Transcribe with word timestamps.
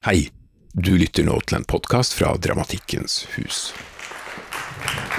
Hei, 0.00 0.30
du 0.72 0.94
lytter 0.96 1.26
nå 1.28 1.34
til 1.44 1.58
en 1.58 1.64
podkast 1.68 2.14
fra 2.16 2.30
Dramatikkens 2.40 3.18
hus. 3.34 3.56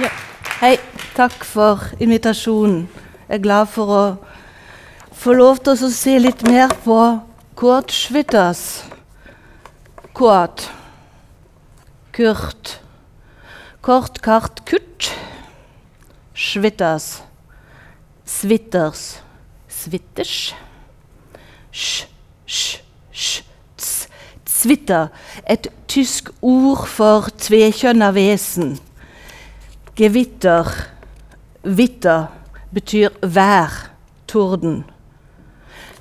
Ja. 0.02 0.10
Hei, 0.58 0.72
takk 1.14 1.44
for 1.46 1.84
invitasjonen. 2.02 2.88
Jeg 3.28 3.36
er 3.36 3.44
glad 3.44 3.70
for 3.70 3.92
å 3.94 4.00
få 5.22 5.36
lov 5.38 5.62
til 5.62 5.78
å 5.86 5.90
se 5.94 6.16
litt 6.18 6.42
mer 6.50 6.74
på 6.82 6.98
Kurt 7.62 7.94
Schwitters. 7.94 8.64
Kurt. 10.18 10.66
Kurt. 12.18 12.74
Kort, 13.86 14.18
kart, 14.26 14.64
kurt. 14.66 15.12
Schwitters. 16.34 17.20
Switters. 18.26 19.06
Switters. 19.70 20.36
Sj, 21.70 22.10
sj, 22.50 22.82
sj. 23.14 23.51
Zwitter, 24.62 25.10
et 25.50 25.68
tysk 25.90 26.30
ord 26.42 26.86
for 26.86 27.32
tvekjønna 27.42 28.12
vesen. 28.14 28.76
Gewitter, 29.98 30.70
vitter, 31.64 32.28
betyr 32.74 33.10
vær, 33.26 33.90
torden. 34.30 34.84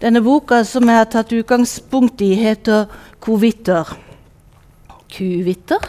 Denne 0.00 0.22
boka 0.24 0.62
som 0.64 0.88
jeg 0.88 0.96
har 0.96 1.08
tatt 1.12 1.32
utgangspunkt 1.36 2.22
i, 2.24 2.32
heter 2.36 2.86
Kovitter. 3.20 3.84
Kuvitter, 5.10 5.80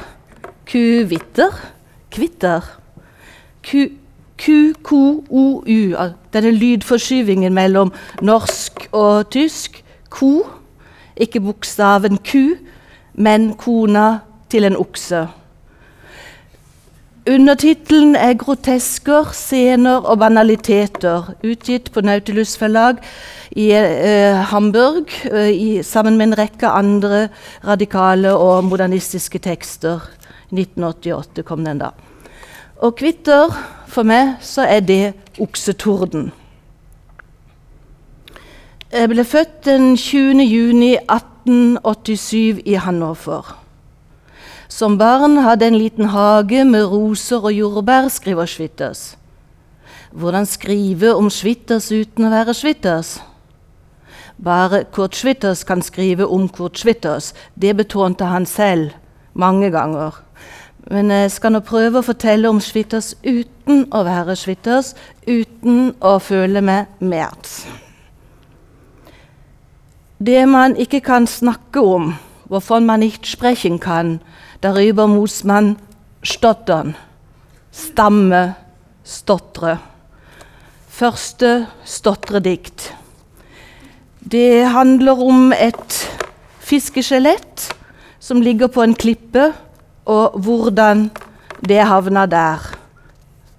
kuvitter, 0.68 1.52
kvitter. 2.12 2.62
Q-Q-O-U, 3.68 5.80
denne 6.34 6.52
lydforskyvingen 6.56 7.54
mellom 7.54 7.94
norsk 8.26 8.88
og 8.92 9.30
tysk. 9.32 9.84
Ko 10.12 10.61
ikke 11.16 11.42
bokstaven 11.44 12.18
ku, 12.18 12.56
men 13.14 13.54
kona 13.60 14.20
til 14.50 14.68
en 14.68 14.78
okse. 14.78 15.28
Undertittelen 17.30 18.16
er 18.16 18.34
'Grotesker, 18.34 19.30
scener 19.32 20.02
og 20.02 20.18
banaliteter', 20.20 21.34
utgitt 21.44 21.92
på 21.92 22.02
Nautilus 22.02 22.58
forlag 22.58 22.98
i 23.52 23.72
eh, 23.72 24.34
Hamburg 24.34 25.06
eh, 25.32 25.52
i, 25.54 25.84
sammen 25.84 26.18
med 26.18 26.28
en 26.28 26.38
rekke 26.38 26.68
andre 26.68 27.30
radikale 27.68 28.34
og 28.34 28.64
modernistiske 28.64 29.40
tekster. 29.40 30.00
1988 30.52 31.44
kom 31.46 31.66
den 31.66 31.78
da. 31.78 31.92
Og 32.82 32.96
kvitter, 32.96 33.54
for 33.88 34.04
meg, 34.04 34.40
så 34.42 34.66
er 34.66 34.80
det 34.80 35.14
oksetorden. 35.40 36.32
Jeg 38.92 39.08
ble 39.08 39.24
født 39.24 39.62
den 39.64 39.94
20. 39.96 40.42
juni 40.44 40.98
1887 41.00 42.58
i 42.68 42.74
Hannover. 42.76 43.54
Som 44.68 44.98
barn 45.00 45.38
hadde 45.46 45.70
en 45.70 45.78
liten 45.80 46.10
hage 46.12 46.66
med 46.68 46.90
roser 46.92 47.40
og 47.40 47.54
jordbær, 47.56 48.10
skriver 48.12 48.46
Schwitters. 48.46 49.16
Hvordan 50.12 50.46
skrive 50.46 51.14
om 51.16 51.30
Schwitters 51.32 51.88
uten 51.92 52.28
å 52.28 52.32
være 52.34 52.52
Schwitters? 52.54 53.14
Bare 54.44 54.82
Kurt 54.92 55.16
Schwitters 55.16 55.64
kan 55.64 55.80
skrive 55.82 56.28
om 56.28 56.50
Kurt 56.50 56.82
Schwitters. 56.84 57.30
Det 57.56 57.72
betonte 57.78 58.28
han 58.28 58.46
selv 58.46 58.92
mange 59.34 59.70
ganger. 59.72 60.20
Men 60.92 61.12
jeg 61.16 61.32
skal 61.32 61.56
nå 61.56 61.62
prøve 61.64 62.02
å 62.02 62.10
fortelle 62.10 62.52
om 62.52 62.60
Schwitters 62.60 63.14
uten 63.24 63.86
å 63.96 64.04
være 64.04 64.36
Schwitters, 64.36 64.92
uten 65.24 65.94
å 66.04 66.18
føle 66.20 66.60
meg 66.60 66.92
Merz. 67.00 67.62
Det 70.26 70.46
man 70.46 70.76
ikke 70.78 71.00
kan 71.02 71.26
snakke 71.28 71.82
om, 71.82 72.12
hvorfor 72.46 72.80
man 72.80 73.02
ikke 73.04 73.26
sprechen 73.26 73.80
kan, 73.80 74.20
darüber 74.62 75.08
muss 75.08 75.44
man 75.44 75.78
stottern. 76.24 76.96
Stamme, 77.72 78.54
stotre. 79.04 79.78
Første 80.88 81.68
stotredikt. 81.84 82.94
Det 84.32 84.70
handler 84.70 85.24
om 85.26 85.54
et 85.58 85.98
fiskeskjelett 86.60 87.72
som 88.20 88.42
ligger 88.42 88.68
på 88.68 88.84
en 88.84 88.94
klippe, 88.96 89.54
og 90.06 90.38
hvordan 90.38 91.10
det 91.66 91.82
havna 91.82 92.26
der. 92.26 92.62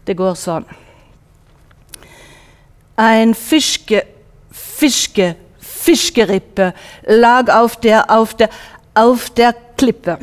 Det 0.06 0.14
går 0.16 0.38
sånn. 0.38 0.66
En 2.98 3.34
fiske, 3.34 4.02
fiske 4.52 5.32
Fischgerippe 5.82 6.74
lag 7.06 7.52
auf 7.52 7.76
der, 7.76 8.08
auf 8.08 8.34
der, 8.34 8.50
auf 8.94 9.30
der 9.30 9.52
Klippe. 9.76 10.18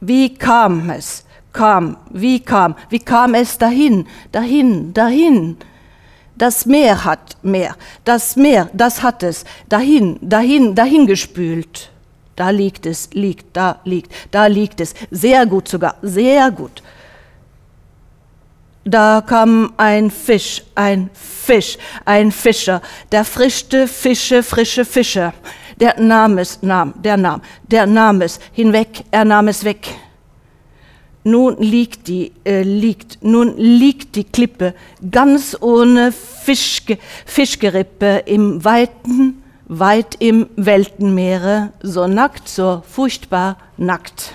Wie 0.00 0.32
kam 0.32 0.90
es? 0.90 1.24
Kam, 1.52 1.96
wie 2.10 2.38
kam, 2.38 2.76
wie 2.90 3.00
kam 3.00 3.34
es 3.34 3.58
dahin, 3.58 4.06
dahin, 4.30 4.92
dahin? 4.94 5.56
Das 6.36 6.66
Meer 6.66 7.04
hat 7.04 7.36
Meer, 7.42 7.74
das 8.04 8.36
Meer, 8.36 8.68
das 8.74 9.02
hat 9.02 9.22
es, 9.22 9.44
dahin, 9.68 10.18
dahin, 10.20 10.74
dahin 10.74 11.06
gespült. 11.06 11.90
Da 12.36 12.50
liegt 12.50 12.86
es, 12.86 13.08
liegt, 13.12 13.56
da 13.56 13.80
liegt, 13.84 14.12
da 14.30 14.46
liegt 14.46 14.80
es, 14.80 14.94
sehr 15.10 15.46
gut 15.46 15.66
sogar, 15.66 15.96
sehr 16.02 16.50
gut. 16.50 16.82
Da 18.88 19.20
kam 19.20 19.72
ein 19.78 20.12
Fisch, 20.12 20.62
ein 20.76 21.10
Fisch, 21.12 21.76
ein 22.04 22.30
Fischer, 22.30 22.80
der 23.10 23.24
frischte 23.24 23.88
Fische, 23.88 24.44
frische 24.44 24.84
Fische. 24.84 25.32
Der 25.80 25.98
nahm 26.00 26.38
es, 26.38 26.62
nahm, 26.62 26.94
der 27.02 27.16
nahm, 27.16 27.42
der 27.64 27.84
nahm 27.86 28.20
es 28.20 28.38
hinweg, 28.52 29.02
er 29.10 29.24
nahm 29.24 29.48
es 29.48 29.64
weg. 29.64 29.88
Nun 31.24 31.56
liegt 31.58 32.06
die, 32.06 32.30
äh, 32.44 32.62
liegt, 32.62 33.24
nun 33.24 33.56
liegt 33.56 34.14
die 34.14 34.22
Klippe 34.22 34.72
ganz 35.10 35.56
ohne 35.60 36.12
Fischge, 36.12 36.98
Fischgerippe 37.26 38.22
im 38.26 38.64
weiten, 38.64 39.42
weit 39.64 40.14
im 40.20 40.46
Weltenmeere, 40.54 41.72
so 41.82 42.06
nackt, 42.06 42.48
so 42.48 42.84
furchtbar 42.88 43.56
nackt. 43.76 44.32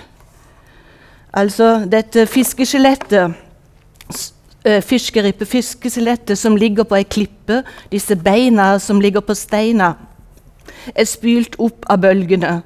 Altså 1.32 1.86
dette 1.86 2.26
fiskeskjelettet 2.26 3.30
uh, 3.30 3.32
fiskerippe, 4.62 5.46
fiskeskjelettet 5.48 6.38
som 6.38 6.56
ligger 6.56 6.86
på 6.86 6.96
ei 6.98 7.06
klippe, 7.08 7.62
disse 7.90 8.16
beina 8.16 8.76
som 8.78 9.00
ligger 9.02 9.24
på 9.24 9.34
steina, 9.34 9.94
er 10.94 11.08
spylt 11.08 11.58
opp 11.62 11.86
av 11.90 12.02
bølgene. 12.04 12.60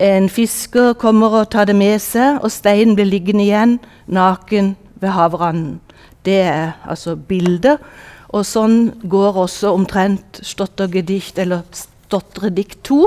En 0.00 0.28
fisker 0.32 0.94
kommer 1.00 1.34
og 1.42 1.50
tar 1.52 1.66
det 1.68 1.76
med 1.76 1.98
seg, 2.00 2.38
og 2.40 2.52
steinen 2.52 2.94
blir 2.96 3.08
liggende 3.10 3.44
igjen 3.44 3.76
naken 4.06 4.74
ved 5.02 5.12
havranden. 5.16 5.80
Det 6.24 6.40
er 6.46 6.72
altså 6.88 7.16
bildet. 7.16 7.82
Og 8.30 8.46
sånn 8.46 8.92
går 9.10 9.40
også 9.42 9.72
omtrent 9.74 10.38
Stottergedikt, 10.46 11.40
eller 11.42 11.66
Stotredikt 11.74 12.84
2. 12.86 13.00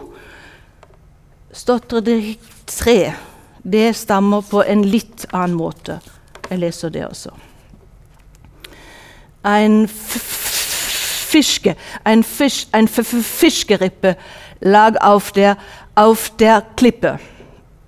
Stotredikt 1.55 2.67
3 2.67 2.97
det 3.63 3.93
stammer 3.95 4.43
på 4.43 4.59
en 4.67 4.83
litt 4.83 5.23
annen 5.31 5.55
måte. 5.55 6.01
Jeg 6.49 6.59
leser 6.65 6.91
det 6.91 7.07
også 7.07 7.31
ein 9.43 9.87
Fischke, 11.33 11.75
ein 12.03 12.23
Fisch, 12.23 12.67
ein 12.71 12.87
Fischgerippe 12.87 14.17
lag 14.61 14.99
auf 15.01 15.31
der, 15.31 15.57
auf 15.93 16.31
der 16.37 16.63
Klippe. 16.75 17.19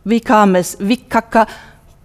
Wie 0.04 0.20
kam 0.20 0.56
es? 0.56 0.78
Wie 0.80 0.98
kaka 0.98 1.48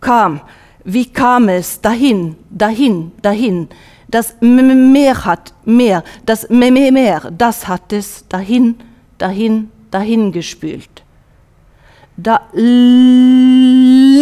kam? 0.00 0.40
Wie 0.84 1.06
kam 1.06 1.48
es 1.48 1.80
dahin, 1.80 2.36
dahin, 2.48 3.12
dahin? 3.20 3.68
Das 4.08 4.34
Meer 4.40 5.24
hat 5.24 5.52
mehr, 5.64 6.02
das 6.24 6.48
Meer, 6.48 7.30
das 7.36 7.68
hat 7.68 7.92
es 7.92 8.26
dahin, 8.28 8.76
dahin, 9.18 9.70
dahin 9.90 10.32
gespült. 10.32 11.02
Da 12.16 12.40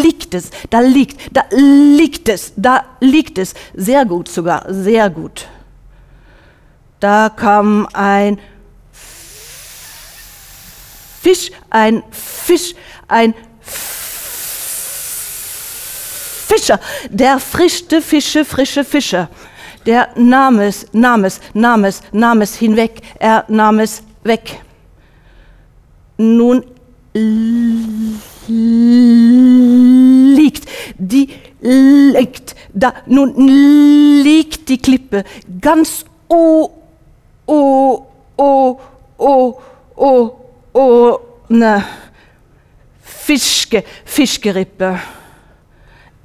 liegt 0.02 0.34
es, 0.34 0.50
da 0.70 0.80
liegt, 0.80 1.34
da 1.34 1.44
liegt 1.50 2.28
es, 2.28 2.52
da 2.56 2.84
liegt 3.00 3.38
es. 3.38 3.54
Sehr 3.74 4.04
gut 4.04 4.28
sogar, 4.28 4.64
sehr 4.68 5.08
gut. 5.10 5.46
Da 7.00 7.30
kam 7.30 7.86
ein 7.92 8.38
Fisch, 11.20 11.50
ein 11.70 12.02
Fisch, 12.10 12.74
ein 13.06 13.34
Fischer, 16.48 16.80
der 17.10 17.38
frischte 17.38 18.00
Fische, 18.02 18.44
frische 18.44 18.84
Fische. 18.84 19.28
Der 19.86 20.08
nahm 20.16 20.58
es, 20.60 20.86
nahm 20.92 21.24
es, 21.24 21.40
nahm 21.54 21.84
es, 21.84 22.02
nahm 22.12 22.40
es 22.40 22.56
hinweg, 22.56 23.00
er 23.18 23.44
nahm 23.48 23.78
es 23.80 24.02
weg. 24.22 24.60
Nun 26.16 26.64
liegt, 28.48 30.68
die 30.98 31.28
liegt, 31.60 32.54
da, 32.72 32.94
nun 33.06 33.48
liegt 34.22 34.68
die 34.68 34.78
Klippe 34.78 35.24
ganz 35.60 36.04
oh, 36.28 36.70
oh, 37.46 38.06
oh, 38.36 38.80
oh, 39.18 39.60
oh, 39.96 40.32
oh, 40.72 41.18
ne. 41.48 41.84
Fiske, 43.00 43.84
Fiskerippe. 44.04 44.98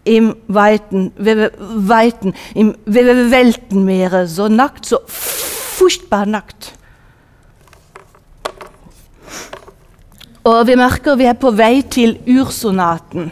Im 0.06 0.36
Weiten, 0.48 1.14
Weiten, 1.18 2.34
im 2.54 2.76
Weltenmeere, 2.86 4.28
so 4.28 4.50
nackt, 4.50 4.86
so 4.86 5.00
furchtbar 5.08 6.26
nackt. 6.26 6.74
Og 10.44 10.66
vi 10.68 10.74
merker 10.76 11.16
vi 11.16 11.24
er 11.24 11.38
på 11.40 11.54
vei 11.56 11.86
til 11.88 12.18
ursonaten. 12.28 13.30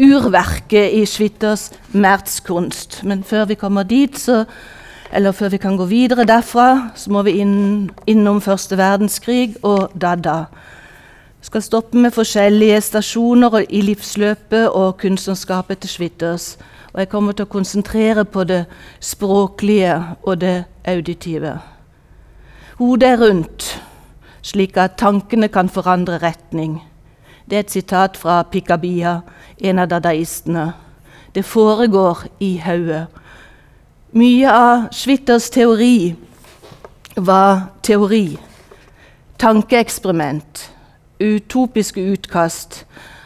Urverket 0.00 0.94
i 0.96 1.02
Schwitters 1.04 1.66
Mertskunst. 1.92 3.02
Men 3.04 3.20
før 3.24 3.44
vi 3.50 3.58
kommer 3.60 3.84
dit, 3.84 4.16
så, 4.18 4.46
eller 5.12 5.36
før 5.36 5.52
vi 5.52 5.60
kan 5.60 5.76
gå 5.76 5.84
videre 5.84 6.24
derfra, 6.24 6.92
så 6.96 7.12
må 7.12 7.22
vi 7.28 7.42
inn, 7.42 7.90
innom 8.08 8.40
første 8.40 8.78
verdenskrig 8.80 9.58
og 9.60 9.92
Dada. 9.92 10.46
Vi 11.40 11.50
skal 11.50 11.66
stoppe 11.66 12.00
med 12.00 12.16
forskjellige 12.16 12.80
stasjoner 12.88 13.58
i 13.68 13.84
livsløpet 13.84 14.70
og 14.70 14.96
kunstnerskapet 15.04 15.84
til 15.84 15.92
Schwitters. 15.92 16.56
Og 16.94 17.04
jeg 17.04 17.12
kommer 17.12 17.36
til 17.36 17.44
å 17.44 17.52
konsentrere 17.52 18.24
på 18.24 18.48
det 18.48 18.64
språklige 19.00 20.00
og 20.22 20.40
det 20.40 20.64
auditive. 20.88 21.58
Hodet 22.80 23.12
er 23.12 23.24
rundt 23.28 23.70
slik 24.42 24.76
at 24.76 24.96
tankene 25.00 25.48
kan 25.48 25.68
forandre 25.68 26.18
retning. 26.22 26.82
Det 27.50 27.56
er 27.56 27.60
et 27.64 27.70
sitat 27.70 28.16
fra 28.16 28.42
Pikabia, 28.42 29.20
en 29.58 29.78
av 29.78 29.88
dadaistene. 29.90 30.72
Det 31.34 31.44
foregår 31.44 32.18
i 32.40 32.60
hodet. 32.64 33.06
Mye 34.12 34.50
av 34.50 34.88
Schwitters 34.94 35.50
teori 35.50 36.16
var 37.14 37.60
teori. 37.82 38.38
Tankeeksperiment. 39.38 40.70
Utopiske 41.20 42.00
utkast. 42.00 42.84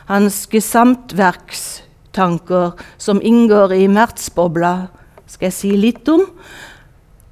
Hans 0.08 0.48
gesamtverkstanker 0.52 2.70
som 2.98 3.22
inngår 3.22 3.72
i 3.72 3.88
Mertzbobla, 3.88 4.86
skal 5.26 5.46
jeg 5.48 5.54
si 5.56 5.76
litt 5.76 6.08
om. 6.12 6.26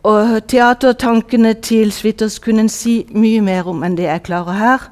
Og 0.02 0.49
teatertankene 0.50 1.54
til 1.54 1.93
Schwitters 1.93 2.38
kunne 2.43 2.64
en 2.64 2.69
si 2.72 3.04
mye 3.14 3.40
mer 3.40 3.69
om 3.70 3.84
enn 3.87 3.94
det 3.94 4.08
jeg 4.08 4.25
klarer 4.26 4.58
her. 4.58 4.87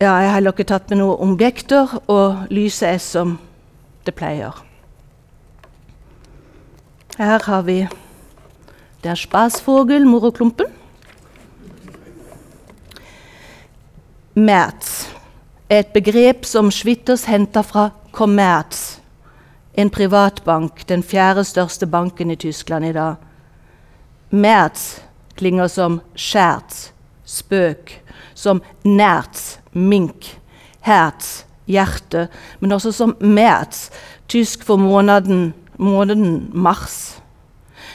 Ja, 0.00 0.10
jeg 0.20 0.28
har 0.28 0.34
heller 0.34 0.52
ikke 0.52 0.68
tatt 0.68 0.90
med 0.92 1.00
noen 1.00 1.32
objekter, 1.32 1.88
og 2.08 2.50
lyset 2.52 2.88
er 2.88 3.00
som 3.00 3.38
det 4.04 4.14
pleier. 4.16 4.60
Her 7.16 7.40
har 7.44 7.62
vi 7.62 7.86
Der 9.02 9.14
spasfogel, 9.14 10.04
moroklumpen. 10.06 10.66
Merz 14.34 15.08
er 15.70 15.78
et 15.78 15.92
begrep 15.94 16.44
som 16.44 16.70
Schwitters 16.70 17.24
henter 17.24 17.62
fra 17.62 17.90
Commerz, 18.12 19.00
en 19.74 19.90
privatbank, 19.90 20.88
den 20.88 21.02
fjerde 21.02 21.44
største 21.44 21.86
banken 21.86 22.30
i 22.30 22.36
Tyskland 22.36 22.84
i 22.84 22.92
dag. 22.92 23.29
Merz 24.30 25.00
klinger 25.34 25.66
som 25.66 26.00
skjærts, 26.14 26.92
spøk, 27.26 27.96
som 28.34 28.62
nærts, 28.84 29.58
mink, 29.72 30.36
herz, 30.86 31.44
hjerte, 31.66 32.28
men 32.60 32.72
også 32.72 32.92
som 32.92 33.16
merz, 33.20 33.88
tysk 34.30 34.64
for 34.64 34.78
måneden, 34.78 35.52
måneden 35.78 36.50
mars. 36.54 37.20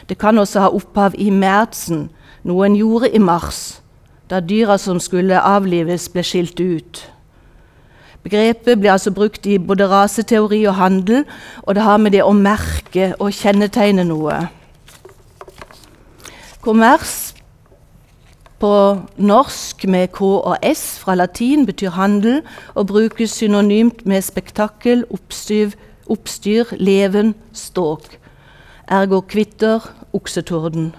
Det 0.09 0.17
kan 0.17 0.37
også 0.37 0.65
ha 0.65 0.69
opphav 0.75 1.15
i 1.17 1.29
merzen, 1.29 2.09
noe 2.43 2.67
en 2.67 2.75
gjorde 2.75 3.09
i 3.15 3.21
mars, 3.21 3.79
da 4.29 4.41
dyra 4.43 4.77
som 4.81 4.99
skulle 4.99 5.39
avlives, 5.39 6.09
ble 6.11 6.23
skilt 6.25 6.59
ut. 6.59 7.05
Begrepet 8.25 8.79
blir 8.81 8.91
altså 8.91 9.13
brukt 9.13 9.45
i 9.45 9.59
både 9.61 9.87
raseteori 9.87 10.63
og 10.65 10.79
handel, 10.81 11.23
og 11.63 11.75
det 11.77 11.83
har 11.85 11.97
med 12.01 12.11
det 12.11 12.23
å 12.25 12.33
merke 12.33 13.13
og 13.19 13.33
kjennetegne 13.37 14.03
noe. 14.09 14.47
Kommers 16.65 17.35
på 18.57 18.69
norsk 19.21 19.83
med 19.85 20.07
K 20.15 20.21
og 20.25 20.63
S 20.65 20.95
fra 20.97 21.13
latin 21.13 21.67
betyr 21.67 21.91
handel 21.93 22.39
og 22.73 22.87
brukes 22.89 23.35
synonymt 23.37 24.01
med 24.09 24.23
spektakkel, 24.25 25.03
oppstyr, 25.13 25.75
oppstyr 26.09 26.71
leven, 26.81 27.35
ståk. 27.53 28.07
Ergo 28.89 29.19
kvitter, 29.21 29.85
oksetorden. 30.17 30.95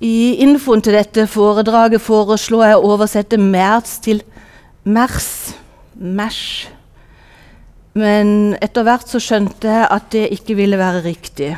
I 0.00 0.40
infoen 0.46 0.80
til 0.80 0.96
dette 0.96 1.26
foredraget 1.28 2.00
foreslår 2.00 2.64
jeg 2.70 2.80
å 2.80 2.88
oversette 2.94 3.36
merz 3.36 3.98
til 4.00 4.24
mers, 4.88 5.28
mers. 5.92 6.40
Men 7.92 8.56
etter 8.64 8.88
hvert 8.88 9.12
så 9.12 9.20
skjønte 9.20 9.68
jeg 9.68 9.86
at 9.92 10.10
det 10.16 10.26
ikke 10.40 10.56
ville 10.56 10.80
være 10.80 11.04
riktig. 11.04 11.52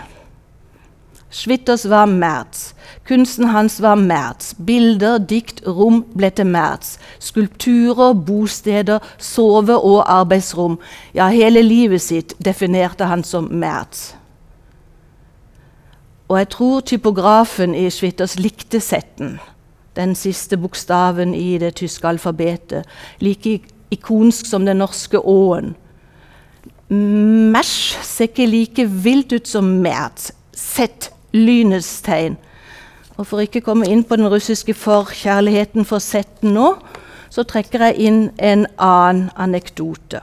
Schwitters 1.36 1.84
var 1.90 2.06
Merz. 2.06 2.74
Kunsten 3.04 3.52
hans 3.52 3.80
var 3.80 3.96
Merz. 3.96 4.54
Bilder, 4.58 5.18
dikt, 5.18 5.60
rom 5.66 5.98
ble 6.16 6.30
til 6.32 6.46
Merz. 6.48 6.94
Skulpturer, 7.20 8.14
bosteder, 8.14 9.04
sove- 9.18 9.76
og 9.76 10.06
arbeidsrom. 10.08 10.78
Ja, 11.14 11.28
hele 11.28 11.60
livet 11.62 12.00
sitt 12.00 12.32
definerte 12.40 13.04
han 13.04 13.24
som 13.24 13.50
Merz. 13.52 14.14
Og 16.28 16.38
jeg 16.38 16.48
tror 16.54 16.80
typografen 16.80 17.74
i 17.74 17.90
Schwitters 17.90 18.38
likte 18.40 18.80
setten, 18.80 19.36
den 19.96 20.14
siste 20.16 20.56
bokstaven 20.56 21.34
i 21.34 21.58
det 21.58 21.74
tyske 21.78 22.08
alfabetet, 22.08 22.88
like 23.20 23.60
ikonsk 23.90 24.48
som 24.48 24.64
den 24.66 24.80
norske 24.80 25.20
Å-en. 25.20 25.74
Mæsj 27.52 27.76
ser 28.02 28.30
ikke 28.30 28.48
like 28.48 28.88
vilt 29.04 29.36
ut 29.36 29.48
som 29.48 29.68
Merz. 29.84 30.32
Sett 30.56 31.10
lynets 31.36 32.00
tegn. 32.06 32.36
Og 33.16 33.26
For 33.26 33.40
ikke 33.40 33.62
å 33.62 33.68
komme 33.70 33.88
inn 33.88 34.04
på 34.04 34.16
den 34.16 34.28
russiske 34.28 34.74
forkjærligheten 34.76 35.86
for 35.88 36.04
setten 36.04 36.52
nå, 36.56 36.74
så 37.30 37.44
trekker 37.48 37.88
jeg 37.88 38.08
inn 38.08 38.20
en 38.38 38.66
annen 38.78 39.30
anekdote. 39.36 40.20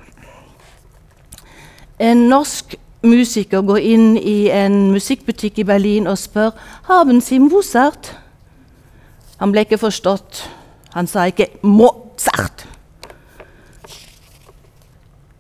En 2.00 2.28
norsk 2.30 2.76
musiker 3.04 3.62
går 3.62 3.78
inn 3.78 4.18
i 4.18 4.50
en 4.54 4.92
musikkbutikk 4.92 5.60
i 5.62 5.68
Berlin 5.68 6.08
og 6.08 6.18
spør 6.18 6.54
«Haben 6.90 7.22
Sie 7.22 7.40
Mozart. 7.40 8.14
Han 9.40 9.52
ble 9.52 9.66
ikke 9.66 9.82
forstått. 9.82 10.50
Han 10.94 11.08
sa 11.08 11.26
ikke 11.26 11.48
'Mozart'. 11.64 12.68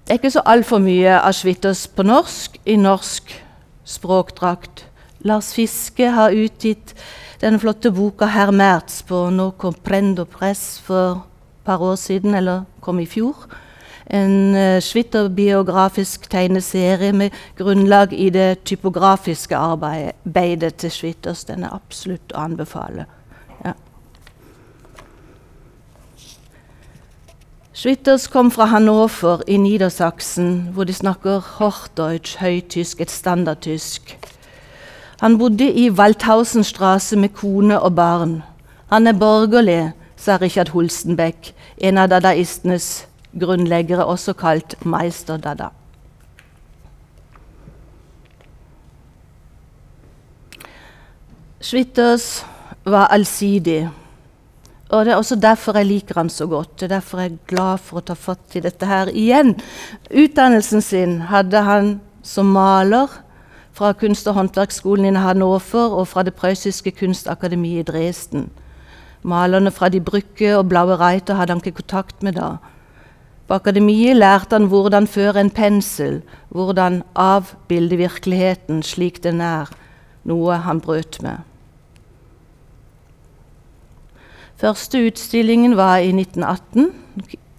Det 0.03 0.10
er 0.10 0.13
ikke 0.13 0.32
så 0.32 0.42
altfor 0.46 0.77
mye 0.77 1.20
av 1.20 1.34
Schwitters 1.34 1.88
på 1.88 2.03
norsk 2.03 2.58
i 2.65 2.75
norsk 2.75 3.44
språkdrakt. 3.84 4.86
Lars 5.24 5.53
Fiske 5.56 6.10
har 6.12 6.36
utgitt 6.36 6.94
denne 7.39 7.60
flotte 7.60 7.92
boka 7.92 8.25
'Herr 8.25 8.51
Mertz' 8.51 9.03
på 9.08 9.30
No 9.30 9.51
Comprendo 9.51 10.25
Press 10.25 10.80
for 10.80 11.12
et 11.12 11.65
par 11.65 11.82
år 11.82 11.96
siden, 11.96 12.36
eller 12.36 12.63
kom 12.82 13.00
i 13.00 13.06
fjor. 13.06 13.36
En 14.08 14.56
uh, 14.56 14.80
Schwitter-biografisk 14.82 16.30
tegneserie 16.30 17.13
med 17.13 17.32
grunnlag 17.56 18.13
i 18.13 18.30
det 18.30 18.63
typografiske 18.63 19.56
arbeidet 19.56 20.75
til 20.75 20.92
Schwitters. 20.92 21.44
Den 21.44 21.63
er 21.63 21.74
absolutt 21.74 22.36
å 22.36 22.44
anbefale. 22.44 23.06
Ja. 23.65 23.74
Schwitters 27.74 28.27
kom 28.27 28.51
fra 28.51 28.65
Hannover 28.65 29.42
i 29.48 29.58
Niedersachsen, 29.58 30.70
hvor 30.74 30.84
de 30.84 30.94
snakker 30.94 31.39
Hochdeutsch, 31.39 32.38
høytysk, 32.44 33.01
et 33.01 33.12
standardtysk. 33.12 34.18
Han 35.24 35.38
bodde 35.39 35.63
i 35.72 35.86
Waldhausenstrasse 35.89 37.15
med 37.15 37.32
kone 37.32 37.77
og 37.80 37.94
barn. 37.96 38.42
Han 38.92 39.08
er 39.08 39.15
borgerlig, 39.15 39.94
sa 40.20 40.36
Richard 40.36 40.74
Holstenbeck, 40.74 41.53
en 41.80 41.98
av 41.98 42.10
dadaistenes 42.12 43.06
grunnleggere, 43.39 44.03
også 44.03 44.36
kalt 44.36 44.75
Meisterdada. 44.84 45.70
Schwitters 51.63 52.44
var 52.84 53.08
allsidig. 53.08 53.88
Og 54.89 55.06
Det 55.06 55.13
er 55.13 55.24
også 55.24 55.39
derfor 55.39 55.80
jeg 55.80 55.88
liker 55.88 56.20
han 56.20 56.30
så 56.30 56.51
godt. 56.51 56.80
Det 56.80 56.92
er 56.92 56.96
derfor 57.00 57.24
jeg 57.24 57.32
er 57.32 57.44
glad 57.48 57.77
for 57.80 58.03
å 58.03 58.08
ta 58.12 58.13
fatt 58.13 58.60
i 58.60 58.68
dette 58.68 58.86
her 58.86 59.08
igjen. 59.08 59.56
Utdannelsen 60.12 60.84
sin 60.84 61.22
hadde 61.32 61.63
han 61.63 62.01
som 62.24 62.51
maler 62.51 63.23
fra 63.74 63.92
kunst- 63.94 64.27
og 64.27 64.34
håndverksskolen 64.34 65.15
i 65.15 65.20
Hannover 65.20 65.89
og 65.89 66.08
fra 66.08 66.24
det 66.24 66.34
prøyssiske 66.34 66.92
kunstakademiet 66.92 67.80
i 67.80 67.92
Dresden. 67.92 68.50
Malerne 69.24 69.72
fra 69.72 69.89
De 69.89 70.01
Brücke 70.01 70.56
og 70.56 70.70
Blaue 70.70 70.96
Reiter 70.96 71.34
hadde 71.34 71.51
han 71.51 71.62
ikke 71.65 71.82
kontakt 71.82 72.24
med 72.24 72.34
da. 72.34 72.58
På 73.48 73.53
akademiet 73.53 74.15
lærte 74.15 74.56
han 74.56 74.68
hvordan 74.72 75.08
føre 75.08 75.42
en 75.42 75.50
pensel, 75.50 76.22
hvordan 76.50 77.03
avbilde 77.15 77.98
virkeligheten 77.98 78.84
slik 78.84 79.24
den 79.24 79.42
er, 79.42 79.72
noe 80.24 80.60
han 80.63 80.82
brøt 80.82 81.20
med. 81.22 81.38
Første 84.56 85.01
utstillingen 85.08 85.75
var 85.77 85.98
i 85.98 86.12
1918, 86.13 86.92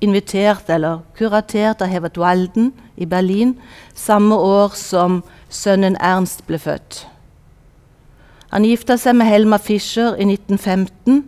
invitert 0.05 0.69
eller 0.71 1.03
kuratert 1.19 1.83
av 1.83 1.91
Hevert 1.91 2.19
Walden 2.21 2.73
i 2.97 3.09
Berlin 3.09 3.57
samme 3.95 4.37
år 4.37 4.77
som 4.79 5.23
sønnen 5.49 5.97
Ernst 6.01 6.45
ble 6.47 6.61
født. 6.61 7.05
Han 8.55 8.67
gifta 8.69 8.95
seg 9.01 9.17
med 9.19 9.27
Helma 9.27 9.59
Fischer 9.59 10.15
i 10.15 10.27
1915. 10.29 11.25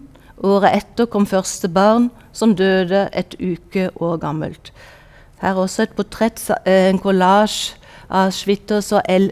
Året 0.47 0.77
etter 0.77 1.09
kom 1.11 1.27
første 1.27 1.69
barn, 1.73 2.11
som 2.33 2.55
døde 2.55 3.09
et 3.17 3.35
uke 3.41 3.89
år 3.97 4.21
gammelt. 4.23 4.71
Her 5.41 5.57
er 5.57 5.63
også 5.65 5.83
et 5.83 5.97
portrett, 5.97 6.39
eh, 6.67 6.89
en 6.91 7.01
kollasj 7.03 7.75
av 8.09 8.31
Schwitters 8.31 8.93
og 8.93 9.03
L. 9.09 9.31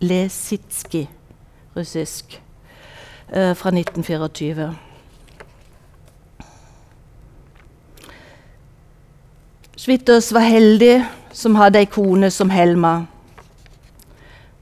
Lesitsky, 0.00 1.08
russisk, 1.76 2.40
eh, 3.32 3.54
fra 3.54 3.70
1924. 3.70 4.87
Schwitters 9.78 10.32
var 10.34 10.42
heldig 10.42 11.04
som 11.30 11.54
hadde 11.54 11.78
ei 11.78 11.86
kone 11.86 12.32
som 12.34 12.50
Helma. 12.50 13.04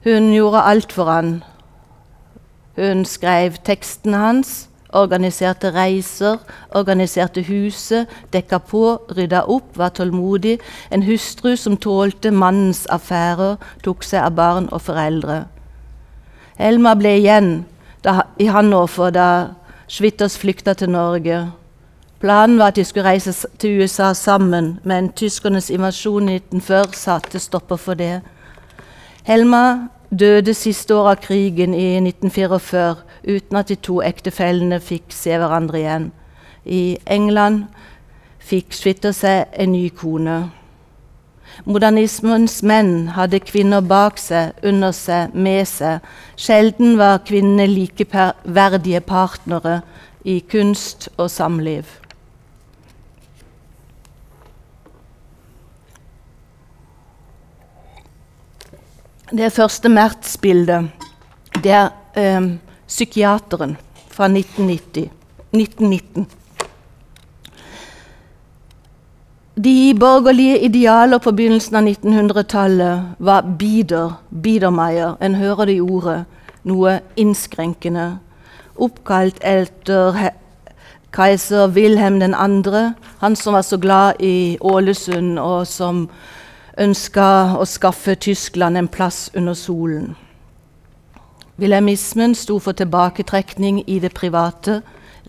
Hun 0.05 0.27
gjorde 0.29 0.61
alt 0.61 0.93
for 0.93 1.09
han. 1.09 1.31
Hun 2.77 3.01
skrev 3.05 3.57
tekstene 3.65 4.17
hans, 4.21 4.69
organiserte 4.93 5.73
reiser, 5.73 6.37
organiserte 6.69 7.41
huset, 7.49 8.05
dekka 8.33 8.61
på, 8.69 8.83
rydda 9.17 9.41
opp, 9.49 9.73
var 9.73 9.89
tålmodig. 9.89 10.59
En 10.93 11.03
hustru 11.09 11.55
som 11.57 11.81
tålte 11.81 12.31
mannens 12.31 12.85
affærer, 12.85 13.57
tok 13.81 14.05
seg 14.05 14.21
av 14.21 14.37
barn 14.37 14.69
og 14.69 14.85
foreldre. 14.85 15.47
Helma 16.61 16.93
ble 16.93 17.17
igjen 17.17 17.53
da, 18.05 18.21
i 18.37 18.53
Hannover 18.53 19.09
da 19.09 19.29
Schwitters 19.89 20.37
flykta 20.37 20.77
til 20.77 20.93
Norge. 20.93 21.47
Planen 22.19 22.57
var 22.59 22.67
at 22.67 22.75
de 22.75 22.83
skulle 22.85 23.05
reise 23.05 23.47
til 23.59 23.81
USA 23.81 24.13
sammen, 24.13 24.79
men 24.83 25.11
tyskernes 25.13 25.69
invasjon 25.69 26.29
i 26.29 26.35
1940 26.35 26.95
satte 26.97 27.39
stopper 27.39 27.75
for 27.75 27.93
det. 27.93 28.21
Helma 29.23 29.87
døde 30.19 30.53
siste 30.53 30.95
år 30.95 31.09
av 31.11 31.19
krigen 31.21 31.73
i 31.73 31.97
1944 31.99 32.95
uten 33.27 33.59
at 33.59 33.69
de 33.69 33.75
to 33.75 33.99
ektefellene 34.01 34.79
fikk 34.81 35.13
se 35.13 35.37
hverandre 35.37 35.77
igjen. 35.77 36.07
I 36.65 36.97
England 37.05 37.67
fikk 38.39 38.73
Schwitter 38.73 39.13
seg 39.13 39.53
en 39.53 39.75
ny 39.75 39.89
kone. 39.89 40.39
Modernismens 41.65 42.63
menn 42.63 43.11
hadde 43.13 43.43
kvinner 43.45 43.81
bak 43.81 44.17
seg, 44.21 44.57
under 44.63 44.91
seg, 44.91 45.33
med 45.33 45.65
seg. 45.69 46.01
Sjelden 46.37 46.97
var 46.97 47.21
kvinnene 47.27 47.69
likeverdige 47.69 49.01
partnere 49.05 49.81
i 50.25 50.39
kunst 50.49 51.09
og 51.17 51.29
samliv. 51.31 51.85
Det 59.27 59.49
første 59.51 59.89
Mertz-bildet 59.91 60.87
det 61.59 61.71
er 61.75 61.89
eh, 62.15 62.45
psykiateren 62.87 63.73
fra 64.07 64.29
1990, 64.31 65.09
1919. 65.51 66.27
De 69.57 69.93
borgerlige 69.99 70.61
idealer 70.63 71.19
på 71.19 71.33
begynnelsen 71.35 71.75
av 71.75 71.89
1900-tallet 71.89 73.19
var 73.19 73.41
Bieder, 73.59 74.15
Biedermeier. 74.31 75.17
En 75.19 75.35
hører 75.35 75.65
det 75.65 75.75
i 75.75 75.83
ordet. 75.83 76.23
Noe 76.63 76.99
innskrenkende. 77.19 78.07
Oppkalt 78.79 79.43
etter 79.43 80.29
keiser 81.11 81.67
Wilhelm 81.75 82.21
2., 82.63 82.87
han 83.19 83.35
som 83.35 83.59
var 83.59 83.67
så 83.67 83.77
glad 83.77 84.23
i 84.23 84.57
Ålesund, 84.61 85.39
og 85.39 85.67
som 85.67 86.07
ønska 86.77 87.57
å 87.57 87.65
skaffe 87.65 88.15
Tyskland 88.15 88.77
en 88.77 88.87
plass 88.87 89.29
under 89.35 89.53
solen. 89.53 90.15
Wilhelmismen 91.57 92.35
sto 92.35 92.59
for 92.59 92.77
tilbaketrekning 92.77 93.81
i 93.87 93.99
det 93.99 94.13
private, 94.13 94.81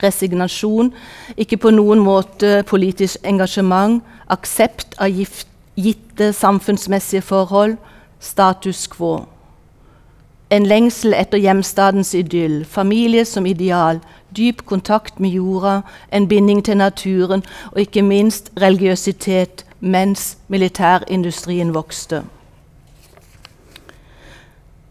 resignasjon, 0.02 0.93
ikke 1.37 1.57
på 1.57 1.73
noen 1.73 2.02
måte 2.05 2.62
politisk 2.69 3.25
engasjement, 3.25 4.02
aksept 4.28 4.99
av 5.00 5.09
gitte 5.09 6.33
samfunnsmessige 6.37 7.25
forhold, 7.25 7.78
status 8.21 8.87
quo. 8.93 9.25
En 10.50 10.67
lengsel 10.69 11.17
etter 11.17 11.40
hjemstadens 11.40 12.14
idyll, 12.17 12.64
familie 12.64 13.25
som 13.25 13.47
ideal, 13.47 14.00
dyp 14.37 14.64
kontakt 14.67 15.21
med 15.21 15.31
jorda, 15.37 15.81
en 16.12 16.28
binding 16.28 16.62
til 16.64 16.76
naturen 16.76 17.45
og 17.73 17.81
ikke 17.81 18.05
minst 18.05 18.52
religiøsitet 18.61 19.64
mens 19.80 20.38
militærindustrien 20.49 21.75
vokste. 21.75 22.23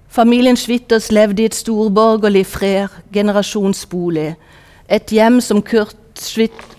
Familien 0.07 0.55
Schwitters 0.57 1.11
levde 1.11 1.41
i 1.41 1.45
et 1.45 1.55
storborgerlig 1.55 2.45
fred, 2.45 2.87
generasjonsbolig. 3.13 4.35
Et 4.89 5.11
hjem 5.11 5.41
som 5.41 5.61
Kurt, 5.61 5.95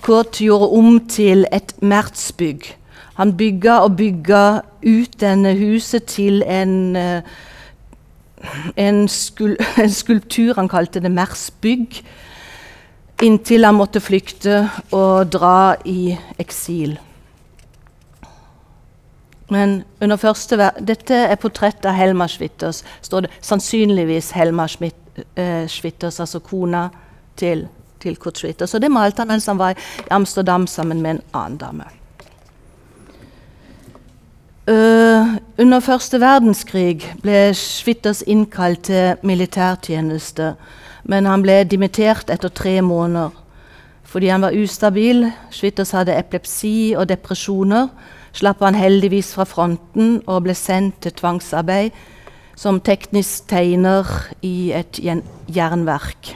Kurt 0.03 0.41
gjorde 0.41 0.71
om 0.79 1.01
til 1.09 1.47
et 1.53 1.75
Mertsbygg. 1.83 2.75
Han 3.15 3.37
bygga 3.37 3.79
og 3.83 3.97
bygga 3.97 4.61
ut 4.87 5.21
denne 5.21 5.55
huset 5.59 6.05
til 6.05 6.43
en, 6.43 6.97
eh, 6.97 7.23
en, 8.77 9.09
skul 9.09 9.57
en 9.83 9.91
skulptur 9.91 10.55
han 10.55 10.69
kalte 10.69 11.01
det 11.01 11.11
Mersbygg, 11.11 12.03
inntil 13.23 13.65
han 13.65 13.75
måtte 13.75 14.01
flykte 14.01 14.69
og 14.91 15.33
dra 15.33 15.75
i 15.85 16.17
eksil. 16.39 16.99
Men 19.49 19.83
under 20.01 20.17
første 20.21 20.59
Dette 20.85 21.15
er 21.15 21.41
portrett 21.41 21.87
av 21.89 21.97
Helma 21.97 22.29
Schwitters. 22.29 22.83
står 23.03 23.21
det 23.21 23.31
sannsynligvis 23.41 24.31
Helma 24.37 24.67
Schmitt, 24.69 24.97
eh, 25.37 25.67
Schwitters, 25.67 26.21
altså 26.21 26.39
kona 26.39 26.89
til, 27.37 27.69
til 28.01 28.17
Kurt 28.17 28.39
Schwitters. 28.39 28.75
Og 28.75 28.83
det 28.83 28.91
malte 28.91 29.23
han 29.23 29.29
mens 29.29 29.47
han 29.47 29.59
var 29.59 29.71
i 29.71 30.11
Amsterdam 30.11 30.67
sammen 30.67 31.03
med 31.03 31.11
en 31.11 31.23
annen 31.33 31.59
dame. 31.59 31.85
Uh, 34.69 35.39
under 35.59 35.81
første 35.81 36.21
verdenskrig 36.21 37.01
ble 37.23 37.55
Schwitters 37.55 38.21
innkalt 38.27 38.83
til 38.91 39.15
militærtjeneste, 39.23 40.55
men 41.05 41.25
han 41.25 41.43
ble 41.43 41.63
dimittert 41.65 42.29
etter 42.31 42.49
tre 42.49 42.83
måneder 42.83 43.31
fordi 44.09 44.29
han 44.33 44.41
var 44.41 44.57
ustabil. 44.57 45.27
Schwitters 45.53 45.91
hadde 45.93 46.15
epilepsi 46.17 46.95
og 46.97 47.09
depresjoner 47.11 47.89
slapp 48.33 48.61
han 48.65 48.75
heldigvis 48.79 49.35
fra 49.35 49.47
fronten 49.49 50.21
og 50.27 50.45
ble 50.47 50.55
sendt 50.55 51.01
til 51.05 51.15
tvangsarbeid 51.19 51.97
som 52.59 52.81
teknisk 52.83 53.47
tegner 53.51 54.09
i 54.43 54.73
et 54.75 54.99
jernverk. 54.99 56.35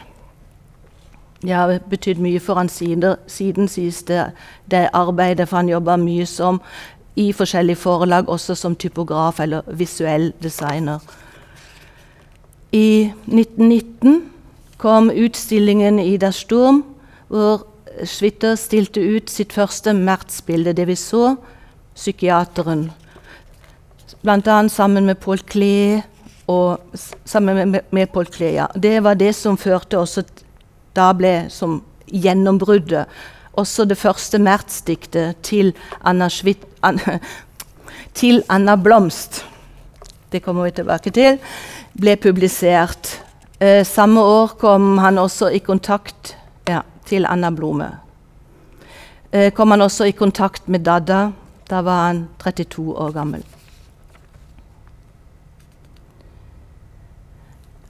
Det 1.43 1.51
har 1.51 1.81
betydd 1.91 2.21
mye 2.23 2.41
for 2.41 2.61
han 2.61 2.71
siden, 2.71 3.17
siden 3.27 3.69
sies 3.69 4.05
det, 4.07 4.29
det 4.71 4.89
arbeidet, 4.95 5.49
for 5.49 5.59
han 5.59 5.73
jobba 5.73 5.97
mye 5.99 6.27
som 6.27 6.61
i 7.19 7.33
forskjellige 7.35 7.81
forlag, 7.83 8.29
også 8.29 8.55
som 8.55 8.77
typograf 8.77 9.41
eller 9.41 9.67
visuell 9.67 10.31
designer. 10.43 11.03
I 12.73 13.11
1919 13.27 14.23
kom 14.79 15.11
utstillingen 15.11 15.99
i 15.99 16.17
Der 16.17 16.31
Sturm, 16.31 16.85
hvor 17.29 17.67
Schwitter 18.05 18.55
stilte 18.55 19.03
ut 19.17 19.31
sitt 19.31 19.53
første 19.53 19.93
Mertz-bilde. 19.93 20.73
Det 20.73 20.87
vi 20.87 20.95
så, 20.97 21.35
psykiateren. 21.95 22.91
Bl.a. 24.23 24.69
sammen 24.69 25.07
med 25.07 25.21
Paul 25.21 25.39
Klee. 25.39 26.03
Og 26.47 26.81
sammen 27.25 27.71
med, 27.71 27.81
med 27.91 28.13
Paul 28.13 28.27
Klee, 28.27 28.55
ja. 28.55 28.67
Det 28.75 29.01
var 29.05 29.15
det 29.15 29.33
som 29.37 29.57
førte 29.57 29.99
også 29.99 30.25
Da 30.93 31.13
ble 31.17 31.47
som 31.49 31.79
gjennombruddet. 32.13 33.09
Også 33.57 33.85
det 33.89 33.97
første 33.97 34.39
Mertz-diktet 34.39 35.41
til 35.43 35.73
Anna, 36.05 36.29
Schwitt, 36.29 36.67
an, 36.83 37.01
til 38.19 38.43
Anna 38.49 38.77
Blomst, 38.77 39.45
det 40.33 40.43
kommer 40.45 40.65
vi 40.65 40.77
tilbake 40.77 41.13
til, 41.13 41.39
ble 41.97 42.17
publisert. 42.17 43.19
Eh, 43.61 43.85
samme 43.85 44.21
år 44.21 44.57
kom 44.61 44.99
han 44.99 45.21
også 45.21 45.51
i 45.53 45.61
kontakt 45.65 46.35
ja, 46.69 46.81
til 47.09 47.27
Anna 47.29 47.51
Blome. 47.51 47.91
Eh, 49.31 49.53
kom 49.53 49.71
han 49.71 49.85
også 49.85 50.09
i 50.09 50.17
kontakt 50.17 50.69
med 50.69 50.85
Dada, 50.85 51.31
da 51.73 51.81
var 51.83 52.07
han 52.07 52.29
32 52.39 52.93
år 52.93 53.13
gammel. 53.17 53.45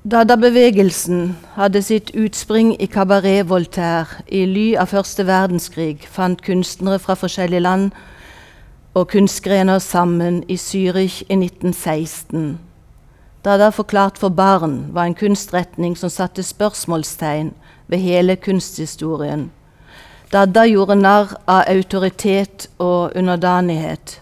Dada-bevegelsen 0.03 1.37
hadde 1.55 1.83
sitt 1.83 2.11
utspring 2.15 2.73
i 2.83 2.87
Cabaret 2.87 3.49
Voltaire. 3.49 4.23
I 4.27 4.45
ly 4.47 4.65
av 4.75 4.91
første 4.91 5.27
verdenskrig 5.27 6.09
fant 6.11 6.43
kunstnere 6.43 6.99
fra 6.99 7.15
forskjellige 7.15 7.63
land 7.63 7.93
og 8.99 9.09
kunstgrener 9.15 9.79
sammen 9.79 10.43
i 10.51 10.59
Zürich 10.59 11.23
i 11.29 11.39
1916. 11.39 12.59
Dada 13.45 13.71
forklart 13.71 14.19
for 14.19 14.29
barn 14.29 14.95
var 14.95 15.07
en 15.07 15.19
kunstretning 15.19 15.97
som 15.99 16.11
satte 16.11 16.43
spørsmålstegn 16.43 17.55
ved 17.87 17.99
hele 17.99 18.37
kunsthistorien. 18.37 19.51
Dada 20.33 20.63
gjorde 20.65 20.95
narr 20.97 21.35
av 21.45 21.67
autoritet 21.69 22.71
og 22.81 23.13
underdanighet. 23.17 24.15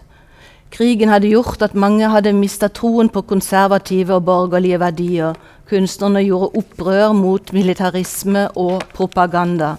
Krigen 0.71 1.07
hadde 1.07 1.29
gjort 1.31 1.61
at 1.63 1.75
mange 1.75 2.09
hadde 2.11 2.33
mista 2.35 2.67
troen 2.67 3.07
på 3.07 3.21
konservative 3.29 4.17
og 4.17 4.25
borgerlige 4.27 4.79
verdier. 4.79 5.39
Kunstnerne 5.71 6.23
gjorde 6.25 6.49
opprør 6.59 7.13
mot 7.15 7.53
militarisme 7.55 8.49
og 8.59 8.83
propaganda. 8.91 9.77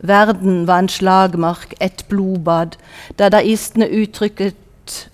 Verden 0.00 0.66
var 0.66 0.78
en 0.78 0.88
slagmark, 0.88 1.74
et 1.80 2.04
blodbad. 2.08 2.78
Dadaistene 3.18 3.90
uttrykte, 3.92 4.54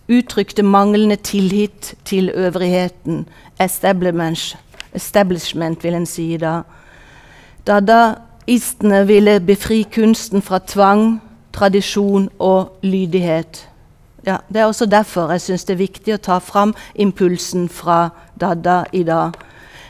uttrykte 0.08 0.62
manglende 0.62 1.16
tillit 1.16 1.94
til 2.04 2.30
øvrigheten. 2.30 3.26
Establishment, 3.60 4.56
establishment 4.94 5.84
vil 5.84 5.98
en 5.98 6.06
si 6.06 6.36
da. 6.36 6.62
Dadaistene 8.48 9.06
ville 9.06 9.40
befri 9.40 9.82
kunsten 9.82 10.40
fra 10.42 10.58
tvang, 10.58 11.20
tradisjon 11.52 12.30
og 12.38 12.78
lydighet. 12.82 13.68
Ja, 14.26 14.36
det 14.48 14.56
er 14.56 14.64
også 14.64 14.86
derfor 14.86 15.28
jeg 15.30 15.40
syns 15.40 15.66
det 15.68 15.74
er 15.74 15.82
viktig 15.82 16.14
å 16.14 16.20
ta 16.24 16.38
fram 16.40 16.72
impulsen 16.96 17.66
fra 17.68 18.08
Dada 18.40 18.86
i 18.92 19.02
dag. 19.04 19.36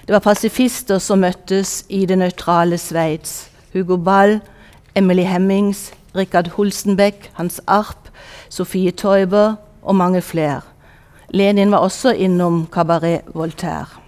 Det 0.06 0.10
var 0.10 0.24
pasifister 0.26 0.98
som 0.98 1.22
møttes 1.22 1.84
i 1.88 2.02
det 2.10 2.18
nøytrale 2.18 2.80
Sveits. 2.82 3.46
Hugo 3.72 3.94
Ball, 3.96 4.40
Emily 4.94 5.22
Hemmings, 5.22 5.92
Richard 6.16 6.50
Holstenbeck, 6.56 7.30
Hans 7.38 7.60
Arp, 7.68 8.10
Sofie 8.50 8.90
Teuber 8.90 9.54
og 9.82 9.94
mange 9.94 10.22
flere. 10.22 10.66
Lenin 11.30 11.70
var 11.70 11.86
også 11.86 12.10
innom 12.10 12.66
Cabaret 12.66 13.22
Voltaire. 13.34 14.07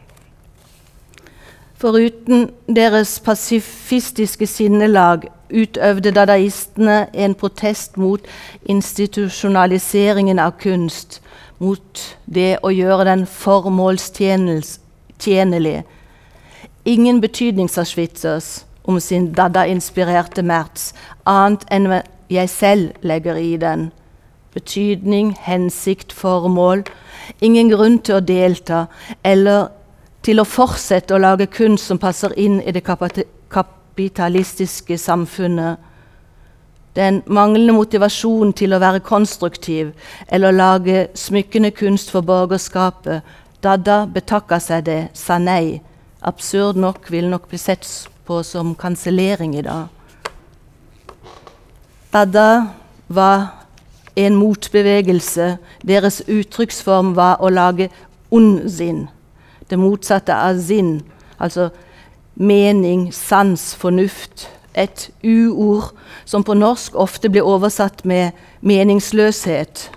Foruten 1.80 2.50
deres 2.68 3.14
pasifistiske 3.24 4.44
sinnelag 4.46 5.22
utøvde 5.48 6.10
dadaistene 6.12 7.08
en 7.16 7.34
protest 7.34 7.96
mot 7.96 8.20
institusjonaliseringen 8.68 10.38
av 10.38 10.50
kunst, 10.60 11.22
mot 11.58 12.16
det 12.26 12.58
å 12.60 12.68
gjøre 12.68 13.04
den 13.08 13.24
formålstjenlig. 13.24 15.84
Ingen 16.84 17.20
betydning, 17.24 17.72
sa 17.72 17.84
Schwitzers 17.88 18.68
om 18.84 19.00
sin 19.00 19.32
dada-inspirerte 19.32 20.44
Merz, 20.44 20.92
annet 21.24 21.64
enn 21.72 22.04
jeg 22.28 22.48
selv 22.52 22.92
legger 23.00 23.40
i 23.40 23.56
den. 23.56 23.88
Betydning, 24.52 25.32
hensikt, 25.48 26.12
formål. 26.12 26.84
Ingen 27.40 27.72
grunn 27.72 28.04
til 28.04 28.18
å 28.18 28.20
delta 28.20 28.86
eller 29.24 29.79
til 30.22 30.40
å 30.40 30.48
fortsette 30.48 31.14
å 31.14 31.20
lage 31.20 31.46
kunst 31.50 31.88
som 31.88 31.98
passer 31.98 32.32
inn 32.38 32.60
i 32.60 32.72
det 32.72 32.84
kapitalistiske 32.84 34.98
samfunnet. 34.98 35.76
Den 36.96 37.22
manglende 37.26 37.72
motivasjonen 37.72 38.52
til 38.52 38.74
å 38.74 38.80
være 38.82 39.00
konstruktiv 39.06 39.92
eller 40.28 40.56
lage 40.56 41.06
smykkende 41.14 41.70
kunst 41.70 42.10
for 42.10 42.26
borgerskapet. 42.26 43.22
Dada 43.62 44.06
betakka 44.10 44.58
seg 44.60 44.84
det, 44.88 45.08
sa 45.14 45.38
nei. 45.38 45.80
Absurd 46.22 46.76
nok 46.76 47.06
vil 47.12 47.30
nok 47.30 47.48
bli 47.48 47.58
sett 47.58 47.86
på 48.26 48.42
som 48.44 48.74
kansellering 48.74 49.54
i 49.56 49.64
dag. 49.64 49.86
Dada 52.12 52.74
var 53.08 53.46
en 54.16 54.34
motbevegelse. 54.34 55.56
Deres 55.86 56.22
uttrykksform 56.26 57.14
var 57.14 57.38
å 57.40 57.48
lage 57.48 57.88
ondsinn. 58.34 59.06
Det 59.70 59.78
motsatte 59.78 60.34
av 60.34 60.58
sinn, 60.58 61.00
altså 61.38 61.70
mening, 62.34 63.12
sans, 63.14 63.74
fornuft. 63.78 64.48
Et 64.74 65.10
u-ord 65.22 65.90
som 66.24 66.44
på 66.46 66.54
norsk 66.54 66.94
ofte 66.94 67.30
blir 67.30 67.46
oversatt 67.46 68.04
med 68.04 68.36
meningsløshet. 68.62 69.90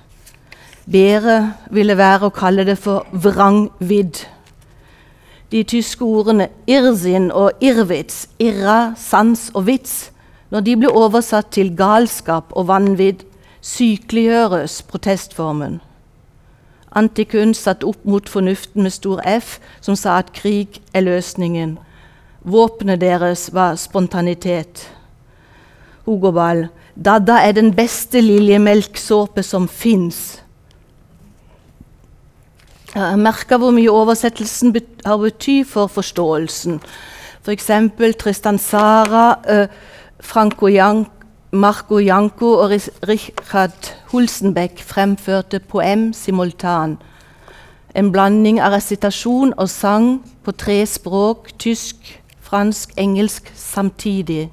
Bedre 0.89 1.53
ville 1.71 1.97
være 1.97 2.27
å 2.27 2.33
kalle 2.33 2.65
det 2.67 2.77
for 2.81 3.05
vrangvidd. 3.13 4.25
De 5.53 5.61
tyske 5.63 6.03
ordene 6.03 6.49
irrsinn 6.67 7.29
og 7.31 7.61
irrvits, 7.61 8.27
irra, 8.41 8.95
sans 8.97 9.51
og 9.53 9.67
vits, 9.69 10.09
når 10.49 10.65
de 10.65 10.75
blir 10.81 10.97
oversatt 10.97 11.53
til 11.53 11.71
galskap 11.77 12.51
og 12.57 12.67
vanvidd, 12.67 13.21
sykeliggjøres 13.63 14.81
protestformen. 14.89 15.79
Antikunst 16.95 17.63
satt 17.63 17.83
opp 17.83 18.05
mot 18.05 18.29
fornuften 18.29 18.83
med 18.83 18.93
stor 18.93 19.21
F, 19.25 19.57
som 19.81 19.95
sa 19.97 20.19
at 20.21 20.33
krig 20.33 20.81
er 20.93 21.05
løsningen. 21.07 21.77
Våpenet 22.43 23.01
deres 23.01 23.47
var 23.53 23.75
spontanitet. 23.81 24.85
Hugo 26.05 26.31
Ball, 26.31 26.67
Dada 26.93 27.39
er 27.41 27.55
den 27.57 27.71
beste 27.73 28.21
liljemelksåpe 28.21 29.43
som 29.43 29.67
fins. 29.67 30.43
Jeg 32.93 33.17
merker 33.17 33.57
hvor 33.57 33.73
mye 33.73 33.89
oversettelsen 33.89 34.75
har 35.05 35.17
betydd 35.17 35.65
for 35.65 35.89
forståelsen. 35.89 36.77
F.eks. 37.41 37.71
For 37.97 38.19
Tristan 38.21 38.59
Sara, 38.61 39.39
uh, 39.49 39.65
Franco 40.19 40.69
Jan 40.69 41.07
Marco 41.55 41.99
Janko 41.99 42.45
og 42.45 42.71
Richard 43.07 43.93
Hulsenbeck 44.11 44.79
fremførte 44.81 45.59
poem 45.59 46.13
simultan. 46.13 46.95
En 47.95 48.07
blanding 48.11 48.57
av 48.57 48.73
resitasjon 48.73 49.51
og 49.53 49.69
sang 49.69 50.07
på 50.41 50.51
tre 50.57 50.79
språk 50.89 51.51
tysk, 51.61 52.23
fransk, 52.41 52.95
engelsk 52.97 53.51
samtidig. 53.53 54.47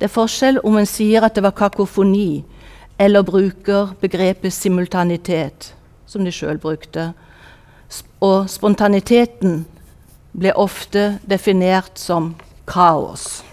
Det 0.00 0.08
er 0.08 0.14
forskjell 0.14 0.62
om 0.64 0.78
en 0.80 0.88
sier 0.88 1.26
at 1.28 1.36
det 1.36 1.44
var 1.44 1.52
kakofoni, 1.52 2.44
eller 2.98 3.26
bruker 3.28 3.92
begrepet 4.00 4.56
simultanitet, 4.56 5.74
som 6.06 6.24
de 6.24 6.32
sjøl 6.32 6.56
brukte. 6.56 7.10
Og 8.24 8.48
spontaniteten 8.48 9.66
ble 10.32 10.56
ofte 10.56 11.18
definert 11.28 12.00
som 12.00 12.32
kaos. 12.64 13.44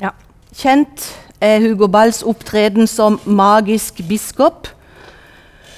Ja. 0.00 0.12
Kjent 0.58 1.04
er 1.40 1.60
Hugo 1.60 1.86
Balls 1.86 2.24
opptreden 2.26 2.86
som 2.90 3.20
magisk 3.24 4.00
biskop 4.08 4.66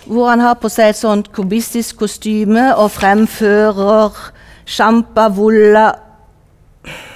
hvor 0.07 0.31
han 0.31 0.40
har 0.40 0.55
på 0.57 0.71
seg 0.73 0.95
et 0.95 0.97
sånt 0.97 1.29
kubistisk 1.37 1.99
kostyme 2.01 2.62
og 2.73 2.88
fremfører 2.95 4.16
Champa 4.64 5.29
Vulla 5.37 5.85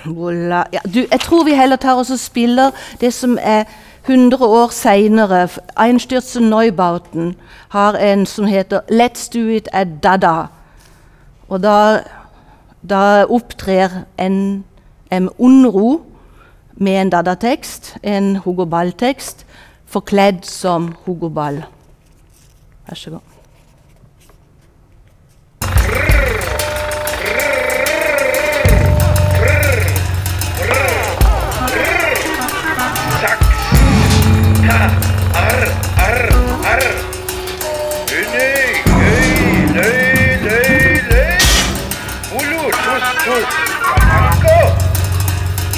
Vulla 0.04 0.66
ja, 0.76 0.84
du, 0.84 1.06
Jeg 1.08 1.20
tror 1.24 1.48
vi 1.48 1.56
heller 1.56 1.80
tar 1.80 1.96
oss 1.96 2.12
og 2.12 2.20
spiller 2.20 2.76
det 3.00 3.14
som 3.16 3.38
er 3.40 3.64
100 4.04 4.44
år 4.44 4.68
seinere. 4.68 5.48
Einstürzen 5.80 6.50
Neubauten 6.52 7.34
har 7.72 7.96
en 7.96 8.26
som 8.26 8.44
heter 8.44 8.80
'Let's 8.90 9.30
do 9.32 9.48
it 9.48 9.68
at 9.72 9.88
Dada'. 10.04 10.46
Og 11.48 11.62
da, 11.62 12.04
da 12.90 13.24
opptrer 13.24 14.04
en, 14.18 14.64
en 15.10 15.30
Unro 15.38 16.13
med 16.76 17.00
en 17.00 17.10
Dada-tekst, 17.10 17.96
en 18.02 18.36
Hugo 18.36 18.64
Ball-tekst, 18.64 19.46
forkledd 19.86 20.44
som 20.48 20.94
Hugo 21.04 21.28
Ball. 21.28 21.62
Vær 22.88 22.98
så 22.98 23.10
god. 23.10 23.33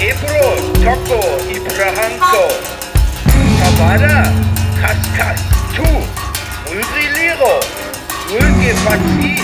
Taco 0.07 1.19
Ibrahanko 1.51 2.45
Kavara 3.59 4.31
Kaskas 4.79 5.40
Tu 5.75 5.83
Mulriliro 6.71 7.55
Ulge 8.31 8.73
Fatsi 8.87 9.35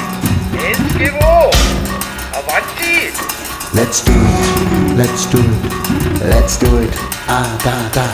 Enskevo 0.55 1.51
Avanti 2.39 3.11
Let's 3.75 4.05
do 4.05 4.13
it, 4.15 4.97
let's 4.97 5.27
do 5.27 5.41
it, 5.41 6.23
let's 6.29 6.57
do 6.59 6.77
it, 6.79 6.95
ah 7.27 7.49
da 7.65 7.89
da. 7.97 8.07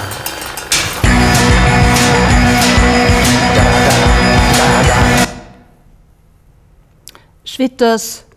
Schwitters 7.44 8.27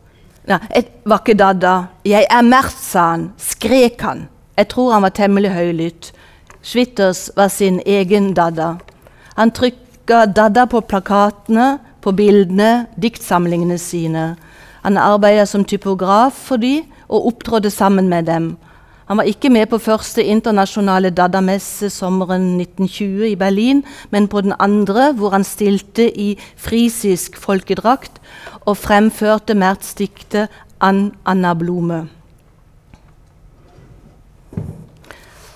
Nei, 0.49 0.57
jeg 0.73 0.87
var 1.05 1.21
ikke 1.21 1.37
Dada. 1.37 1.73
Jeg 2.05 2.25
er 2.29 2.45
Mert, 2.45 2.73
sa 2.73 3.11
han. 3.13 3.27
Skrek 3.37 4.01
han. 4.01 4.25
Jeg 4.57 4.71
tror 4.73 4.95
han 4.95 5.05
var 5.05 5.13
temmelig 5.13 5.51
høylytt. 5.53 6.11
Schwitters 6.61 7.29
var 7.37 7.51
sin 7.53 7.79
egen 7.85 8.33
Dada. 8.37 8.75
Han 9.37 9.53
trykka 9.53 10.25
Dada 10.25 10.65
på 10.69 10.81
plakatene, 10.81 11.79
på 12.01 12.13
bildene, 12.17 12.87
diktsamlingene 12.97 13.77
sine. 13.77 14.35
Han 14.81 14.97
arbeidet 14.97 15.47
som 15.49 15.65
typograf 15.65 16.33
for 16.49 16.61
de 16.61 16.81
og 17.07 17.27
opptrådte 17.29 17.69
sammen 17.69 18.09
med 18.09 18.25
dem. 18.25 18.55
Han 19.11 19.19
var 19.19 19.27
ikke 19.27 19.49
med 19.51 19.67
på 19.67 19.75
første 19.75 20.23
internasjonale 20.23 21.09
Dada-messe 21.11 21.89
sommeren 21.91 22.45
1920 22.61 23.25
i 23.27 23.35
Berlin, 23.35 23.81
men 24.07 24.29
på 24.31 24.39
den 24.39 24.53
andre, 24.55 25.09
hvor 25.11 25.33
han 25.35 25.43
stilte 25.43 26.05
i 26.15 26.37
frisisk 26.55 27.35
folkedrakt 27.35 28.21
og 28.63 28.77
fremførte 28.79 29.51
Merts 29.51 29.97
diktet 29.99 30.47
An 30.79 31.09
Anna 31.27 31.51
Blume. 31.59 32.05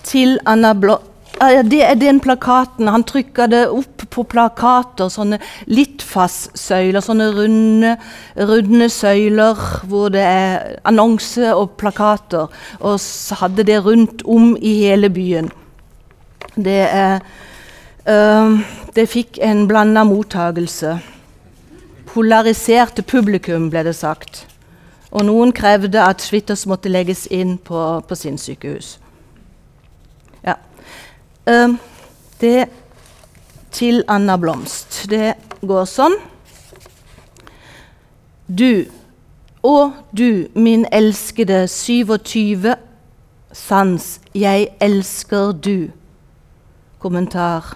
Til 0.04 0.36
Anna 0.44 0.74
Blo 0.76 1.00
ja, 1.40 1.62
det 1.64 1.80
er 1.84 1.96
den 1.96 2.20
plakaten. 2.20 2.92
Han 2.92 3.08
trykka 3.08 3.48
det 3.48 3.66
opp 3.72 3.95
på 4.16 4.24
plakater, 4.28 5.10
sånne 5.12 5.38
Litfas-søyler, 5.68 7.04
sånne 7.04 7.28
runde, 7.36 7.92
runde, 8.48 8.88
søyler 8.92 9.60
hvor 9.86 10.10
det 10.14 10.24
er 10.24 10.80
annonse 10.88 11.52
og 11.52 11.76
plakater. 11.80 12.50
Og 12.80 12.98
så 13.02 13.38
hadde 13.42 13.66
det 13.68 13.82
rundt 13.84 14.24
om 14.24 14.54
i 14.56 14.74
hele 14.86 15.12
byen. 15.12 15.52
Det, 16.56 16.80
er, 16.88 17.20
øh, 18.08 18.58
det 18.96 19.08
fikk 19.12 19.40
en 19.44 19.66
blanda 19.68 20.04
mottagelse. 20.08 20.96
Polariserte 22.12 23.04
publikum, 23.04 23.70
ble 23.70 23.84
det 23.84 23.96
sagt. 23.98 24.46
Og 25.12 25.28
noen 25.28 25.52
krevde 25.54 26.00
at 26.02 26.24
Schwitters 26.24 26.64
måtte 26.66 26.90
legges 26.92 27.26
inn 27.32 27.58
på, 27.62 27.82
på 28.08 28.16
sinnssykehus. 28.18 28.96
Uh, 31.46 31.76
det 32.40 32.66
til 33.70 34.04
Anna 34.08 34.36
Blomst. 34.36 35.06
Det 35.10 35.34
går 35.66 35.84
sånn. 35.90 36.16
Du, 38.46 38.86
å 39.66 39.90
du, 40.14 40.46
min 40.54 40.86
elskede 40.94 41.64
27 41.70 42.76
sans, 43.56 44.20
jeg 44.34 44.68
elsker 44.80 45.52
du. 45.52 45.90
Kommentar. 47.02 47.74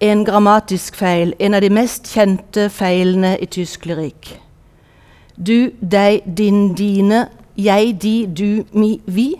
En 0.00 0.24
grammatisk 0.24 0.96
feil, 0.96 1.34
en 1.38 1.54
av 1.54 1.62
de 1.64 1.70
mest 1.72 2.08
kjente 2.10 2.68
feilene 2.72 3.36
i 3.40 3.46
tysk 3.46 3.86
lyrikk. 3.88 4.34
Du, 5.36 5.72
deg, 5.80 6.22
din, 6.26 6.74
dine, 6.78 7.26
jeg, 7.56 7.96
de, 8.02 8.16
du, 8.26 8.64
mi, 8.72 9.00
vi. 9.06 9.34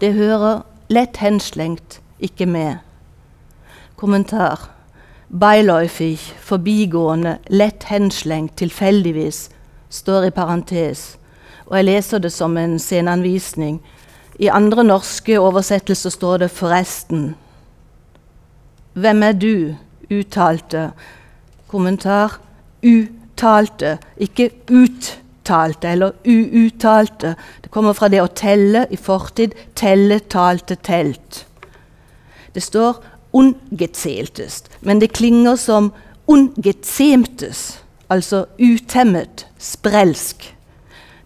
Det 0.00 0.12
hører 0.14 0.64
lett 0.92 1.16
henslengt 1.22 2.00
ikke 2.20 2.46
med. 2.46 2.85
Kommentar. 3.96 4.60
Beiläufig, 5.28 6.18
forbigående, 6.40 7.38
lett 7.46 7.84
henslengt, 7.84 8.56
tilfeldigvis, 8.56 9.50
står 9.90 10.24
i 10.28 10.30
parentes. 10.30 11.16
Og 11.66 11.78
jeg 11.78 11.84
leser 11.84 12.18
det 12.18 12.32
som 12.32 12.56
en 12.60 12.78
sceneanvisning. 12.78 13.80
I 14.38 14.50
andre 14.52 14.84
norske 14.84 15.40
oversettelser 15.40 16.10
står 16.10 16.36
det 16.36 16.50
'forresten'. 16.50 17.34
Hvem 18.92 19.22
er 19.22 19.32
du? 19.32 19.74
uttalte. 20.10 20.90
Kommentar. 21.68 22.38
Uttalte, 22.82 23.98
ikke 24.16 24.50
uttalte 24.70 25.88
eller 25.88 26.12
uuttalte. 26.26 27.34
Det 27.62 27.70
kommer 27.70 27.92
fra 27.92 28.08
det 28.08 28.22
å 28.22 28.26
telle 28.34 28.86
i 28.90 28.96
fortid. 28.96 29.54
Telle, 29.74 30.18
talte, 30.18 30.76
telt. 30.76 31.46
Det 32.54 32.62
står 32.62 33.02
'ungezähltest', 33.36 34.68
men 34.80 35.00
det 35.00 35.12
klinger 35.12 35.56
som 35.56 35.92
'ungezähmtes', 36.30 37.78
altså 38.10 38.44
utemmet, 38.58 39.46
sprelsk. 39.58 40.56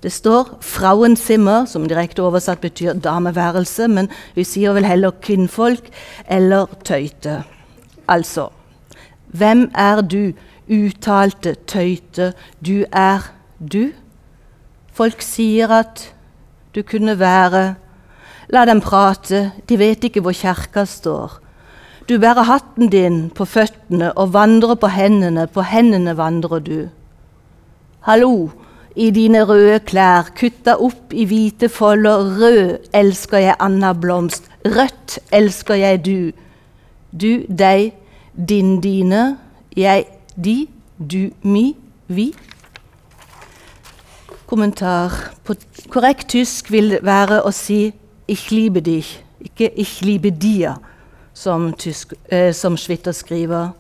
Det 0.03 0.13
står 0.13 0.59
'Frauenzimmer', 0.61 1.67
som 1.67 1.89
direkte 1.89 2.23
oversatt 2.23 2.61
betyr 2.61 2.93
dameværelse, 2.93 3.89
men 3.89 4.09
vi 4.35 4.45
sier 4.45 4.73
vel 4.73 4.85
heller 4.85 5.11
kvinnfolk 5.11 5.89
eller 6.29 6.67
tøyte. 6.85 7.43
Altså 8.09 8.49
Hvem 9.27 9.71
er 9.75 10.01
du? 10.01 10.33
Uttalte 10.71 11.55
tøyte. 11.67 12.33
Du 12.67 12.85
er 12.93 13.33
du. 13.73 13.91
Folk 14.93 15.23
sier 15.23 15.71
at 15.71 16.15
du 16.75 16.83
kunne 16.83 17.19
være 17.19 17.75
La 18.51 18.65
dem 18.67 18.81
prate, 18.83 19.53
de 19.69 19.77
vet 19.79 20.05
ikke 20.05 20.21
hvor 20.21 20.35
kjerka 20.35 20.83
står. 20.85 21.37
Du 22.11 22.17
bærer 22.19 22.43
hatten 22.43 22.89
din 22.91 23.19
på 23.31 23.45
føttene 23.47 24.09
og 24.19 24.33
vandrer 24.35 24.75
på 24.75 24.89
hendene, 24.91 25.45
på 25.47 25.63
hendene 25.63 26.17
vandrer 26.19 26.59
du. 26.59 26.89
Hallo, 28.03 28.49
i 28.97 29.13
dine 29.15 29.45
røde 29.47 29.77
klær, 29.87 30.33
kutta 30.35 30.75
opp 30.83 31.15
i 31.15 31.29
hvite 31.31 31.69
folder, 31.71 32.33
rød 32.41 32.91
elsker 32.99 33.45
jeg 33.45 33.57
Anna 33.63 33.93
Blomst, 33.95 34.51
rødt 34.67 35.21
elsker 35.31 35.79
jeg 35.79 36.03
du. 36.03 36.33
Du, 37.15 37.47
deg, 37.47 37.95
din, 38.35 38.81
dine, 38.83 39.39
jeg, 39.77 40.09
de, 40.35 40.67
du, 40.99 41.31
mi, 41.47 41.77
vi. 42.09 42.33
Kommentar. 44.51 45.31
På 45.47 45.55
korrekt 45.95 46.35
tysk 46.35 46.75
vil 46.75 46.99
være 47.03 47.45
å 47.47 47.55
si 47.55 47.95
'ich 48.27 48.51
liebe 48.51 48.81
dich', 48.81 49.23
ikke 49.41 49.71
'ich 49.79 50.03
liebe 50.03 50.31
dir', 50.31 50.90
som, 51.41 51.73
tysk, 51.73 52.13
eh, 52.29 52.53
som 52.53 52.77
Schwitter 52.77 53.13
skriver. 53.17 53.73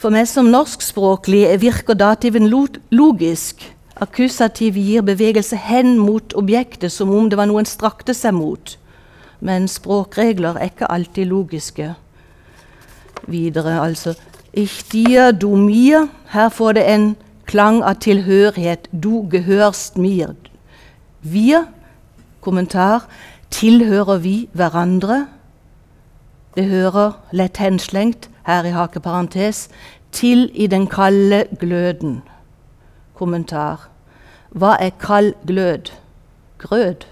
For 0.00 0.12
meg 0.12 0.28
som 0.28 0.50
norskspråklig 0.52 1.46
virker 1.60 1.96
dativen 1.96 2.48
logisk. 2.48 3.64
Akkusativ 4.00 4.76
gir 4.80 5.04
bevegelse 5.04 5.56
hen 5.56 5.98
mot 5.98 6.34
objektet, 6.36 6.92
som 6.92 7.10
om 7.12 7.28
det 7.28 7.36
var 7.40 7.48
noen 7.48 7.68
strakte 7.68 8.14
seg 8.16 8.36
mot. 8.36 8.76
Men 9.40 9.68
språkregler 9.68 10.56
er 10.56 10.70
ikke 10.70 10.88
alltid 10.92 11.28
logiske. 11.28 11.94
Videre, 13.28 13.80
altså 13.80 14.14
Ich 14.52 14.82
dir, 14.92 15.32
du 15.32 15.54
mir. 15.56 16.08
Her 16.32 16.48
får 16.48 16.72
det 16.72 16.86
en 16.90 17.16
klang 17.46 17.82
av 17.82 18.00
tilhørighet. 18.02 18.88
Du 18.92 19.28
gehørst 19.30 19.96
mir. 19.96 20.34
Wir, 21.22 21.68
kommentar, 22.40 23.06
Tilhører 23.50 24.20
vi 24.22 24.34
hverandre? 24.54 25.26
Det 26.54 26.64
hører 26.64 27.12
lett 27.32 27.56
henslengt, 27.56 28.30
her 28.46 28.64
i 28.64 28.74
hakeparentes, 28.74 29.68
til 30.12 30.50
i 30.54 30.66
den 30.66 30.86
kalde 30.86 31.44
gløden. 31.60 32.22
Kommentar. 33.14 33.88
Hva 34.50 34.74
er 34.80 34.90
kald 35.00 35.34
glød? 35.46 35.92
Grød. 36.58 37.06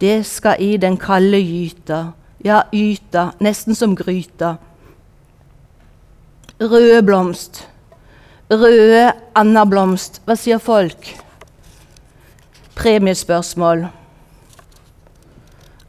Det 0.00 0.26
skal 0.26 0.56
i 0.60 0.76
den 0.76 0.96
kalde 0.96 1.40
gyta, 1.40 2.04
ja, 2.44 2.60
yta, 2.72 3.30
nesten 3.40 3.74
som 3.74 3.96
gryta. 3.96 4.54
Røde 6.60 7.02
blomst. 7.02 7.68
Røde 8.50 9.12
andablomst. 9.34 10.20
Hva 10.24 10.36
sier 10.36 10.58
folk? 10.58 11.16
Premiespørsmål. 12.76 13.86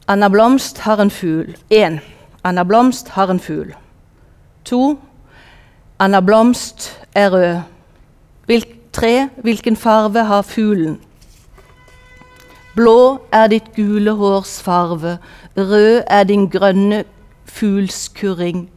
Anna 0.08 0.28
Blomst 0.28 0.78
har 0.78 1.00
en 1.00 1.10
fugl. 1.10 1.56
Én. 1.70 2.00
Anna 2.48 2.62
Blomst 2.64 3.08
har 3.08 3.30
en 3.30 3.40
fugl. 3.40 3.74
To. 4.64 4.98
Anna 5.98 6.20
Blomst 6.20 6.96
er 7.14 7.32
rød. 7.32 7.60
Hvilk, 8.46 8.92
tre. 8.92 9.28
Hvilken 9.42 9.76
farve 9.76 10.24
har 10.24 10.42
fuglen? 10.42 11.00
Blå 12.76 13.18
er 13.32 13.50
ditt 13.52 13.74
gule 13.76 14.14
hårs 14.16 14.62
farve, 14.62 15.18
rød 15.56 16.02
er 16.06 16.24
din 16.24 16.46
grønne 16.48 17.04
fuglskurring. 17.44 18.68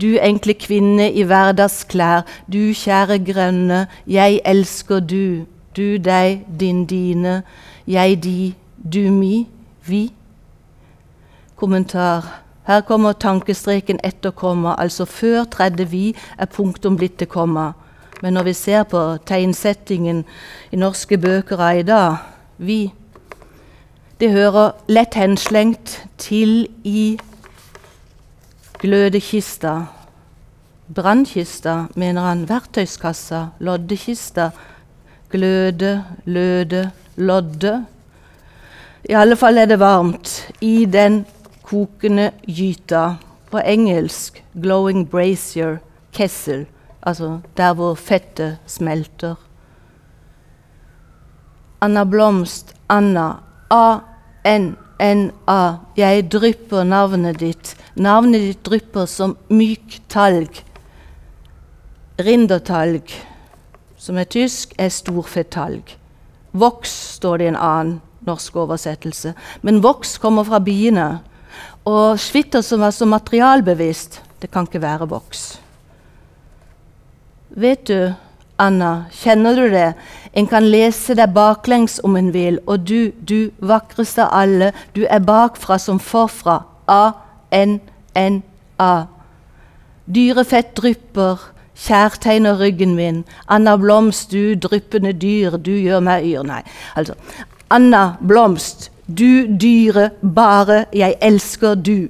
Du 0.00 0.06
enkle 0.22 0.54
kvinne 0.54 1.10
i 1.12 1.22
hverdagsklær, 1.22 2.22
du 2.52 2.70
kjære 2.72 3.18
grønne, 3.32 3.86
jeg 4.06 4.40
elsker 4.44 5.00
du, 5.00 5.44
du 5.76 5.98
deg, 5.98 6.46
din 6.60 6.86
dine, 6.86 7.42
jeg 7.86 8.22
de, 8.24 8.54
du 8.94 9.10
mi, 9.10 9.48
vi. 9.86 10.12
Kommentar. 11.56 12.41
Her 12.66 12.80
kommer 12.80 13.12
tankestreken 13.12 13.98
etter 14.04 14.30
komma, 14.30 14.74
altså 14.78 15.04
før 15.04 15.44
tredje 15.44 15.88
vi 15.90 16.16
er 16.38 16.46
punktum 16.46 16.96
blitt 16.96 17.18
til 17.18 17.26
komma. 17.26 17.72
Men 18.22 18.32
når 18.32 18.42
vi 18.42 18.52
ser 18.52 18.82
på 18.82 19.00
tegnsettingen 19.26 20.24
i 20.70 20.76
norske 20.76 21.18
bøker 21.18 21.70
i 21.70 21.82
dag, 21.82 22.16
vi 22.58 22.92
Det 24.20 24.30
hører 24.30 24.70
lett 24.86 25.14
henslengt 25.18 26.04
til 26.18 26.68
i 26.84 27.18
glødekista. 28.78 29.72
Brannkista, 30.94 31.86
mener 31.96 32.22
han. 32.22 32.48
Verktøyskassa. 32.48 33.46
Loddekista. 33.58 34.50
Gløde, 35.30 36.04
løde, 36.24 36.90
lodde. 37.16 37.84
I 39.10 39.12
alle 39.12 39.36
fall 39.36 39.58
er 39.58 39.66
det 39.66 39.80
varmt 39.80 40.52
i 40.60 40.84
den 40.84 41.24
kokende 41.72 42.30
gyta. 42.46 43.16
På 43.50 43.58
engelsk 43.58 44.44
'glowing 44.54 45.08
brazier 45.08 45.78
kessel', 46.12 46.66
altså 47.02 47.40
der 47.56 47.74
hvor 47.74 47.94
fettet 47.94 48.58
smelter. 48.66 49.34
Anna 51.80 52.04
Blomst, 52.04 52.74
Anna, 52.88 53.32
A-N 53.70 54.76
A-N-A. 55.02 55.78
Jeg 55.96 56.28
drypper 56.30 56.84
navnet 56.86 57.40
ditt. 57.40 57.74
Navnet 57.98 58.44
ditt 58.46 58.60
drypper 58.62 59.08
som 59.10 59.34
myk 59.50 59.98
talg. 60.12 60.62
Rindertalg, 62.22 63.10
som 63.98 64.20
er 64.20 64.28
tysk, 64.30 64.76
er 64.78 64.92
storfettalg. 64.94 65.96
Voks 66.54 66.92
står 67.16 67.40
det 67.40 67.48
i 67.48 67.50
en 67.50 67.58
annen 67.58 67.96
norsk 68.22 68.60
oversettelse. 68.62 69.34
Men 69.66 69.82
voks 69.82 70.20
kommer 70.22 70.46
fra 70.46 70.62
biene. 70.62 71.08
Og 71.84 72.20
Schwitter, 72.20 72.62
som 72.62 72.80
var 72.80 72.92
så 72.94 73.06
materialbevisst, 73.06 74.20
det 74.42 74.50
kan 74.50 74.66
ikke 74.66 74.82
være 74.82 75.08
voks. 75.10 75.58
Vet 77.50 77.88
du, 77.88 78.12
Anna, 78.62 79.04
kjenner 79.10 79.58
du 79.58 79.66
det? 79.72 79.88
En 80.32 80.46
kan 80.46 80.64
lese 80.64 81.16
deg 81.18 81.34
baklengs 81.34 81.98
om 82.06 82.16
en 82.16 82.30
vil, 82.34 82.60
og 82.66 82.86
du, 82.86 83.10
du 83.18 83.50
vakreste 83.58 84.24
av 84.24 84.44
alle, 84.44 84.70
du 84.94 85.02
er 85.04 85.24
bakfra 85.26 85.78
som 85.82 85.98
forfra. 86.00 86.60
A-N-N-A. 86.86 88.92
Dyrefett 90.06 90.72
drypper, 90.78 91.48
kjærtegner 91.82 92.62
ryggen 92.62 92.94
min. 92.94 93.24
Anna 93.50 93.74
Blomst, 93.76 94.30
du 94.30 94.54
dryppende 94.54 95.12
dyr, 95.12 95.58
du 95.58 95.74
gjør 95.74 96.02
meg 96.04 96.30
yr. 96.30 96.46
Nei, 96.46 96.62
altså. 96.94 97.18
Anna 97.72 98.16
Blomst, 98.20 98.90
du 99.18 99.46
dyre, 99.60 100.10
bare 100.34 100.84
jeg 100.92 101.14
elsker 101.22 101.74
du. 101.74 102.08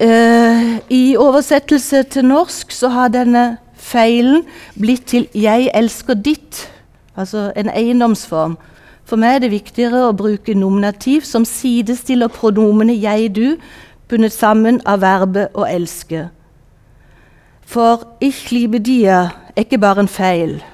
Uh, 0.00 0.76
I 0.90 1.16
oversettelse 1.16 2.02
til 2.02 2.24
norsk 2.24 2.72
så 2.72 2.88
har 2.92 3.08
denne 3.08 3.56
feilen 3.76 4.42
blitt 4.78 5.06
til 5.06 5.28
'jeg 5.34 5.70
elsker 5.74 6.14
ditt', 6.14 6.72
altså 7.16 7.52
en 7.56 7.70
eiendomsform. 7.70 8.58
For 9.04 9.16
meg 9.16 9.34
er 9.34 9.38
det 9.38 9.50
viktigere 9.50 10.08
å 10.08 10.16
bruke 10.16 10.54
nominativ 10.54 11.20
som 11.22 11.44
sidestiller 11.44 12.28
pronomene 12.28 12.92
'jeg', 12.92 13.34
'du', 13.34 13.56
bundet 14.08 14.32
sammen 14.32 14.80
av 14.86 15.00
verbet 15.00 15.48
'å 15.54 15.64
elske'. 15.64 16.28
For 17.66 18.04
'ich 18.20 18.52
liebe 18.52 18.78
dir' 18.78 19.30
er 19.56 19.62
ikke 19.62 19.78
bare 19.78 20.00
en 20.00 20.08
feil. 20.08 20.64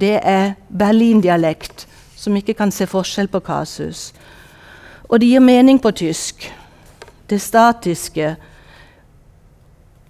Det 0.00 0.20
er 0.22 0.52
berlindialekt, 0.78 1.86
som 2.24 2.36
ikke 2.36 2.56
kan 2.56 2.72
se 2.72 2.86
forskjell 2.88 3.28
på 3.28 3.42
kasus. 3.44 4.12
Og 5.08 5.20
det 5.20 5.28
gir 5.28 5.44
mening 5.44 5.80
på 5.82 5.92
tysk. 5.92 6.48
Det 7.30 7.40
statiske 7.40 8.34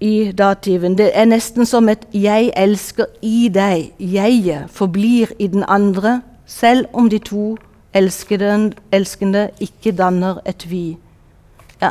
i 0.01 0.33
dativen. 0.33 0.99
Det 0.99 1.11
er 1.15 1.25
nesten 1.25 1.67
som 1.67 1.89
et 1.89 2.07
'jeg 2.13 2.53
elsker 2.57 3.05
i 3.23 3.51
deg'. 3.55 3.93
Jeget 3.99 4.71
forblir 4.71 5.27
i 5.39 5.47
den 5.47 5.65
andre, 5.69 6.23
selv 6.47 6.87
om 6.93 7.11
de 7.11 7.19
to 7.19 7.57
elskede, 7.95 8.73
elskende 8.93 9.51
ikke 9.61 9.93
danner 9.93 10.39
et 10.47 10.71
vi. 10.71 10.97
Ja. 11.83 11.91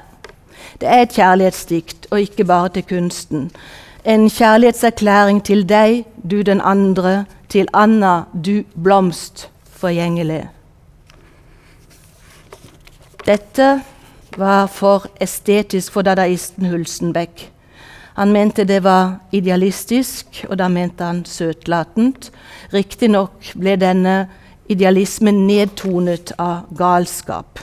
Det 0.82 0.90
er 0.90 1.02
et 1.02 1.10
kjærlighetsdikt, 1.10 2.08
og 2.12 2.22
ikke 2.22 2.46
bare 2.46 2.70
til 2.70 2.84
kunsten. 2.84 3.52
En 4.06 4.30
kjærlighetserklæring 4.30 5.44
til 5.44 5.70
deg, 5.70 6.06
du 6.32 6.42
den 6.42 6.62
andre, 6.64 7.26
til 7.50 7.68
Anna, 7.74 8.22
du 8.46 8.64
blomst 8.84 9.53
forgjengelig. 9.84 10.46
Dette 13.24 13.68
var 14.38 14.68
for 14.72 15.08
estetisk 15.22 15.94
for 15.94 16.06
dadaisten 16.08 16.68
Hulsenbeck. 16.72 17.50
Han 18.18 18.32
mente 18.32 18.66
det 18.70 18.84
var 18.86 19.18
idealistisk, 19.34 20.44
og 20.50 20.58
da 20.62 20.68
mente 20.70 21.06
han 21.06 21.24
søtlatent. 21.26 22.30
Riktignok 22.74 23.54
ble 23.58 23.78
denne 23.82 24.18
idealismen 24.70 25.46
nedtonet 25.48 26.36
av 26.38 26.70
galskap. 26.78 27.62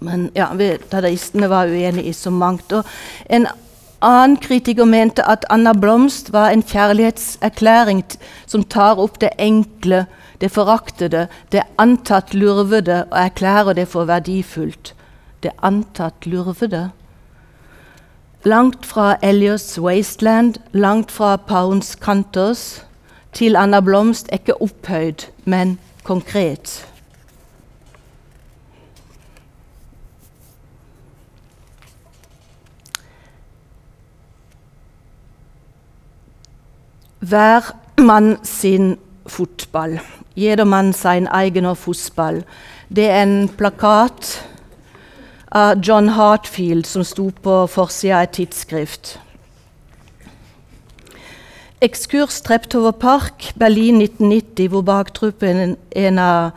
Men 0.00 0.28
ja, 0.36 0.50
dadaistene 0.92 1.48
var 1.48 1.68
uenige 1.68 2.08
i 2.08 2.16
så 2.16 2.32
mangt. 2.32 2.72
Og 2.72 2.84
en 3.28 3.48
annen 4.00 4.36
kritiker 4.40 4.88
mente 4.88 5.24
at 5.28 5.44
Anna 5.52 5.72
Blomst 5.76 6.32
var 6.32 6.50
en 6.50 6.64
kjærlighetserklæring 6.64 8.04
som 8.46 8.64
tar 8.64 9.00
opp 9.00 9.20
det 9.20 9.32
enkle, 9.38 10.06
det 10.40 10.50
foraktede, 10.50 11.26
det 11.52 11.62
antatt 11.78 12.34
lurvede, 12.34 13.04
og 13.10 13.18
erklærer 13.18 13.72
det 13.72 13.88
for 13.88 14.04
verdifullt. 14.04 14.94
Det 15.42 15.50
antatt 15.62 16.26
lurvede. 16.26 16.90
Langt 18.44 18.86
fra 18.86 19.16
Elliot's 19.22 19.80
Wasteland, 19.80 20.54
langt 20.72 21.10
fra 21.12 21.36
Pounds 21.36 21.96
Cantos 22.00 22.86
til 23.32 23.56
Anna 23.56 23.80
Blomst 23.80 24.28
er 24.28 24.38
ikke 24.40 24.62
opphøyd, 24.62 25.28
men 25.44 25.78
konkret. 26.02 26.86
Hver 37.20 37.76
mann 37.98 38.38
sin 38.44 38.96
fotball. 39.26 40.00
Jeder 40.34 40.64
mann 40.64 40.92
sein 40.92 41.26
eigener 41.26 41.74
Fußball. 41.74 42.44
Det 42.88 43.08
er 43.10 43.22
en 43.22 43.48
plakat 43.48 44.44
av 45.50 45.80
John 45.82 46.14
Hartfield 46.16 46.86
som 46.86 47.04
sto 47.04 47.30
på 47.42 47.66
forsida 47.66 48.20
av 48.20 48.28
et 48.28 48.36
tidsskrift. 48.38 49.18
Ekskurs 51.82 52.42
Treptower 52.44 52.92
Park, 52.92 53.52
Berlin 53.56 54.02
1990, 54.02 54.68
hvor 54.68 54.82
baktruppen, 54.82 55.76
en 55.96 56.18
av 56.18 56.50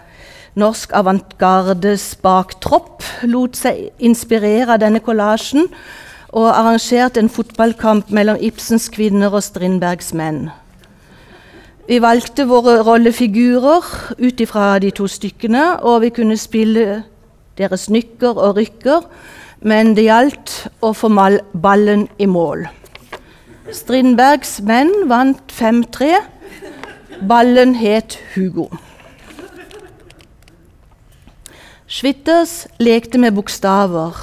norsk 0.59 0.91
avantgardes 0.93 2.09
baktropp, 2.21 3.05
lot 3.23 3.55
seg 3.57 3.87
inspirere 4.03 4.75
av 4.75 4.81
denne 4.83 5.01
kollasjen 5.01 5.69
og 6.33 6.49
arrangerte 6.51 7.21
en 7.23 7.31
fotballkamp 7.31 8.11
mellom 8.13 8.37
Ibsens 8.41 8.89
kvinner 8.93 9.33
og 9.33 9.45
Strindbergs 9.45 10.11
menn. 10.17 10.49
Vi 11.83 11.97
valgte 11.99 12.45
våre 12.47 12.77
rollefigurer 12.79 14.15
ut 14.15 14.39
ifra 14.39 14.79
de 14.79 14.87
to 14.95 15.03
stykkene, 15.11 15.83
og 15.83 15.99
vi 16.05 16.15
kunne 16.15 16.37
spille 16.39 17.03
deres 17.59 17.91
nykker 17.91 18.39
og 18.39 18.55
rykker, 18.55 19.03
men 19.67 19.91
det 19.97 20.05
gjaldt 20.07 20.71
å 20.79 20.93
få 20.95 21.11
ballen 21.51 22.07
i 22.15 22.23
mål. 22.25 22.71
Strindbergs 23.67 24.63
menn 24.63 25.11
vant 25.11 25.51
5-3. 25.51 26.23
Ballen 27.27 27.75
het 27.75 28.15
Hugo. 28.33 28.71
Schwitters 31.87 32.67
lekte 32.79 33.17
med 33.19 33.33
bokstaver, 33.35 34.15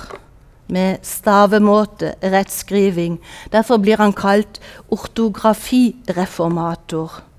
med 0.66 0.98
stavemåte, 1.04 2.14
rettskriving. 2.24 3.20
Derfor 3.52 3.76
blir 3.76 3.96
han 4.00 4.12
kalt 4.16 4.60
ortografireformator. 4.88 7.29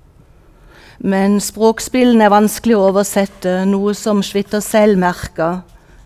Men 1.02 1.40
språkspillene 1.42 2.28
er 2.28 2.30
vanskelig 2.30 2.76
å 2.78 2.84
oversette, 2.92 3.64
noe 3.66 3.90
som 3.98 4.20
Schwitter 4.22 4.62
selv 4.62 5.00
merka. 5.02 5.64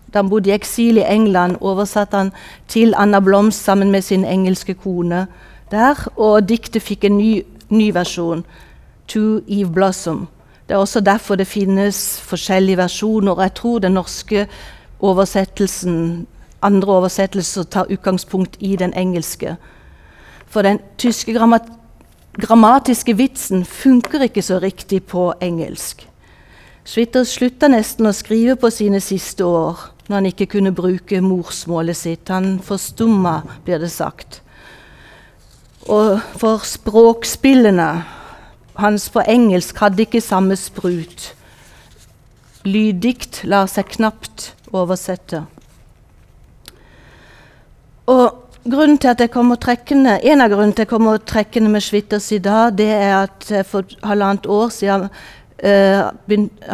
Da 0.09 0.23
han 0.23 0.31
bodde 0.31 0.49
i 0.49 0.55
eksil 0.55 0.97
i 0.97 1.05
England, 1.05 1.59
oversatte 1.61 2.17
han 2.17 2.31
til 2.67 2.95
Anna 2.97 3.19
Blomst 3.21 3.61
sammen 3.61 3.91
med 3.93 4.01
sin 4.07 4.25
engelske 4.25 4.73
kone 4.73 5.27
der, 5.69 6.01
og 6.15 6.47
diktet 6.49 6.81
fikk 6.81 7.05
en 7.05 7.17
ny, 7.19 7.43
ny 7.69 7.91
versjon, 7.93 8.43
'To 9.07 9.41
Eve 9.47 9.69
Blossom'. 9.69 10.25
Det 10.67 10.73
er 10.73 10.79
også 10.79 10.99
derfor 10.99 11.35
det 11.35 11.47
finnes 11.47 12.19
forskjellige 12.19 12.77
versjoner. 12.77 13.41
Jeg 13.41 13.53
tror 13.53 13.79
den 13.79 13.91
norske 13.91 14.47
oversettelsen, 14.99 16.27
andre 16.61 16.91
oversettelser 16.91 17.63
tar 17.63 17.85
utgangspunkt 17.89 18.57
i 18.59 18.75
den 18.75 18.93
engelske. 18.93 19.55
For 20.47 20.61
den 20.61 20.79
tyske 20.97 21.33
grammat 21.33 21.61
grammatiske 22.37 23.15
vitsen 23.17 23.65
funker 23.65 24.27
ikke 24.27 24.43
så 24.45 24.59
riktig 24.61 25.03
på 25.09 25.31
engelsk. 25.41 26.05
Schwitter 26.87 27.25
slutta 27.27 27.67
nesten 27.67 28.07
å 28.07 28.15
skrive 28.15 28.55
på 28.59 28.69
sine 28.71 29.01
siste 29.03 29.43
år 29.43 29.89
når 30.07 30.15
han 30.15 30.29
ikke 30.29 30.47
kunne 30.53 30.71
bruke 30.71 31.19
morsmålet 31.21 31.97
sitt. 31.99 32.29
Han 32.31 32.61
forstumma, 32.63 33.41
blir 33.65 33.81
det 33.83 33.91
sagt. 33.91 34.41
Og 35.87 36.21
for 36.39 36.63
språkspillene 36.63 37.89
hans 38.77 39.09
på 39.11 39.23
engelsk 39.27 39.79
hadde 39.81 40.05
ikke 40.05 40.23
samme 40.23 40.55
sprut. 40.59 41.31
Lyddikt 42.67 43.43
lar 43.47 43.67
seg 43.71 43.89
knapt 43.97 44.51
oversette. 44.75 45.43
Og 48.07 48.46
grunnen 48.71 48.97
til 48.97 49.11
at 49.11 49.21
jeg 49.21 49.31
kommer 49.31 49.55
trekkende, 49.55 50.19
En 50.23 50.41
av 50.41 50.49
grunnene 50.49 50.73
til 50.73 50.81
at 50.81 50.85
jeg 50.85 50.93
kommer 50.93 51.17
trekkende 51.17 51.69
med 51.69 51.81
Schwitters 51.81 52.31
i 52.31 52.37
dag, 52.37 52.77
det 52.77 52.89
er 52.89 53.23
at 53.23 53.51
jeg 53.51 53.65
for 53.65 53.83
halvannet 54.03 54.45
år 54.45 54.69
siden 54.69 55.09
uh, 55.63 56.11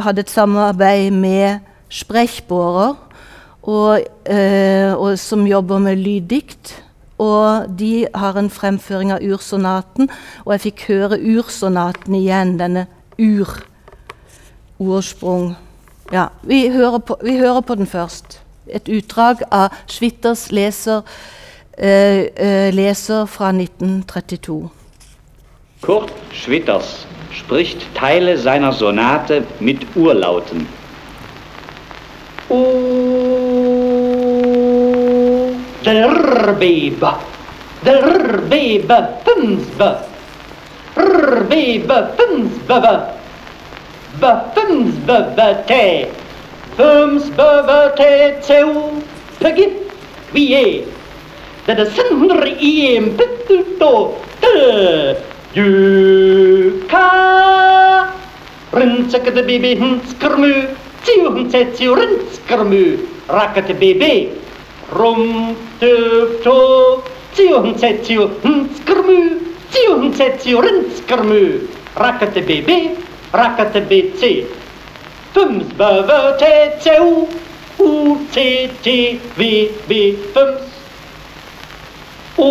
hadde 0.03 0.19
et 0.19 0.29
samarbeid 0.29 1.12
med 1.12 1.60
Sprechborer, 1.89 2.95
og, 3.63 3.99
uh, 4.29 4.93
og 4.97 5.19
som 5.19 5.47
jobber 5.47 5.79
med 5.79 5.95
lyddikt. 5.95 6.84
Og 7.17 7.65
de 7.79 8.08
har 8.15 8.38
en 8.38 8.49
fremføring 8.49 9.12
av 9.13 9.19
ursonaten, 9.21 10.10
og 10.45 10.53
jeg 10.53 10.62
fikk 10.62 10.88
høre 10.89 11.19
ursonaten 11.21 12.15
igjen, 12.17 12.60
denne 12.60 12.88
ur-ordsprung. 13.21 15.56
Ja, 16.12 16.27
vi 16.43 16.69
hører, 16.73 16.97
på, 16.97 17.17
vi 17.23 17.38
hører 17.38 17.62
på 17.62 17.75
den 17.75 17.88
først. 17.88 18.41
Et 18.67 18.89
utdrag 18.89 19.38
av 19.51 19.69
Schwitters 19.88 20.51
leser, 20.51 20.97
eh, 20.97 21.03
eh, 21.03 21.10
Äh, 21.77 22.27
äh, 22.38 22.69
leser 22.69 23.25
fra 23.25 23.49
1932. 23.49 24.69
Kurt 25.81 26.12
Schwitters 26.31 27.07
spricht 27.31 27.93
Teile 27.95 28.38
seiner 28.38 28.71
Sonate 28.71 29.43
mit 29.59 29.79
Urlauten. 29.95 30.67
O 32.49 32.65
Derbeba, 35.83 37.19
Derbeba, 37.83 39.01
Pimsbe, 39.25 39.97
Rbeba, 40.95 42.01
Pimsbebe, 42.15 43.07
Bepimsbebe, 44.21 45.63
Te, 45.67 46.07
Pimsbebe, 46.77 47.93
Te, 47.97 48.36
Zeu, 48.41 48.71
Pegit, 49.39 49.71
Quie, 50.31 50.86
that 51.65 51.78
the 51.78 51.86
Sunhunr 51.86 52.45
Iem 52.60 53.15
Pipto 53.15 54.19
Duka 55.54 57.10
Rinsak 58.71 59.34
the 59.34 59.43
baby 59.43 59.76
Hinskermu 59.76 60.76
Tio 61.06 61.32
Hinsetio 61.32 61.95
Rinskermu 61.95 62.97
Racket 63.30 63.80
baby 63.80 64.34
Rum 64.91 65.56
Tupto 65.80 67.02
Tio 67.34 67.62
Hinsetio 67.63 68.28
Hinskermu 68.43 69.39
Tio 69.71 69.99
Hinsetio 70.02 70.60
Rinskermu 70.60 71.67
Racket 71.95 72.34
baby 72.45 72.97
Racket 73.32 73.88
BC 73.88 74.45
Fums 75.34 75.71
Bava 75.80 76.38
Tetseu 76.38 77.28
UCTVB 77.80 79.91
Fums 80.34 80.72
O 82.38 82.50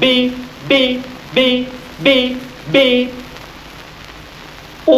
B 0.00 0.32
B 0.68 1.02
B 1.34 1.68
B 2.02 2.36
B. 2.72 3.12
O 4.86 4.94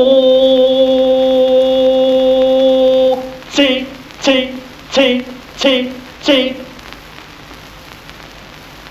T 3.53 3.87
T 4.23 4.55
T 4.93 5.25
T 5.59 5.93
T. 6.23 6.57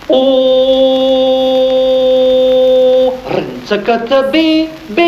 O 0.09 0.19
Rinzakata 3.29 4.31
B 4.31 4.69
B. 4.93 4.99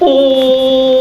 O 0.00 0.97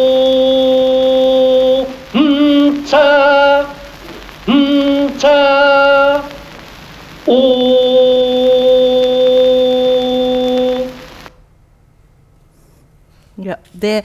det 13.74 14.02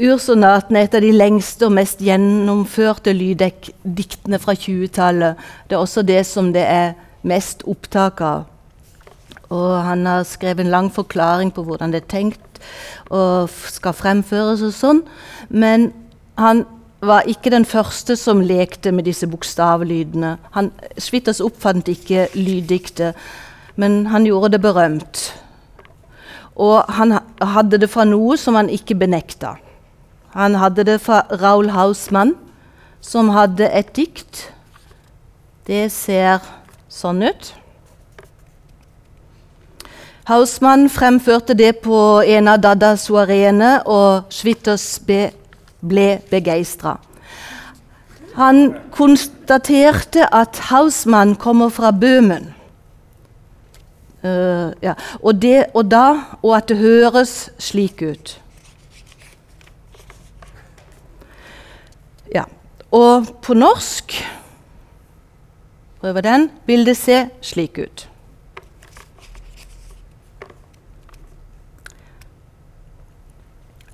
Ursonaten 0.00 0.76
er 0.78 0.86
et 0.86 0.94
av 0.96 1.02
de 1.04 1.10
lengste 1.12 1.66
og 1.66 1.74
mest 1.76 2.00
gjennomførte 2.00 3.12
lyddiktene 3.12 4.38
fra 4.40 4.54
20-tallet. 4.56 5.40
Det 5.68 5.76
er 5.76 5.82
også 5.82 6.04
det 6.06 6.22
som 6.24 6.52
det 6.54 6.62
er 6.64 6.94
mest 7.26 7.66
opptak 7.68 8.22
av. 8.24 8.46
Og 9.50 9.74
han 9.84 10.06
har 10.06 10.24
skrevet 10.24 10.64
en 10.64 10.72
lang 10.72 10.88
forklaring 10.94 11.50
på 11.52 11.66
hvordan 11.66 11.92
det 11.92 12.04
er 12.04 12.12
tenkt 12.14 12.62
og 13.10 13.50
skal 13.50 13.96
fremføres 13.96 14.62
og 14.64 14.72
sånn. 14.76 15.02
Men 15.50 15.90
han 16.38 16.64
var 17.04 17.28
ikke 17.28 17.52
den 17.52 17.66
første 17.68 18.16
som 18.16 18.40
lekte 18.44 18.92
med 18.92 19.08
disse 19.08 19.28
bokstavlydene. 19.28 20.36
Han, 20.56 20.70
Schwitters 21.00 21.42
oppfant 21.44 21.88
ikke 21.88 22.28
lyddiktet, 22.36 23.18
men 23.80 24.04
han 24.12 24.28
gjorde 24.28 24.54
det 24.54 24.64
berømt. 24.64 25.30
Og 26.60 26.84
han 26.92 27.16
hadde 27.40 27.80
det 27.80 27.88
fra 27.90 28.04
noe 28.04 28.36
som 28.40 28.58
han 28.58 28.68
ikke 28.72 28.98
benekta. 29.00 29.54
Han 30.36 30.58
hadde 30.60 30.84
det 30.86 31.00
fra 31.02 31.24
Raul 31.40 31.72
Hausmann, 31.74 32.36
som 33.00 33.32
hadde 33.32 33.70
et 33.72 33.94
dikt. 33.96 34.50
Det 35.66 35.88
ser 35.94 36.44
sånn 36.92 37.24
ut. 37.24 37.54
Hausmann 40.28 40.86
fremførte 40.92 41.56
det 41.58 41.80
på 41.82 42.20
en 42.22 42.48
av 42.52 42.60
Dada-soareene, 42.62 43.80
og 43.88 44.28
Schwitters 44.30 45.00
be, 45.02 45.30
ble 45.80 46.20
begeistra. 46.30 46.98
Han 48.36 48.76
konstaterte 48.94 50.28
at 50.30 50.60
Hausmann 50.70 51.34
kommer 51.34 51.72
fra 51.74 51.90
Bøhmen. 51.90 52.52
Eh, 54.22 54.72
ja. 54.82 54.94
og, 55.22 55.42
det, 55.42 55.64
og 55.74 55.90
da 55.90 56.20
Og 56.42 56.56
at 56.56 56.68
det 56.68 56.76
høres 56.76 57.50
slik 57.58 58.02
ut. 58.02 58.40
Ja. 62.34 62.44
Og 62.90 63.26
på 63.42 63.54
norsk 63.54 64.12
Prøver 66.00 66.20
den. 66.20 66.50
Vil 66.66 66.86
det 66.86 66.96
se 66.96 67.28
slik 67.40 67.78
ut. 67.78 68.10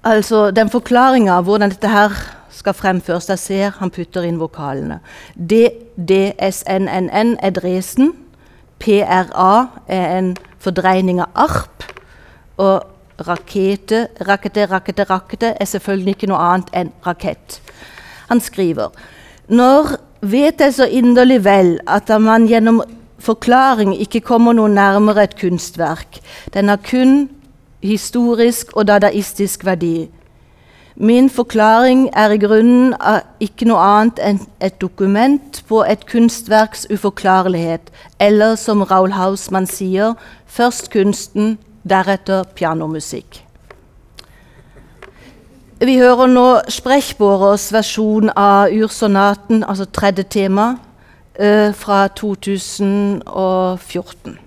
Altså 0.06 0.50
den 0.54 0.70
forklaringa 0.70 1.34
av 1.34 1.48
hvordan 1.48 1.72
dette 1.72 1.90
her 1.90 2.12
skal 2.54 2.74
fremføres. 2.74 3.26
Der 3.26 3.36
ser 3.36 3.74
han 3.80 3.90
putter 3.90 4.22
inn 4.22 4.38
vokalene. 4.38 5.00
D-D-S-N-N-N 5.34 7.36
er 7.42 7.50
Dresden. 7.50 8.12
PRA 8.78 9.66
er 9.88 10.18
en 10.18 10.34
fordreining 10.62 11.20
av 11.24 11.32
arp. 11.46 11.86
Og 12.56 12.82
rakete, 13.26 14.08
rakete, 14.28 14.66
rakete, 14.70 15.06
rakete 15.10 15.54
er 15.60 15.68
selvfølgelig 15.68 16.16
ikke 16.16 16.30
noe 16.30 16.42
annet 16.42 16.72
enn 16.76 16.92
rakett. 17.06 17.60
Han 18.28 18.40
skriver 18.40 18.92
Når 19.48 19.96
vet 20.20 20.60
jeg 20.60 20.74
så 20.74 20.86
inderlig 20.90 21.44
vel 21.44 21.76
at 21.86 22.10
man 22.20 22.48
gjennom 22.50 22.82
forklaring 23.22 23.94
ikke 24.00 24.20
kommer 24.20 24.56
noe 24.56 24.68
nærmere 24.68 25.24
et 25.24 25.36
kunstverk. 25.38 26.20
Den 26.54 26.68
har 26.68 26.80
kun 26.82 27.28
historisk 27.82 28.72
og 28.76 28.88
dadaistisk 28.88 29.64
verdi. 29.64 30.08
Min 30.98 31.30
forklaring 31.30 32.10
er 32.16 32.30
i 32.32 32.38
grunnen 32.40 32.94
av 32.96 33.20
ikke 33.44 33.66
noe 33.68 33.82
annet 33.84 34.20
enn 34.24 34.38
et 34.64 34.78
dokument 34.80 35.58
på 35.68 35.82
et 35.84 36.06
kunstverks 36.08 36.86
uforklarlighet, 36.88 37.92
eller 38.20 38.56
som 38.56 38.80
Raoul 38.80 39.12
Hausmann 39.12 39.66
sier, 39.68 40.14
først 40.46 40.90
kunsten, 40.90 41.58
deretter 41.84 42.44
pianomusikk. 42.56 43.44
Vi 45.84 45.98
hører 46.00 46.26
nå 46.32 46.60
Sprechborers 46.72 47.68
versjon 47.76 48.32
av 48.32 48.72
ursonaten, 48.72 49.68
altså 49.68 49.84
tredje 49.84 50.24
tema, 50.24 50.78
eh, 51.34 51.76
fra 51.76 52.08
2014. 52.08 54.38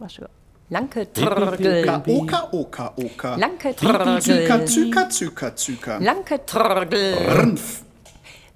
Vær 0.00 0.08
så 0.08 0.20
god. 0.26 0.41
Lanke 0.72 1.04
Trgel. 1.12 1.84
Oka, 2.08 2.48
Oka, 2.52 2.86
Oka. 2.96 3.36
Lanke 3.36 3.74
Trgel. 3.76 4.20
Züka, 4.24 4.56
Züka, 4.64 5.02
Züka, 5.10 5.48
Züka. 5.54 5.98
Lanke 6.00 6.38
Trgel. 6.46 7.12
Rnf. 7.28 7.82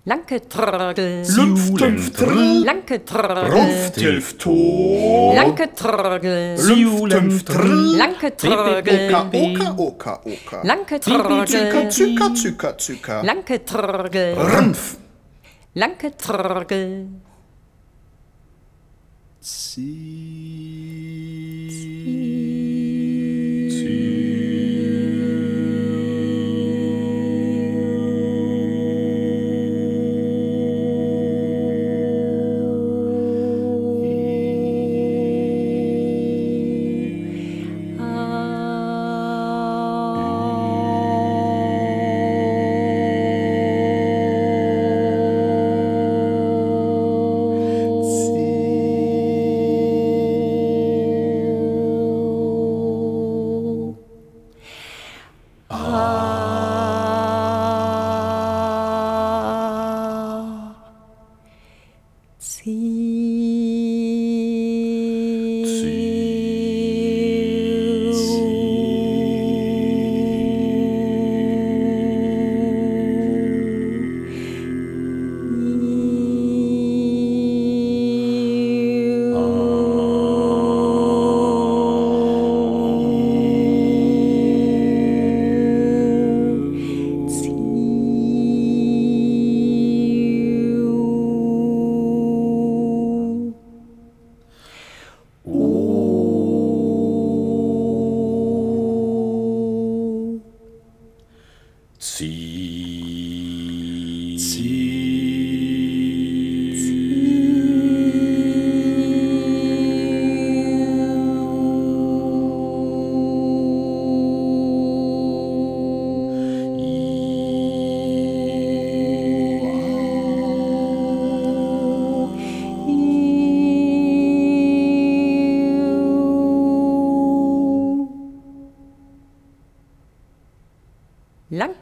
Lanke 0.07 0.41
Trgel. 0.49 1.27
Lümpf, 1.37 1.65
Tümpf, 1.77 2.11
Trl. 2.17 2.65
Lanke 2.65 3.05
Trgel. 3.05 3.51
Rumpf, 3.53 3.91
Tilf, 3.93 4.39
To. 4.39 4.55
Lanke 5.37 5.67
Trgel. 5.75 6.57
Lümpf, 6.57 7.11
Tümpf, 7.13 7.45
Trl. 7.45 7.97
Lanke 8.01 8.31
Trgel. 8.37 9.13
Oka, 9.13 9.29
Oka, 9.37 9.69
Oka, 9.77 10.13
Oka. 10.25 10.59
Lanke 10.65 11.01
Trgel. 11.01 11.47
Züka, 11.47 11.91
Züka, 11.91 12.27
Züka, 12.35 12.71
Züka. 12.79 13.23
Lanke 13.29 13.61
Trgel. 13.61 14.35
Rnf. 14.41 14.97
Lanke 15.75 16.17
Trgel. 16.17 17.09
Sie. 19.41 20.56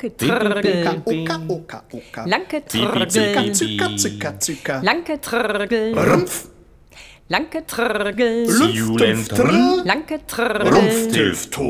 Lanke 0.05 0.17
Trrgel. 0.17 0.85
Oka, 1.07 1.37
oka, 1.49 1.79
oka. 1.93 2.23
Lanke 2.27 2.61
Trrgel. 2.61 3.55
Zücker, 3.55 3.97
zücker, 3.97 4.35
zücker. 4.39 4.83
Lanke 4.85 5.17
Trrgel. 5.21 5.95
Rumpf. 5.97 6.49
Lanke 7.29 7.65
Trrgel. 7.65 8.47
Siulentrl. 8.49 9.83
Lanke 9.85 10.19
Trrgel. 10.27 10.73
Rumpftilfto. 10.75 11.69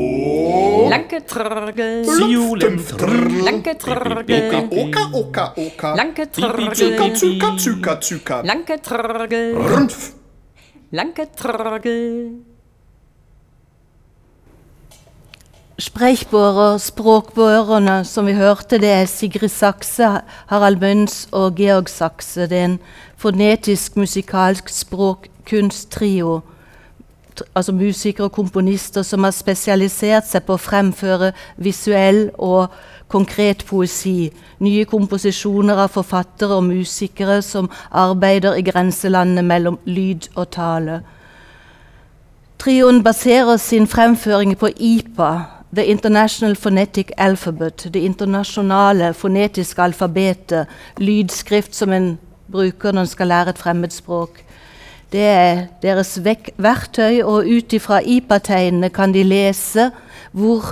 Lanke 0.89 1.21
Trrgel. 1.23 2.03
Siulentrl. 2.03 3.43
Lanke 3.47 3.77
Trrgel. 3.77 4.67
Oka, 4.67 5.03
oka, 5.13 5.45
oka. 5.55 5.95
Lanke 5.95 6.27
Trrgel. 6.27 6.75
Zücker, 6.75 7.15
zücker, 7.15 7.53
zücker, 7.57 8.01
zücker. 8.01 8.43
Lanke 8.43 8.81
Trrgel. 8.81 9.55
Rumpf. 9.55 10.11
Lanke 10.91 11.31
Trrgel. 11.31 12.54
Sprechbårer, 15.75 16.77
språkbårene 16.79 18.05
som 18.07 18.29
vi 18.29 18.33
hørte, 18.33 18.77
det 18.79 18.89
er 18.95 19.05
Sigrid 19.11 19.51
Sakse, 19.51 20.21
Harald 20.47 20.77
Møns 20.79 21.25
og 21.35 21.57
Georg 21.59 21.89
Sakse. 21.91 22.45
Det 22.47 22.57
er 22.57 22.65
en 22.65 22.77
fonetisk 23.19 23.97
musikalsk 23.97 24.69
språkkunsttrio. 24.71 26.39
Tr- 27.35 27.43
Altså 27.55 27.71
musikere 27.71 28.25
og 28.25 28.31
komponister 28.31 29.03
som 29.03 29.23
har 29.27 29.35
spesialisert 29.35 30.23
seg 30.23 30.45
på 30.47 30.55
å 30.55 30.61
fremføre 30.63 31.33
visuell 31.57 32.29
og 32.39 32.71
konkret 33.11 33.65
poesi. 33.67 34.31
Nye 34.63 34.85
komposisjoner 34.85 35.75
av 35.75 35.91
forfattere 35.91 36.55
og 36.55 36.63
musikere 36.69 37.41
som 37.41 37.67
arbeider 37.91 38.55
i 38.55 38.63
grenselandet 38.63 39.43
mellom 39.43 39.79
lyd 39.83 40.29
og 40.35 40.49
tale. 40.55 41.01
Trioen 42.63 43.03
baserer 43.03 43.57
sin 43.57 43.87
fremføring 43.87 44.55
på 44.57 44.71
IPA, 44.79 45.54
The 45.75 45.85
International 45.85 46.55
Phonetic 46.55 47.11
Alphabet, 47.17 47.89
det 47.93 47.99
internasjonale 47.99 49.13
fonetiske 49.13 49.81
alfabetet, 49.81 50.67
lydskrift 50.97 51.75
som 51.75 51.91
en 51.91 52.13
bruker 52.51 52.95
når 52.95 53.01
en 53.01 53.11
skal 53.11 53.27
lære 53.27 53.51
et 53.51 53.59
fremmedspråk. 53.59 54.39
Det 55.11 55.25
er 55.27 55.65
deres 55.81 56.13
verktøy, 56.57 57.19
og 57.23 57.43
ut 57.43 57.73
ifra 57.73 57.99
IPA-tegnene 57.99 58.89
kan 58.89 59.11
de 59.11 59.23
lese 59.27 59.89
hvor 60.31 60.63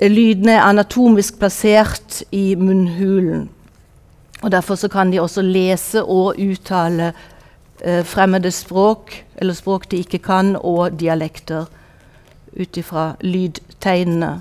lydene 0.00 0.56
er 0.56 0.64
anatomisk 0.70 1.38
plassert 1.38 2.22
i 2.32 2.54
munnhulen. 2.54 3.48
Og 4.42 4.52
Derfor 4.52 4.88
kan 4.88 5.12
de 5.12 5.20
også 5.20 5.42
lese 5.42 6.04
og 6.04 6.38
uttale 6.38 7.12
eh, 7.84 8.04
fremmede 8.04 8.50
språk, 8.50 9.24
eller 9.36 9.52
språk 9.52 9.90
de 9.90 10.00
ikke 10.00 10.18
kan, 10.18 10.56
og 10.56 11.00
dialekter 11.00 11.66
ut 12.58 12.76
ifra 12.76 13.12
lydtegnene. 13.20 14.40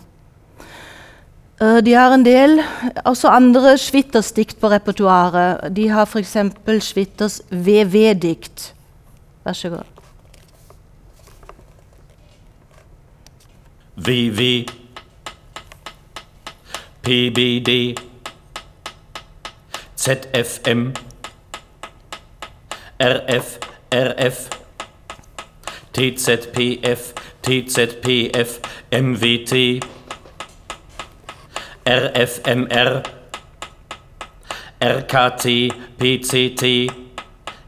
Eh, 1.61 1.77
de 1.85 1.93
har 1.93 2.13
en 2.13 2.25
del 2.25 2.59
også 3.05 3.31
andre 3.33 3.77
Schwitters-dikt 3.81 4.59
på 4.61 4.69
repertoaret. 4.69 5.69
De 5.75 5.87
har 5.89 6.05
f.eks. 6.05 6.37
Schwitters 6.85 7.41
VV-dikt. 7.49 8.73
Vær 9.45 9.53
så 9.53 9.69
god. 9.69 9.93
VV, 13.97 14.67
PBD 17.01 17.97
ZFM 19.97 20.93
RF 22.99 23.57
RF 23.91 24.49
TZPF 25.93 27.13
TZPF 27.47 28.59
RFMR 31.85 33.05
RKT 34.81 35.71
PCT 35.97 36.63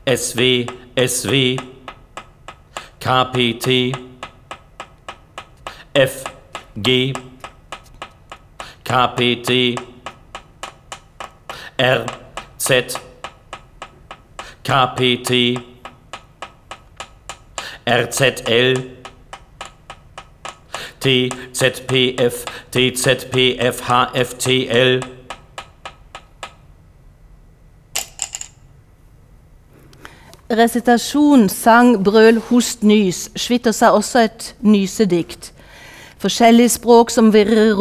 SW 0.06 0.66
SW 0.98 1.56
KPT 3.00 3.96
F 5.96 6.24
G. 6.82 7.14
KPT 8.84 9.80
R 11.80 12.06
Z. 12.60 12.98
KPT 14.66 15.64
RZL 17.88 18.99
TZPF 21.02 22.46
TZPF 22.72 23.82
HFTL 23.82 25.04
Resitasjon, 30.52 31.50
sang, 31.50 32.04
brøl, 32.04 32.40
host, 32.40 32.84
nys. 32.84 33.30
svitter 33.36 33.72
seg 33.72 33.94
også 33.94 34.20
et 34.20 34.56
nysedikt. 34.62 35.52
Forskjellige 36.18 36.70
språk 36.70 37.10
som 37.14 37.34
virrer 37.34 37.74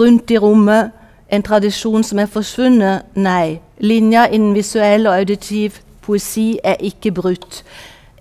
rundt 0.00 0.30
i 0.30 0.38
rommet. 0.38 0.90
En 1.30 1.42
tradisjon 1.42 2.02
som 2.04 2.18
er 2.18 2.26
forsvunnet? 2.26 3.06
Nei. 3.14 3.60
Linja 3.78 4.26
innen 4.26 4.54
visuell 4.54 5.06
og 5.06 5.14
auditiv 5.14 5.78
poesi 6.02 6.58
er 6.64 6.76
ikke 6.80 7.12
brutt. 7.12 7.62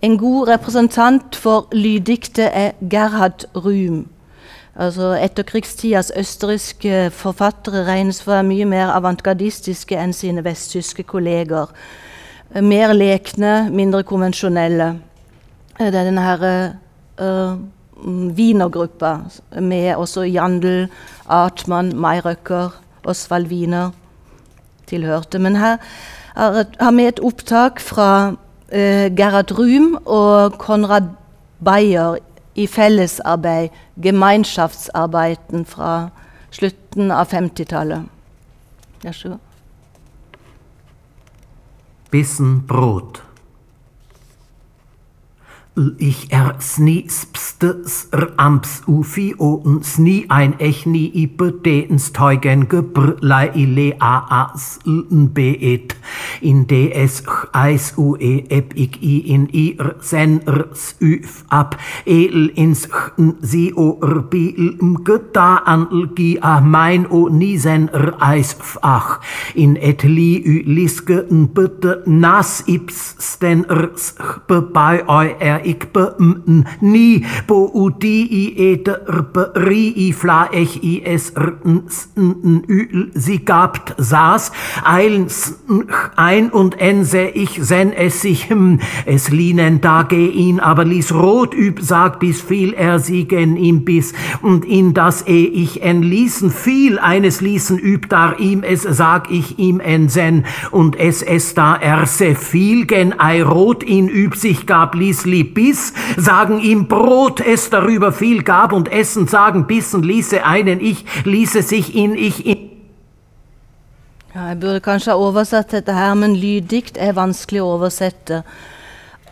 En 0.02 0.18
god 0.18 0.48
representant 0.48 1.36
for 1.36 1.68
lyddiktet 1.72 2.50
er 2.54 2.72
Gerhard 2.90 3.48
Rühm. 3.56 4.06
Altså 4.78 5.16
Etterkrigstidas 5.18 6.12
østerrikske 6.14 7.08
forfattere 7.10 7.82
regnes 7.88 8.20
for 8.22 8.32
å 8.32 8.36
være 8.36 8.46
mye 8.46 8.66
mer 8.70 8.92
avantgardistiske 8.94 9.98
enn 9.98 10.14
sine 10.14 10.44
vesttyske 10.46 11.02
kolleger. 11.10 11.72
Mer 12.62 12.94
lekne, 12.94 13.72
mindre 13.74 14.04
konvensjonelle. 14.06 14.92
Eh, 15.80 15.90
Det 15.90 15.96
er 15.98 16.06
denne 16.06 16.22
her 16.22 16.46
uh, 17.18 17.58
Wiener-gruppa 18.38 19.16
med 19.60 19.96
også 19.96 20.28
Jandl, 20.30 20.88
Artmann, 21.26 21.96
Mayrøcker, 21.98 22.70
Osvald 23.04 23.48
Wiener 23.48 23.90
tilhørte. 24.86 25.40
Men 25.40 25.56
her 25.56 25.78
har 26.36 26.92
vi 26.92 27.08
et 27.08 27.20
opptak 27.20 27.80
fra 27.80 28.30
uh, 28.30 29.08
Gerhard 29.18 29.52
Ruhm 29.58 29.98
og 30.06 30.60
Konrad 30.62 31.10
Beyer 31.66 32.22
i 32.58 32.66
fellesarbeid, 32.68 33.70
Gemeinschaftsarbeiten, 34.02 35.66
fra 35.66 36.10
slutten 36.52 37.12
av 37.14 37.30
50-tallet. 37.30 38.08
Vær 39.04 39.14
så 39.14 39.36
god. 39.36 39.44
Bissen 42.12 42.62
Brot. 42.68 43.22
Ich 46.00 46.32
er 46.32 46.56
snispstes 46.60 48.08
er 48.12 48.32
amps 48.38 48.82
ufi 48.88 49.36
oen 49.38 49.84
sni 49.86 50.26
ein 50.28 50.56
echni 50.58 51.04
ipe 51.14 51.52
deens 51.52 52.08
teugen 52.18 52.64
gebrlei 52.68 53.52
ile 53.54 53.94
a 54.02 54.16
as 54.40 54.80
n 54.88 55.28
beet 55.36 55.94
in 56.42 56.66
des 56.66 57.22
eis 57.54 57.94
u 57.98 58.16
e 58.20 58.32
ep 58.50 58.74
ik 58.74 58.98
i 59.04 59.20
in 59.36 59.46
ir 59.54 59.94
sen 60.02 60.40
r 60.48 60.66
s 60.74 60.96
üf 61.00 61.44
ab. 61.50 61.78
El 62.06 62.50
ins 62.56 62.88
n 63.22 63.36
si 63.44 63.70
o 63.76 64.00
r 64.02 64.24
bil 64.34 64.74
m 64.82 64.98
geta 65.06 65.62
an 65.66 65.86
l 65.92 66.10
gi 66.18 66.40
a 66.42 66.58
mein 66.60 67.06
o 67.12 67.28
nisen 67.30 67.86
r 67.94 68.16
eis 68.32 68.56
fach 68.58 69.20
in 69.54 69.78
et 69.78 70.02
li 70.04 70.42
u 70.42 70.58
liske 70.74 71.22
n 71.30 71.46
bitte 71.54 72.02
nas 72.08 72.64
ips 72.66 73.14
sten 73.30 73.66
r 73.70 73.92
s 73.94 74.16
be 74.50 74.62
bei 74.74 75.06
oi 75.06 75.36
er 75.38 75.67
ik 75.74 75.92
be 75.92 76.06
ni 76.80 77.26
bo 77.48 77.60
u 77.74 77.90
di 78.00 78.18
i 78.44 78.46
e 78.70 78.72
de 78.86 78.96
r 79.20 79.22
be 79.34 79.44
ri 79.68 79.84
i 80.08 80.14
fla 80.14 80.48
ech 80.52 80.78
i 80.82 81.02
es 81.16 81.32
r 81.36 81.54
n 81.66 81.84
s 81.88 82.08
n 82.16 82.64
ü 82.68 82.80
l 82.92 83.04
sie 83.24 83.40
gabt 83.50 83.94
saß 84.12 84.52
eilens 84.84 85.38
n 85.70 85.84
ch 85.88 86.12
ein 86.16 86.50
und 86.50 86.80
ense 86.80 87.24
ich 87.44 87.60
sen 87.62 87.92
es 87.94 88.22
sich, 88.22 88.50
hm, 88.50 88.80
es 89.06 89.30
lienen 89.30 89.82
da 89.82 90.04
geh 90.04 90.28
ihn, 90.28 90.60
aber 90.60 90.86
ließ 90.86 91.14
rot 91.14 91.54
üb, 91.54 91.80
sag 91.82 92.20
bis 92.20 92.42
viel 92.42 92.74
er 92.74 93.00
sie 93.00 93.28
gen 93.28 93.58
ihm 93.58 93.84
bis, 93.86 94.14
und 94.42 94.66
in 94.66 94.94
das 94.94 95.28
eh 95.28 95.46
ich 95.46 95.82
en 95.82 96.02
ließen 96.02 96.52
viel 96.52 97.00
eines 97.00 97.42
ließen 97.42 97.80
üb, 97.80 98.10
dar 98.10 98.40
ihm 98.40 98.64
es 98.64 98.84
sag 98.84 99.32
ich 99.32 99.60
ihm 99.60 99.80
en 99.80 100.10
sen, 100.10 100.46
und 100.72 100.96
es 101.00 101.22
es 101.22 101.54
da 101.54 101.76
erse 101.76 102.36
viel 102.36 102.86
gen 102.86 103.20
ei 103.20 103.42
rot 103.44 103.84
ihn 103.84 104.08
üb 104.08 104.36
sich 104.36 104.66
gab, 104.66 104.96
ließ 104.96 105.26
lieb 105.26 105.54
bis, 105.58 105.92
sagen 106.18 106.62
ihm 106.62 106.88
Brot 106.88 107.42
es 107.42 107.70
darüber 107.72 108.12
viel 108.12 108.44
gab, 108.44 108.72
und 108.72 108.92
essen 108.92 109.28
sagen 109.28 109.66
bissen 109.66 110.04
ließe 110.04 110.46
einen 110.46 110.80
ich, 110.80 111.06
ließe 111.26 111.64
sich 111.64 111.96
in 111.96 112.16
ich 112.16 112.46
in 112.46 112.68
Ja, 114.38 114.50
jeg 114.50 114.60
burde 114.60 114.82
kanskje 114.86 115.16
ha 115.16 115.18
oversatt 115.18 115.72
dette 115.74 115.96
her, 115.98 116.14
men 116.14 116.36
lyddikt 116.38 117.00
er 117.02 117.16
vanskelig 117.18 117.64
å 117.64 117.72
oversette. 117.74 118.44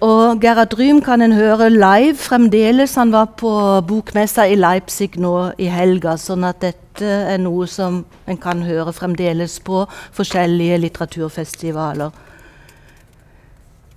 Og 0.02 0.40
Gerhard 0.42 0.74
Rym 0.80 1.04
kan 1.06 1.22
en 1.22 1.36
høre 1.38 1.68
live 1.70 2.18
fremdeles. 2.18 2.96
Han 2.98 3.14
var 3.14 3.36
på 3.38 3.52
bokmessa 3.86 4.48
i 4.50 4.58
Leipzig 4.58 5.20
nå 5.22 5.52
i 5.62 5.70
helga, 5.70 6.16
sånn 6.18 6.48
at 6.50 6.64
dette 6.66 7.12
er 7.36 7.38
noe 7.44 7.68
som 7.70 8.02
en 8.26 8.42
kan 8.42 8.66
høre 8.66 8.96
fremdeles 8.98 9.60
på 9.62 9.84
forskjellige 10.18 10.82
litteraturfestivaler. 10.88 12.25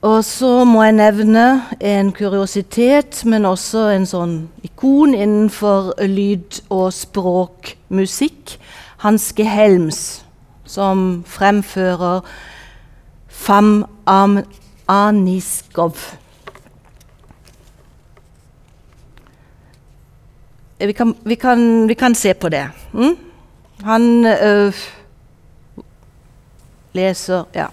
Og 0.02 0.24
så 0.24 0.62
må 0.64 0.84
jeg 0.86 0.94
nevne 0.94 1.44
en 1.82 2.12
kuriositet, 2.14 3.24
men 3.26 3.46
også 3.48 3.88
en 3.96 4.04
sånn 4.06 4.34
ikon 4.62 5.10
innenfor 5.14 5.96
lyd- 6.06 6.60
og 6.70 6.92
språkmusikk. 6.94 8.54
Hanske 9.02 9.42
Helms, 9.46 10.22
som 10.66 11.24
fremfører 11.26 12.22
Fam 13.26 13.86
Am 14.06 14.38
Aniskov. 14.88 15.98
Eh, 20.78 20.86
Vi 20.86 20.92
kan, 20.92 21.14
vi, 21.24 21.34
kan, 21.34 21.88
vi 21.88 21.94
kan 21.94 22.14
se 22.14 22.34
på 22.34 22.48
det. 22.48 22.68
Mm? 22.92 23.16
Han 23.82 24.26
øh, 24.26 24.74
leser 26.94 27.44
Ja. 27.54 27.66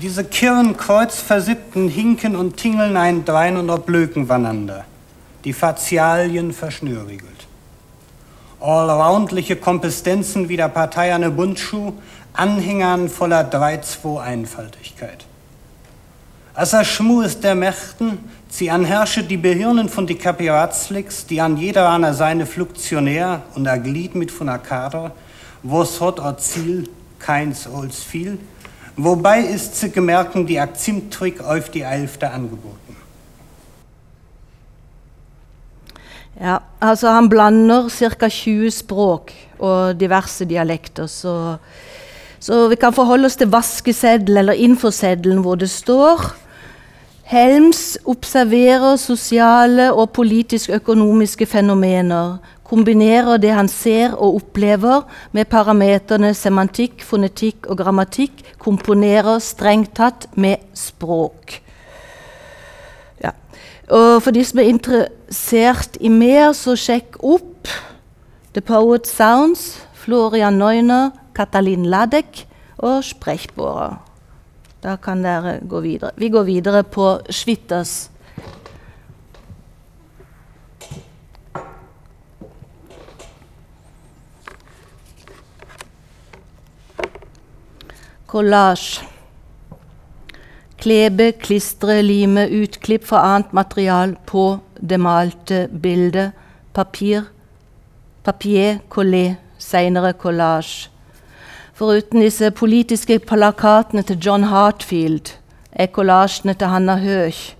Diese 0.00 0.22
Kirren 0.22 0.76
kreuzversippten 0.76 1.88
hinken 1.88 2.36
und 2.36 2.56
tingeln 2.56 2.96
ein 2.96 3.24
drein 3.24 3.56
und 3.56 3.68
ob 3.68 3.86
Blöken 3.86 4.28
waneinander, 4.28 4.84
die 5.42 5.52
Fazialien 5.52 6.52
verschnürriegelt. 6.52 7.48
Allroundliche 8.60 9.56
Kompetenzen 9.56 10.48
wie 10.48 10.56
der 10.56 10.68
parteierne 10.68 11.32
Bundschuh, 11.32 11.94
Anhängern 12.32 13.08
voller 13.08 13.50
3-2-Einfaltigkeit. 13.50 15.24
Asser 16.54 16.84
Schmu 16.84 17.22
ist 17.22 17.42
der 17.42 17.56
Mächten, 17.56 18.18
sie 18.48 18.70
anherrsche 18.70 19.24
die 19.24 19.36
Behirnen 19.36 19.88
von 19.88 20.06
die 20.06 20.14
Kapiratslicks, 20.14 21.26
die 21.26 21.40
an 21.40 21.56
jeder 21.56 21.90
einer 21.90 22.14
seine 22.14 22.46
Fluktionär 22.46 23.42
und 23.56 23.66
er 23.66 23.80
Glied 23.80 24.14
mit 24.14 24.30
von 24.30 24.48
a 24.48 24.58
Kader, 24.58 25.10
wo's 25.64 26.00
hot 26.00 26.20
a 26.20 26.36
Ziel, 26.38 26.88
keins 27.18 27.66
als 27.66 28.04
viel, 28.04 28.38
wobei 28.98 29.40
ist 29.40 29.76
zu 29.80 29.90
gemerken 29.90 30.46
die 30.46 30.60
Akzimtrick 30.60 31.40
auf 31.40 31.70
die 31.70 31.82
Elfte 31.82 32.30
angeboten. 32.30 32.96
Ja, 36.40 36.60
altså 36.80 37.10
Han 37.10 37.28
blander 37.28 37.88
ca. 37.88 38.28
20 38.28 38.70
språk 38.70 39.32
og 39.58 40.00
diverse 40.00 40.44
dialekter. 40.44 41.06
Så, 41.06 41.56
så 42.38 42.68
vi 42.68 42.76
kan 42.76 42.92
forholde 42.92 43.26
oss 43.26 43.36
til 43.36 43.50
vaskeseddel 43.50 44.36
eller 44.36 44.52
infoseddelen 44.52 45.42
hvor 45.42 45.54
det 45.54 45.70
står 45.70 46.34
Helms 47.28 47.98
observerer 48.08 48.96
sosiale 48.96 49.90
og 49.92 50.14
politisk-økonomiske 50.16 51.46
fenomener. 51.46 52.38
Kombinerer 52.68 53.40
det 53.40 53.54
han 53.56 53.68
ser 53.72 54.12
og 54.12 54.42
opplever 54.42 55.06
med 55.32 55.48
parameterne 55.48 56.34
semantikk, 56.36 57.00
fonetikk 57.00 57.66
og 57.72 57.80
grammatikk. 57.80 58.42
Komponerer 58.60 59.40
strengt 59.40 59.94
tatt 59.96 60.26
med 60.36 60.60
språk. 60.76 61.62
Ja. 63.24 63.32
Og 63.88 64.20
for 64.24 64.36
de 64.36 64.44
som 64.44 64.60
er 64.60 64.68
interessert 64.68 65.96
i 66.00 66.12
mer, 66.12 66.52
så 66.52 66.76
sjekk 66.76 67.16
opp 67.24 67.72
The 68.52 68.60
Poet 68.60 69.08
Sounds, 69.08 69.78
Florian 69.96 70.60
Neuner, 70.60 71.14
Katalin 71.36 71.88
Ladek 71.88 72.44
og 72.84 73.00
Sprechbohrer. 73.06 73.96
Da 74.84 74.94
kan 75.02 75.24
dere 75.24 75.58
gå 75.64 75.80
videre. 75.82 76.12
Vi 76.16 76.28
går 76.28 76.44
videre 76.46 76.84
på 76.84 77.16
Schwitters. 77.32 78.10
Collage. 88.28 89.00
Klebe, 90.76 91.32
klistre, 91.32 92.02
lime, 92.02 92.44
utklipp 92.52 93.06
fra 93.08 93.22
annet 93.24 93.54
material 93.56 94.12
på 94.26 94.58
det 94.80 94.98
malte 95.00 95.62
bildet. 95.72 96.36
Papir, 96.76 97.22
papier, 98.24 98.82
collé, 98.92 99.38
senere 99.58 100.12
collage. 100.12 100.90
Foruten 101.72 102.20
disse 102.20 102.50
politiske 102.50 103.16
plakatene 103.18 104.04
til 104.04 104.20
John 104.20 104.44
Hartfield 104.44 105.32
er 105.72 105.88
kollasjene 105.88 106.52
til 106.52 106.68
Hanna 106.68 106.98
Høch, 107.00 107.56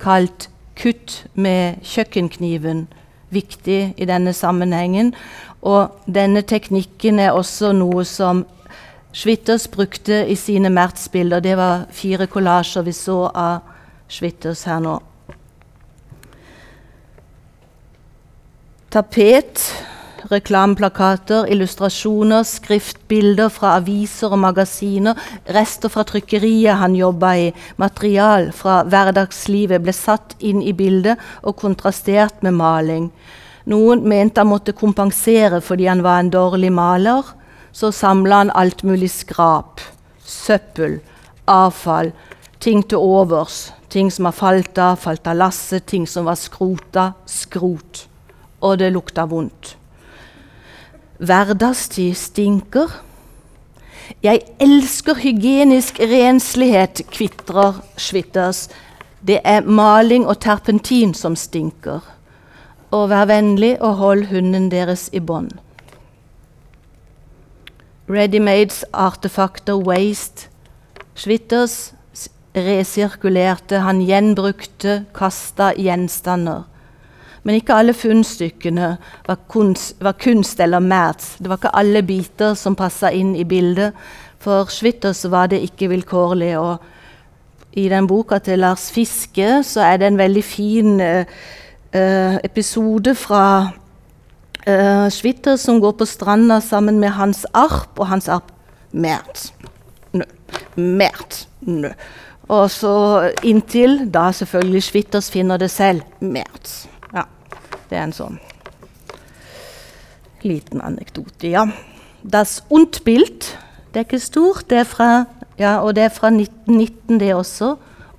kalt 0.00 0.50
'Kutt 0.74 1.26
med 1.34 1.78
kjøkkenkniven', 1.82 2.86
viktig 3.30 3.94
i 3.96 4.04
denne 4.04 4.32
sammenhengen. 4.32 5.14
Og 5.62 5.90
denne 6.06 6.42
teknikken 6.42 7.18
er 7.18 7.30
også 7.30 7.72
noe 7.72 8.04
som 8.04 8.46
Schwitters 9.12 9.68
brukte 9.68 10.24
i 10.28 10.36
sine 10.36 10.70
Mertz-bilder. 10.70 11.40
Det 11.40 11.56
var 11.56 11.86
fire 11.90 12.26
kollasjer 12.26 12.84
vi 12.84 12.92
så 12.92 13.22
av 13.32 13.60
Schwitters 14.08 14.66
her 14.68 14.82
nå. 14.84 14.98
Tapet, 18.92 19.62
reklameplakater, 20.30 21.48
illustrasjoner, 21.52 22.44
skriftbilder 22.48 23.50
fra 23.52 23.74
aviser 23.76 24.32
og 24.32 24.40
magasiner, 24.44 25.16
rester 25.56 25.92
fra 25.92 26.04
trykkeriet 26.08 26.80
han 26.80 26.96
jobba 26.96 27.34
i, 27.36 27.50
material 27.76 28.48
fra 28.56 28.82
hverdagslivet 28.88 29.84
ble 29.84 29.92
satt 29.96 30.36
inn 30.40 30.62
i 30.64 30.72
bildet 30.76 31.20
og 31.42 31.56
kontrastert 31.60 32.40
med 32.44 32.56
maling. 32.56 33.10
Noen 33.68 34.04
mente 34.08 34.40
han 34.40 34.48
måtte 34.48 34.76
kompensere 34.76 35.60
fordi 35.64 35.88
han 35.88 36.04
var 36.04 36.22
en 36.22 36.32
dårlig 36.32 36.72
maler. 36.72 37.34
Så 37.78 37.92
samla 37.92 38.36
han 38.36 38.50
alt 38.58 38.82
mulig 38.82 39.06
skrap, 39.14 39.80
søppel, 40.26 40.96
avfall, 41.46 42.08
ting 42.58 42.80
til 42.82 42.98
overs. 42.98 43.68
Ting 43.88 44.10
som 44.10 44.26
har 44.26 44.34
falt 44.34 44.78
av, 44.82 44.96
falt 44.98 45.28
av 45.30 45.38
lasset, 45.38 45.86
ting 45.86 46.02
som 46.10 46.26
var 46.26 46.34
skrota, 46.36 47.12
skrot. 47.30 48.00
Og 48.66 48.80
det 48.80 48.88
lukta 48.96 49.28
vondt. 49.30 49.76
Hverdagstid 51.22 52.18
stinker. 52.18 52.90
Jeg 54.26 54.42
elsker 54.58 55.22
hygienisk 55.22 56.02
renslighet, 56.02 57.04
kvitrer 57.14 57.78
Schwitters. 57.94 58.66
Det 59.22 59.38
er 59.44 59.62
maling 59.62 60.26
og 60.26 60.40
terpentin 60.42 61.14
som 61.14 61.38
stinker. 61.38 62.02
Og 62.90 63.08
vær 63.14 63.30
vennlig 63.30 63.76
og 63.78 63.96
hold 64.02 64.28
hunden 64.34 64.66
deres 64.74 65.06
i 65.14 65.22
bånd. 65.22 65.54
Readymades, 68.08 68.84
artefakter, 68.92 69.76
waste. 69.86 70.48
Schwitters 71.14 71.92
resirkulerte, 72.56 73.82
han 73.84 74.00
gjenbrukte, 74.00 75.04
kasta 75.14 75.72
gjenstander. 75.76 76.64
Men 77.42 77.58
ikke 77.58 77.76
alle 77.76 77.94
funnstykkene 77.96 78.88
var 79.26 79.38
kunst, 79.48 79.96
var 80.04 80.16
kunst 80.20 80.60
eller 80.60 80.82
mats. 80.84 81.36
Det 81.38 81.48
var 81.50 81.60
ikke 81.60 81.76
alle 81.80 82.02
biter 82.02 82.56
som 82.58 82.76
passa 82.76 83.12
inn 83.14 83.34
i 83.36 83.44
bildet. 83.48 83.96
For 84.42 84.68
Schwitters 84.72 85.24
var 85.30 85.50
det 85.52 85.62
ikke 85.64 85.90
vilkårlig. 85.92 86.52
Og 86.58 86.78
i 87.78 87.88
den 87.88 88.08
boka 88.10 88.38
til 88.42 88.62
Lars 88.64 88.88
Fiske 88.92 89.62
så 89.64 89.84
er 89.86 90.00
det 90.00 90.10
en 90.10 90.20
veldig 90.20 90.44
fin 90.44 91.00
eh, 91.00 91.24
eh, 91.92 92.38
episode 92.44 93.14
fra 93.14 93.44
uh, 94.66 95.08
Schwitter 95.12 95.56
som 95.56 95.80
går 95.80 95.98
på 96.00 96.06
stranda 96.08 96.60
sammen 96.60 97.00
med 97.00 97.14
Hans 97.18 97.44
Arp, 97.52 97.98
og 97.98 98.08
Hans 98.10 98.28
Arp 98.28 98.52
Mert. 98.92 99.52
Nø. 100.12 100.24
Mert. 100.76 101.46
Nø. 101.60 101.92
Og 102.48 102.70
så 102.72 103.30
inntil 103.44 104.06
da 104.12 104.30
selvfølgelig 104.32 104.82
Schwitters 104.82 105.30
finner 105.30 105.60
det 105.60 105.70
selv. 105.70 106.02
Mert. 106.20 106.88
Ja, 107.12 107.28
det 107.90 107.98
er 107.98 108.06
en 108.08 108.16
sånn 108.16 108.38
liten 110.42 110.80
anekdote. 110.80 111.48
Ja. 111.50 111.66
Das 112.22 112.62
Undbild, 112.70 113.54
det 113.92 114.00
er 114.00 114.06
ikke 114.06 114.20
stort, 114.20 114.70
det 114.70 114.78
er 114.82 114.88
fra, 114.88 115.24
ja, 115.58 115.78
og 115.82 115.94
det 115.96 116.02
er 116.08 116.14
fra 116.14 116.30
1919 116.32 117.20
det 117.20 117.34
også. 117.34 117.76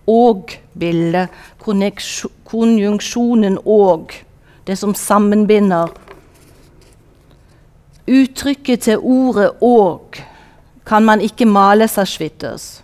Og-bildet, 0.10 1.30
konjunksjonen 2.50 3.60
og, 3.66 4.14
det 4.68 4.78
som 4.78 4.96
sammenbinder. 4.96 5.88
Uttrykket 8.10 8.80
til 8.80 8.98
ordet 8.98 9.52
'og' 9.62 10.24
kan 10.86 11.06
man 11.06 11.22
ikke 11.22 11.46
male, 11.46 11.88
seg 11.88 12.08
Schwitters. 12.08 12.84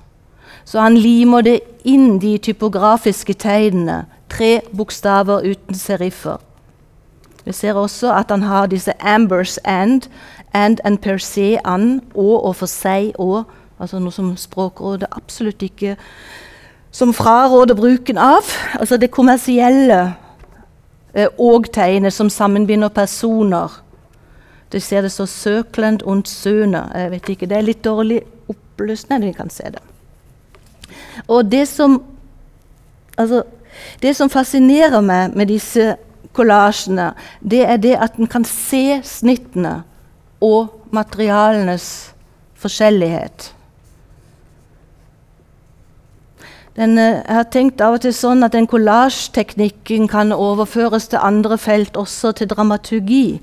Så 0.65 0.79
han 0.81 0.97
limer 0.97 1.41
det 1.41 1.59
inn 1.83 2.19
de 2.21 2.37
typografiske 2.37 3.33
tegnene, 3.33 4.05
tre 4.29 4.61
bokstaver 4.77 5.41
uten 5.51 5.75
seriffer. 5.75 6.37
Vi 7.45 7.53
ser 7.53 7.73
også 7.73 8.13
at 8.13 8.25
han 8.29 8.41
har 8.41 8.65
disse 8.65 8.93
ambers 8.99 9.57
and, 9.63 10.01
and 10.53 10.79
and 10.83 10.97
per 10.97 11.17
se 11.17 11.57
an, 11.65 12.01
og 12.15 12.45
og 12.45 12.55
for 12.55 12.65
seg 12.65 13.13
og, 13.19 13.43
altså 13.79 13.99
noe 13.99 14.11
som 14.11 14.37
Språkrådet 14.37 15.07
absolutt 15.11 15.61
ikke 15.61 15.95
som 16.91 17.13
fraråder 17.13 17.75
bruken 17.75 18.17
av. 18.17 18.47
Altså 18.79 18.97
det 18.97 19.11
kommersielle 19.11 20.13
eh, 21.13 21.27
og-tegnet 21.37 22.13
som 22.13 22.29
sammenbinder 22.29 22.87
personer. 22.87 23.81
Du 24.71 24.79
ser 24.79 25.01
det 25.01 25.11
så 25.11 25.25
'Søklend 25.25 26.03
und 26.03 26.27
Søne'. 26.27 26.97
Jeg 26.97 27.11
vet 27.11 27.29
ikke, 27.29 27.45
Det 27.45 27.57
er 27.57 27.61
litt 27.61 27.83
dårlig 27.83 28.21
opplyst. 28.49 29.09
Nei, 29.09 29.19
vi 29.19 29.31
kan 29.31 29.49
se 29.49 29.63
det. 29.63 29.81
Og 31.27 31.51
det 31.51 31.67
som, 31.67 32.03
altså, 33.17 33.43
det 34.01 34.15
som 34.15 34.29
fascinerer 34.29 35.01
meg 35.01 35.35
med 35.35 35.47
disse 35.47 35.95
kollasjene, 36.33 37.13
det 37.41 37.65
er 37.65 37.77
det 37.77 37.95
at 37.95 38.15
en 38.19 38.27
kan 38.27 38.45
se 38.45 39.01
snittene 39.03 39.83
og 40.41 40.67
materialenes 40.91 42.13
forskjellighet. 42.55 43.51
Den, 46.75 46.97
eh, 46.97 47.21
jeg 47.27 47.35
har 47.35 47.43
tenkt 47.43 47.81
av 47.81 47.93
og 47.95 48.01
til 48.01 48.11
sånn 48.11 48.43
at 48.43 48.51
den 48.51 48.67
kollasjteknikken 48.67 50.09
kan 50.11 50.33
overføres 50.35 51.07
til 51.07 51.19
andre 51.23 51.57
felt, 51.57 51.95
også 51.95 52.33
til 52.35 52.49
dramaturgi. 52.51 53.39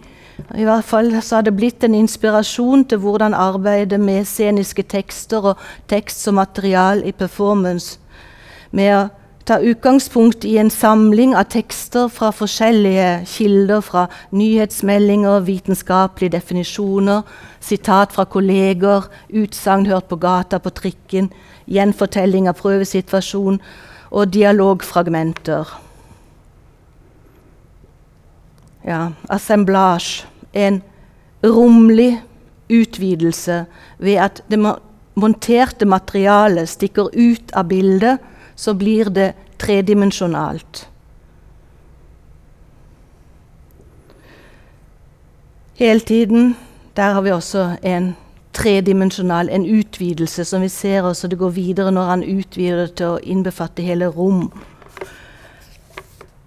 I 0.54 0.64
hvert 0.66 0.84
fall 0.84 1.10
så 1.22 1.38
har 1.38 1.46
det 1.46 1.56
blitt 1.56 1.84
en 1.84 1.94
inspirasjon 1.94 2.84
til 2.90 2.98
hvordan 3.02 3.34
arbeide 3.34 3.98
med 3.98 4.26
sceniske 4.28 4.82
tekster 4.82 5.52
og 5.52 5.60
tekst 5.88 6.24
som 6.26 6.34
material 6.34 7.04
i 7.06 7.12
performance. 7.12 7.98
Med 8.72 8.92
å 8.96 9.02
ta 9.44 9.58
utgangspunkt 9.58 10.44
i 10.44 10.56
en 10.58 10.70
samling 10.70 11.34
av 11.34 11.48
tekster 11.52 12.08
fra 12.12 12.30
forskjellige 12.34 13.24
kilder, 13.26 13.80
fra 13.80 14.06
nyhetsmeldinger, 14.30 15.42
vitenskapelige 15.46 16.36
definisjoner, 16.36 17.22
sitat 17.60 18.12
fra 18.14 18.24
kolleger, 18.24 19.08
utsagn 19.28 19.86
hørt 19.90 20.08
på 20.10 20.20
gata 20.22 20.58
på 20.62 20.70
trikken, 20.70 21.30
gjenfortelling 21.66 22.48
av 22.50 22.58
prøvesituasjon 22.60 23.60
og 24.10 24.34
dialogfragmenter. 24.34 25.78
Ja, 28.86 29.12
assemblage. 29.30 30.31
En 30.52 30.82
romlig 31.44 32.22
utvidelse 32.70 33.64
ved 33.98 34.14
at 34.14 34.42
det 34.50 34.60
monterte 35.14 35.84
materialet 35.84 36.68
stikker 36.68 37.10
ut 37.12 37.52
av 37.52 37.68
bildet, 37.68 38.18
så 38.56 38.74
blir 38.74 39.10
det 39.10 39.32
tredimensjonalt. 39.58 40.88
Hele 45.74 46.00
tiden 46.00 46.56
der 46.96 47.12
har 47.12 47.20
vi 47.20 47.30
også 47.32 47.76
en 47.82 48.12
tredimensjonal, 48.52 49.48
en 49.48 49.64
utvidelse, 49.66 50.44
som 50.44 50.62
vi 50.62 50.68
ser 50.68 51.02
også 51.02 51.28
det 51.28 51.38
går 51.38 51.48
videre 51.48 51.92
når 51.92 52.02
han 52.02 52.22
utvider 52.22 52.76
det 52.76 52.94
til 53.00 53.14
å 53.14 53.22
innbefatte 53.22 53.82
hele 53.82 54.06
rom. 54.06 54.50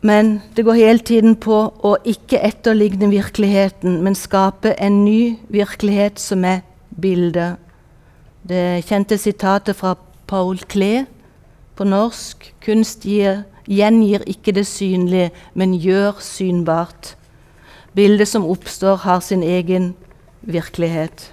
Men 0.05 0.41
det 0.55 0.65
går 0.65 0.77
hele 0.77 1.01
tiden 1.01 1.33
på 1.41 1.55
å 1.81 1.95
ikke 2.05 2.37
etterligne 2.45 3.07
virkeligheten, 3.09 4.03
men 4.05 4.13
skape 4.13 4.75
en 4.77 4.99
ny 5.05 5.39
virkelighet 5.49 6.21
som 6.21 6.45
er 6.45 6.61
bildet. 7.01 7.57
Det 8.45 8.85
kjente 8.85 9.17
sitatet 9.17 9.79
fra 9.79 9.95
Paul 10.29 10.61
Klee 10.69 11.07
på 11.73 11.89
norsk. 11.89 12.51
Kunst 12.61 13.09
gir, 13.09 13.47
gjengir 13.65 14.21
ikke 14.29 14.53
det 14.53 14.67
synlige, 14.69 15.31
men 15.57 15.73
gjør 15.73 16.21
synbart. 16.21 17.15
Bildet 17.97 18.29
som 18.29 18.45
oppstår, 18.45 19.01
har 19.07 19.25
sin 19.25 19.41
egen 19.41 19.95
virkelighet. 20.45 21.31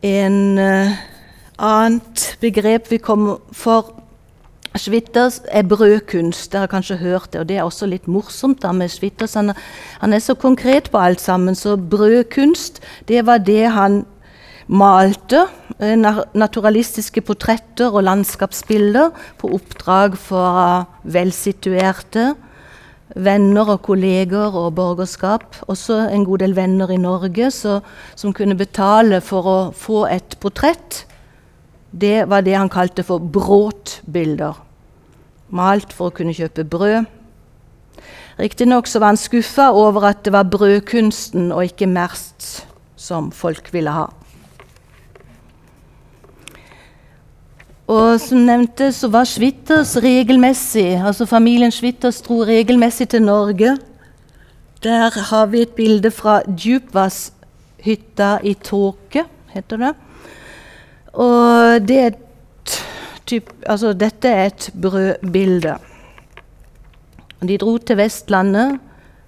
En 0.00 0.56
uh, 0.56 0.96
annet 1.58 2.38
begrep 2.40 2.88
vi 2.88 3.04
kommer 3.04 3.44
for 3.52 3.99
Schwitters 4.78 5.40
er 5.50 5.66
brødkunst. 5.66 6.52
Dere 6.52 6.66
har 6.66 6.70
kanskje 6.70 7.00
hørt 7.00 7.32
det, 7.32 7.40
og 7.40 7.48
det 7.48 7.56
er 7.58 7.66
også 7.66 7.88
litt 7.90 8.06
morsomt 8.06 8.62
da 8.62 8.70
med 8.72 8.92
Schwitters. 8.92 9.34
Han, 9.34 9.52
han 10.00 10.12
er 10.14 10.22
så 10.22 10.36
konkret 10.38 10.90
på 10.90 11.00
alt 11.02 11.20
sammen, 11.20 11.58
så 11.58 11.76
brødkunst, 11.76 12.80
det 13.08 13.24
var 13.26 13.42
det 13.42 13.70
han 13.74 14.04
malte. 14.70 15.46
eh, 15.80 15.96
Naturalistiske 16.34 17.20
portretter 17.20 17.90
og 17.90 18.04
landskapsbilder 18.06 19.10
på 19.38 19.50
oppdrag 19.58 20.14
for 20.18 20.86
velsituerte 21.02 22.34
venner 23.16 23.72
og 23.74 23.82
kolleger 23.82 24.54
og 24.54 24.74
borgerskap. 24.74 25.56
Også 25.68 25.98
en 26.12 26.24
god 26.24 26.44
del 26.44 26.56
venner 26.56 26.90
i 26.90 27.00
Norge 27.00 27.50
så, 27.50 27.80
som 28.14 28.34
kunne 28.36 28.58
betale 28.58 29.20
for 29.20 29.50
å 29.50 29.58
få 29.74 30.04
et 30.10 30.36
portrett. 30.40 31.04
Det 31.90 32.28
var 32.30 32.44
det 32.46 32.54
han 32.54 32.70
kalte 32.70 33.02
for 33.02 33.18
bråtbilder. 33.18 34.58
Malt 35.50 35.92
for 35.92 36.10
å 36.10 36.14
kunne 36.14 36.34
kjøpe 36.36 36.64
brød. 36.64 37.08
Riktignok 38.40 38.88
var 38.94 39.10
han 39.10 39.20
skuffa 39.20 39.70
over 39.76 40.06
at 40.08 40.22
det 40.24 40.32
var 40.32 40.48
brødkunsten 40.48 41.50
og 41.52 41.66
ikke 41.66 41.90
merst 41.90 42.64
som 42.96 43.30
folk 43.34 43.72
ville 43.74 43.92
ha. 43.92 44.06
Og 47.90 48.20
som 48.22 48.44
nevnte, 48.46 48.92
så 48.94 49.08
var 49.10 49.26
Schwitters 49.26 49.96
regelmessig 49.98 50.94
Altså 50.94 51.26
familien 51.26 51.72
Schwitters 51.74 52.20
dro 52.22 52.44
regelmessig 52.46 53.08
til 53.10 53.24
Norge. 53.24 53.76
Der 54.84 55.10
har 55.30 55.46
vi 55.50 55.62
et 55.62 55.74
bilde 55.74 56.10
fra 56.14 56.40
Djupvasshytta 56.46 58.38
i 58.46 58.54
tåke, 58.54 59.24
heter 59.52 59.76
det. 59.82 59.94
Og 61.12 61.86
det 61.88 61.98
er 61.98 62.18
typ, 63.26 63.52
altså 63.66 63.92
dette 63.94 64.28
er 64.28 64.50
et 64.50 64.70
brødbilde. 64.74 65.76
De 67.40 67.56
dro 67.58 67.78
til 67.78 67.96
Vestlandet. 67.96 68.78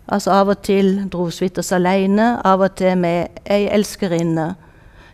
altså 0.08 0.30
Av 0.30 0.48
og 0.48 0.62
til 0.62 1.08
dro 1.08 1.30
Switters 1.30 1.72
alene, 1.72 2.36
av 2.44 2.60
og 2.60 2.74
til 2.76 2.98
med 2.98 3.40
ei 3.46 3.68
elskerinne. 3.72 4.54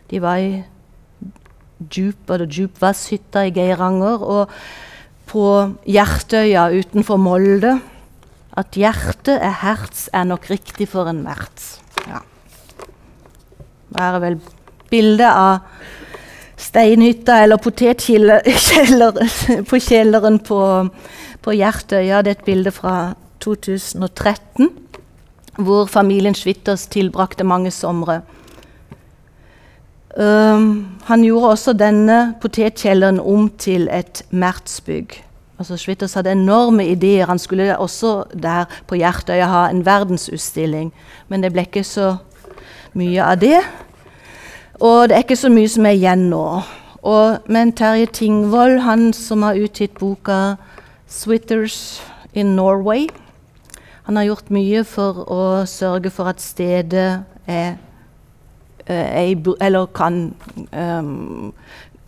De 0.09 0.21
var 0.21 0.37
i 0.37 0.63
djup, 1.79 2.27
djupvasshytta 2.27 3.45
i 3.47 3.53
Geiranger 3.55 4.23
og 4.25 4.49
på 5.29 5.45
Hjertøya 5.85 6.69
utenfor 6.73 7.17
Molde. 7.17 7.77
At 8.57 8.75
hjertet 8.75 9.37
er 9.37 9.55
herts, 9.61 10.09
er 10.13 10.25
nok 10.27 10.49
riktig 10.49 10.89
for 10.89 11.07
en 11.07 11.23
merts. 11.23 11.77
Ja. 12.09 12.19
Her 13.95 14.17
er 14.17 14.23
vel 14.23 14.39
bildet 14.89 15.29
av 15.29 15.61
steinhytta 16.59 17.43
eller 17.43 17.61
potetkjeller 17.61 18.43
på 19.69 19.79
kjelleren 19.79 20.39
på, 20.43 20.61
på 21.41 21.55
Hjertøya. 21.55 22.21
Det 22.23 22.33
er 22.33 22.39
et 22.39 22.47
bilde 22.47 22.73
fra 22.75 23.13
2013, 23.43 24.69
hvor 25.59 25.87
familien 25.87 26.35
Schwitters 26.35 26.87
tilbrakte 26.91 27.47
mange 27.47 27.71
somre. 27.71 28.21
Um, 30.19 30.99
han 31.05 31.23
gjorde 31.23 31.53
også 31.53 31.73
denne 31.77 32.19
potetkjelleren 32.41 33.21
om 33.21 33.49
til 33.61 33.87
et 33.93 34.23
mertsbygg. 34.31 35.13
Altså 35.59 35.77
Schwitters 35.77 36.15
hadde 36.15 36.31
enorme 36.31 36.87
ideer. 36.87 37.27
Han 37.27 37.39
skulle 37.39 37.77
også 37.77 38.23
der 38.33 38.65
på 38.87 38.95
Hjertøya 38.99 39.47
ha 39.47 39.67
en 39.69 39.85
verdensutstilling, 39.85 40.91
men 41.27 41.43
det 41.43 41.53
ble 41.53 41.67
ikke 41.67 41.83
så 41.87 42.15
mye 42.97 43.23
av 43.23 43.39
det. 43.39 43.59
Og 44.79 45.09
det 45.09 45.15
er 45.15 45.23
ikke 45.25 45.35
så 45.35 45.49
mye 45.51 45.69
som 45.69 45.85
er 45.85 45.97
igjen 45.97 46.29
nå. 46.31 46.43
Og, 46.99 47.37
men 47.51 47.71
Terje 47.75 48.05
Tingvoll, 48.15 48.79
han 48.83 49.13
som 49.13 49.41
har 49.43 49.59
utgitt 49.59 49.99
boka 49.99 50.55
'Switters 51.07 52.01
in 52.33 52.55
Norway', 52.55 53.07
han 54.03 54.15
har 54.15 54.23
gjort 54.23 54.49
mye 54.49 54.83
for 54.83 55.25
å 55.29 55.65
sørge 55.65 56.09
for 56.09 56.31
at 56.31 56.41
stedet 56.41 57.23
er, 57.47 57.75
eh, 58.87 59.23
er 59.23 59.55
Eller 59.61 59.85
kan, 59.85 60.33
um, 60.73 61.53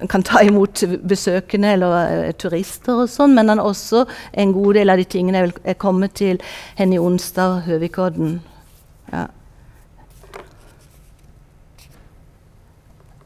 kan 0.09 0.23
ta 0.23 0.39
imot 0.39 0.83
besøkende 1.07 1.73
eller 1.73 2.27
eh, 2.27 2.31
turister 2.31 2.93
og 2.93 3.09
sånn, 3.09 3.35
men 3.35 3.49
han 3.49 3.59
også 3.59 4.05
en 4.33 4.53
god 4.53 4.73
del 4.73 4.89
av 4.89 4.97
de 4.97 5.03
tingene 5.03 5.51
er, 5.63 5.73
kommet 5.73 6.13
til 6.13 6.41
Henny 6.75 6.97
Onsdag 6.97 7.61
Høvikodden. 7.65 8.41
Ja. 9.13 9.27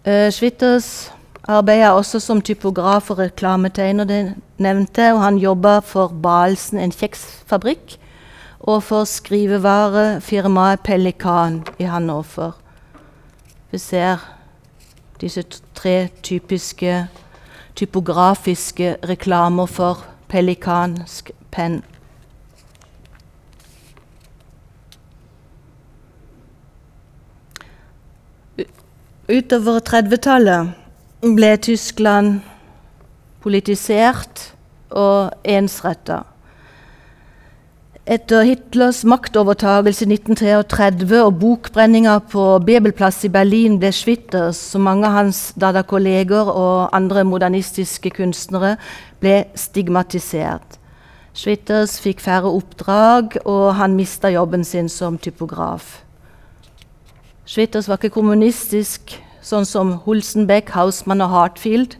Eh, 0.05 0.31
Schwitters 0.31 1.11
arbeider 1.47 1.89
også 1.89 2.19
som 2.19 2.41
typograf 2.41 3.09
og 3.09 3.17
reklametegner, 3.17 4.03
det 4.05 4.35
nevnte, 4.57 5.13
og 5.13 5.23
han 5.23 5.37
jobba 5.37 5.79
for 5.79 6.07
Balsen, 6.07 6.77
en 6.77 6.91
kjeksfabrikk, 6.91 7.97
og 8.59 8.83
for 8.83 9.03
skrivevarefirmaet 9.03 10.79
Pelikan 10.85 11.63
i 11.79 11.83
Hannover. 11.89 12.51
Vi 13.71 13.77
ser 13.77 14.21
disse 15.21 15.43
tre 15.73 16.09
typiske 16.23 17.07
typografiske 17.75 18.95
reklamer 19.09 19.65
for 19.65 20.05
pelikansk 20.29 21.31
penn. 21.51 21.81
Utover 29.25 29.79
30-tallet 29.81 30.75
ble 31.33 31.47
Tyskland 31.57 32.43
politisert 33.41 34.51
og 34.93 35.33
ensretta. 35.49 36.19
Etter 38.05 38.45
Hitlers 38.45 38.99
maktovertagelse 39.01 40.05
i 40.05 40.11
1933 40.13 41.23
og 41.23 41.39
bokbrenninga 41.41 42.19
på 42.29 42.45
Bebelplass 42.69 43.25
i 43.25 43.33
Berlin 43.33 43.79
ble 43.81 43.89
Schwitters, 43.89 44.61
som 44.61 44.85
mange 44.85 45.09
av 45.09 45.17
hans 45.17 45.41
dada-kolleger 45.57 46.53
og 46.53 46.93
andre 46.93 47.25
modernistiske 47.25 48.13
kunstnere, 48.13 48.75
ble 49.25 49.47
stigmatisert. 49.57 50.77
Schwitters 51.33 51.97
fikk 51.97 52.21
færre 52.21 52.53
oppdrag, 52.53 53.39
og 53.41 53.71
han 53.81 53.97
mista 53.97 54.29
jobben 54.29 54.61
sin 54.61 54.85
som 54.85 55.17
typograf. 55.17 56.04
Schwitters 57.45 57.85
var 57.85 57.99
ikke 57.99 58.15
kommunistisk, 58.15 59.19
sånn 59.45 59.67
som 59.69 59.91
Hulsenbeck, 60.05 60.71
Hausmann 60.73 61.21
og 61.21 61.29
Hartfield. 61.29 61.99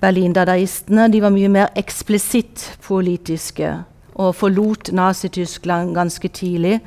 Berlin-dadaistene 0.00 1.10
de 1.12 1.20
var 1.20 1.34
mye 1.34 1.50
mer 1.52 1.72
eksplisitt 1.76 2.64
politiske 2.86 3.74
og 4.18 4.32
forlot 4.34 4.88
Nazi-Tyskland 4.96 5.92
ganske 5.94 6.30
tidlig. 6.32 6.78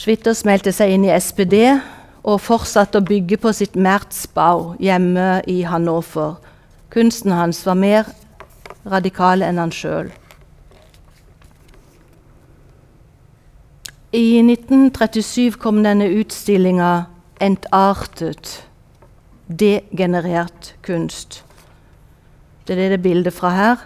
Schwitters 0.00 0.46
meldte 0.48 0.72
seg 0.72 0.94
inn 0.94 1.04
i 1.04 1.12
SPD 1.12 1.58
og 2.24 2.40
fortsatte 2.40 3.02
å 3.02 3.06
bygge 3.06 3.36
på 3.42 3.52
sitt 3.56 3.76
Merzbau 3.76 4.78
hjemme 4.80 5.42
i 5.44 5.60
Hannover. 5.68 6.38
Kunsten 6.90 7.36
hans 7.36 7.60
var 7.68 7.76
mer 7.76 8.08
radikal 8.88 9.44
enn 9.44 9.60
han 9.60 9.74
sjøl. 9.74 10.08
I 14.12 14.40
1937 14.42 15.54
kom 15.62 15.84
denne 15.84 16.08
utstillinga 16.10 17.04
'Entartet'. 17.40 18.64
Degenerert 19.46 20.74
kunst. 20.82 21.44
Det 22.66 22.78
er 22.78 22.88
det 22.88 23.02
bildet 23.02 23.32
fra 23.32 23.48
her. 23.48 23.76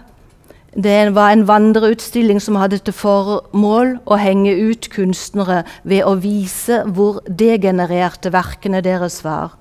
Det 0.73 1.15
var 1.15 1.29
en 1.29 1.47
vandreutstilling 1.47 2.41
som 2.41 2.55
hadde 2.55 2.77
til 2.77 2.93
formål 2.93 3.99
å 4.05 4.17
henge 4.17 4.55
ut 4.69 4.89
kunstnere 4.89 5.63
ved 5.83 6.01
å 6.03 6.15
vise 6.15 6.81
hvor 6.87 7.21
degenererte 7.29 8.33
verkene 8.33 8.81
deres 8.81 9.23
var. 9.23 9.53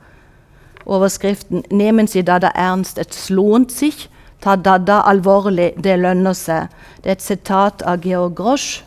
Overskriften 0.86 1.64
'Nemen 1.70 2.08
si 2.08 2.22
Dada 2.22 2.50
ernst, 2.54 2.98
et 2.98 3.14
slånt 3.14 3.72
sich'. 3.72 4.08
Ta 4.40 4.56
Dada 4.56 5.00
alvorlig, 5.00 5.72
det 5.84 5.98
lønner 5.98 6.32
seg. 6.32 6.68
Det 6.96 7.06
er 7.06 7.12
et 7.12 7.22
sitat 7.22 7.82
av 7.82 8.00
Georg 8.00 8.34
Grosch. 8.34 8.82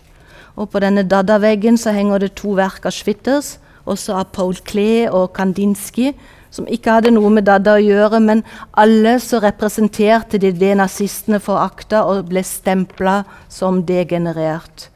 Og 0.58 0.72
på 0.74 0.82
denne 0.82 1.06
Dada-veggen 1.06 1.78
så 1.78 1.94
henger 1.94 2.24
det 2.24 2.34
to 2.40 2.56
verk 2.58 2.88
av 2.90 2.96
Schwitters, 2.96 3.58
også 3.86 4.18
av 4.18 4.32
Paul 4.34 4.58
Klee 4.66 5.06
og 5.14 5.32
Kandinsky, 5.38 6.12
som 6.50 6.68
ikke 6.72 6.98
hadde 6.98 7.14
noe 7.14 7.30
med 7.30 7.46
Dada 7.48 7.76
å 7.78 7.84
gjøre, 7.84 8.20
men 8.24 8.44
alle 8.74 9.18
så 9.22 9.42
representerte 9.44 10.40
de 10.42 10.52
det 10.56 10.74
nazistene 10.80 11.40
forakta 11.44 12.06
og 12.10 12.32
ble 12.32 12.44
stempla 12.44 13.22
som 13.52 13.84
degenerert. 13.86 14.90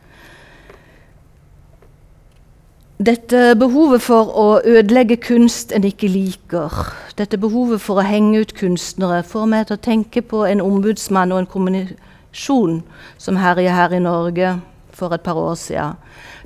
Dette 3.02 3.56
behovet 3.58 4.04
for 4.06 4.30
å 4.38 4.48
ødelegge 4.62 5.18
kunst 5.22 5.72
en 5.74 5.86
ikke 5.86 6.10
liker, 6.10 6.74
dette 7.18 7.40
behovet 7.42 7.82
for 7.82 7.98
å 7.98 8.06
henge 8.06 8.44
ut 8.44 8.54
kunstnere, 8.58 9.24
får 9.26 9.48
meg 9.50 9.68
til 9.68 9.78
å 9.78 9.86
tenke 9.90 10.22
på 10.22 10.44
en 10.46 10.62
ombudsmann 10.62 11.34
og 11.34 11.42
en 11.42 11.50
kommunisjon 11.50 12.84
som 13.22 13.42
herjer 13.42 13.74
her 13.74 13.98
i 13.98 14.04
Norge 14.06 14.60
for 14.94 15.14
et 15.14 15.24
par 15.24 15.40
år 15.40 15.56
siden. 15.56 15.98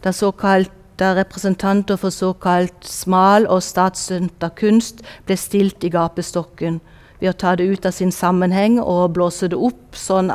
Da 0.04 0.12
såkalte 0.12 1.16
representanter 1.18 2.00
for 2.00 2.10
såkalt 2.10 2.86
smal 2.88 3.48
og 3.48 3.64
statsstøtta 3.64 4.52
kunst 4.56 5.04
ble 5.26 5.38
stilt 5.38 5.84
i 5.84 5.92
gapestokken 5.94 6.80
ved 7.20 7.32
å 7.32 7.38
ta 7.40 7.56
det 7.56 7.68
ut 7.68 7.86
av 7.86 7.96
sin 7.96 8.12
sammenheng 8.12 8.80
og 8.80 9.14
blåse 9.16 9.50
det 9.52 9.60
opp 9.60 9.96
sånn 9.98 10.34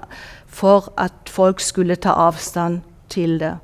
for 0.51 0.91
at 0.99 1.31
folk 1.31 1.61
skulle 1.61 1.97
ta 1.97 2.17
avstand 2.29 2.81
til 3.13 3.39
det. 3.41 3.57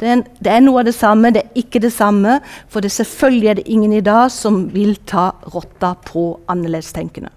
Det 0.00 0.08
er, 0.08 0.22
det 0.40 0.52
er 0.52 0.62
noe 0.64 0.80
av 0.80 0.86
det 0.88 0.94
samme, 0.96 1.32
det 1.34 1.42
er 1.42 1.60
ikke 1.60 1.82
det 1.82 1.92
samme. 1.92 2.38
For 2.72 2.80
det 2.80 2.92
selvfølgelig 2.94 3.48
er 3.50 3.58
det 3.58 3.66
ingen 3.68 3.92
i 3.92 4.04
dag 4.04 4.30
som 4.32 4.62
vil 4.72 4.94
ta 5.06 5.30
rotta 5.52 5.92
på 6.06 6.32
annerledestenkende. 6.48 7.32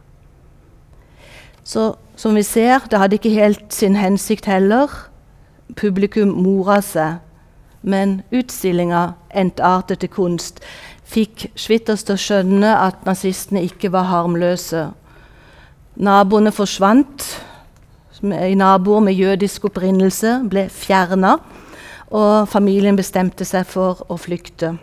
Så 1.63 1.93
som 2.19 2.35
vi 2.35 2.43
ser, 2.45 2.85
det 2.91 2.99
hadde 2.99 3.17
ikke 3.17 3.33
helt 3.33 3.73
sin 3.73 3.97
hensikt 3.99 4.47
heller. 4.47 4.91
Publikum 5.75 6.33
mora 6.43 6.81
seg. 6.81 7.21
Men 7.83 8.21
utstillinga 8.31 9.13
til 9.87 10.09
kunst' 10.09 10.61
fikk 11.03 11.49
Schwitters 11.55 12.03
til 12.03 12.15
å 12.15 12.21
skjønne 12.21 12.69
at 12.79 13.03
nazistene 13.05 13.63
ikke 13.67 13.91
var 13.91 14.07
harmløse. 14.09 14.91
Naboene 15.95 16.51
forsvant. 16.51 17.25
Naboer 18.23 19.03
med 19.03 19.13
jødisk 19.13 19.65
opprinnelse 19.65 20.39
ble 20.49 20.69
fjerna. 20.69 21.37
Og 22.13 22.47
familien 22.49 22.95
bestemte 22.95 23.45
seg 23.45 23.67
for 23.67 24.05
å 24.09 24.17
flykte. 24.17 24.77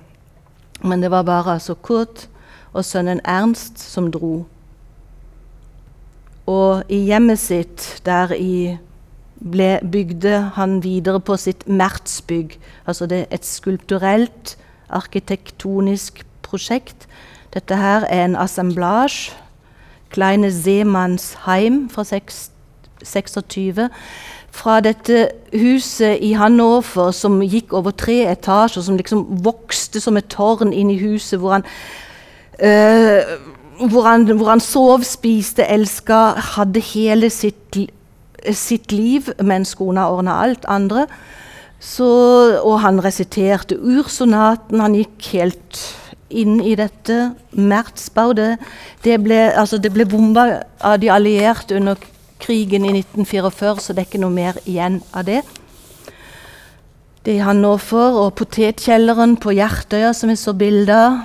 Men 0.82 1.02
det 1.02 1.10
var 1.10 1.26
bare 1.28 1.56
altså 1.58 1.74
Kurt 1.74 2.26
og 2.72 2.84
sønnen 2.84 3.20
Ernst 3.24 3.78
som 3.80 4.10
dro. 4.12 4.44
Og 6.50 6.82
i 6.90 7.04
hjemmet 7.06 7.38
sitt, 7.38 8.00
der 8.04 8.32
i 8.34 8.78
ble, 9.40 9.78
bygde 9.92 10.52
han 10.54 10.82
videre 10.84 11.20
på 11.20 11.36
sitt 11.36 11.68
Mertsbygg. 11.68 12.58
Altså 12.86 13.06
det 13.06 13.18
er 13.18 13.34
et 13.34 13.46
skulpturelt, 13.46 14.56
arkitektonisk 14.88 16.24
prosjekt. 16.42 17.08
Dette 17.54 17.76
her 17.76 18.06
er 18.08 18.24
en 18.24 18.36
assemblage. 18.36 19.32
Kleine 20.10 20.50
Seemannsheim 20.52 21.88
fra 21.90 22.02
fra 22.02 22.20
26 23.04 23.88
fra 24.50 24.80
dette 24.82 25.28
huset 25.54 26.18
i 26.20 26.32
Hannover 26.38 27.12
som 27.14 27.38
gikk 27.42 27.72
over 27.76 27.94
tre 27.94 28.24
etasjer, 28.32 28.82
som 28.82 28.98
liksom 28.98 29.24
vokste 29.44 30.02
som 30.02 30.18
et 30.18 30.28
tårn 30.32 30.74
inn 30.74 30.90
i 30.90 30.98
huset, 31.00 31.38
hvor 31.38 31.54
han, 31.54 31.66
øh, 32.58 33.22
hvor 33.90 34.08
han, 34.08 34.26
hvor 34.26 34.50
han 34.50 34.60
sov, 34.60 35.04
spiste, 35.06 35.66
elska, 35.66 36.20
hadde 36.56 36.82
hele 36.92 37.30
sitt, 37.30 37.78
sitt 38.56 38.92
liv 38.92 39.30
mens 39.42 39.74
kona 39.78 40.08
ordna 40.10 40.40
alt 40.44 40.66
andre. 40.68 41.06
Så, 41.80 42.06
og 42.60 42.80
han 42.82 43.00
resiterte 43.00 43.78
ursonaten, 43.80 44.82
han 44.84 44.96
gikk 44.98 45.30
helt 45.32 45.80
inn 46.28 46.58
i 46.60 46.74
dette. 46.78 47.32
Merzbau, 47.56 48.34
det, 48.36 48.52
det 49.04 49.16
ble, 49.24 49.46
altså 49.56 49.80
det 49.80 49.92
ble 49.94 50.04
bomba 50.08 50.66
av 50.84 50.98
de 51.00 51.08
allierte 51.12 51.78
under 51.78 51.96
krigen 52.40 52.84
i 52.84 52.92
1944, 53.00 53.80
så 53.80 53.92
det 53.92 54.02
er 54.02 54.08
ikke 54.10 54.22
noe 54.22 54.34
mer 54.34 54.54
igjen 54.68 55.00
av 55.16 55.24
det. 55.28 55.42
Det 57.24 57.34
er 57.36 57.76
får, 57.76 58.12
og 58.16 58.34
potetkjelleren 58.38 59.36
på 59.36 59.50
Hjertøya 59.52 60.14
som 60.16 60.30
vi 60.32 60.36
så 60.40 60.54
bilde 60.56 60.94
av. 60.96 61.20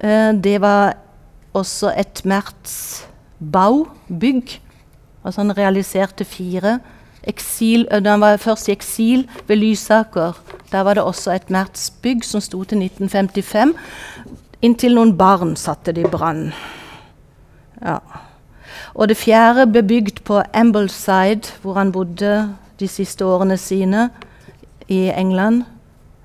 Eh, 0.00 0.32
Det 0.32 0.60
var 0.60 0.96
også 1.52 1.92
et 1.96 2.22
Merz-Bau-bygg. 2.24 4.60
Altså 5.24 5.40
han 5.40 5.56
realiserte 5.56 6.24
fire. 6.24 6.78
Eksil, 7.22 7.86
eh, 7.90 8.00
da 8.02 8.10
han 8.10 8.20
var 8.20 8.36
først 8.36 8.68
i 8.68 8.72
eksil 8.72 9.28
ved 9.46 9.56
Lysaker. 9.56 10.32
Der 10.72 10.80
var 10.80 10.94
det 10.94 11.02
også 11.02 11.32
et 11.32 11.50
Merz-bygg 11.50 12.24
som 12.24 12.40
sto 12.40 12.64
til 12.64 12.78
1955. 12.78 13.74
Inntil 14.62 14.94
noen 14.94 15.16
barn 15.18 15.56
satte 15.56 15.92
det 15.92 16.06
i 16.06 16.10
brann. 16.10 16.52
Ja. 17.82 17.98
Og 18.94 19.08
det 19.08 19.16
fjerde 19.16 19.66
ble 19.66 19.82
bygd 19.82 20.22
på 20.24 20.42
Ambleside, 20.54 21.52
hvor 21.62 21.74
han 21.74 21.92
bodde 21.92 22.54
de 22.80 22.88
siste 22.88 23.24
årene 23.24 23.56
sine 23.58 24.10
i 24.88 25.10
England. 25.10 25.64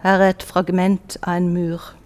Her 0.04 0.22
er 0.22 0.30
et 0.30 0.44
fragment 0.44 1.18
av 1.24 1.38
en 1.38 1.50
mur. 1.54 1.97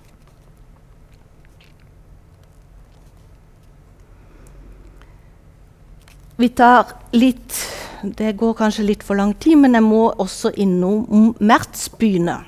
Vi 6.42 6.48
tar 6.50 6.88
litt 7.14 7.54
Det 8.02 8.32
går 8.34 8.56
kanskje 8.58 8.88
litt 8.88 9.04
for 9.06 9.14
lang 9.20 9.36
tid, 9.38 9.60
men 9.62 9.78
jeg 9.78 9.86
må 9.86 10.08
også 10.10 10.50
innom 10.58 11.36
Mertsbyene. 11.38 12.40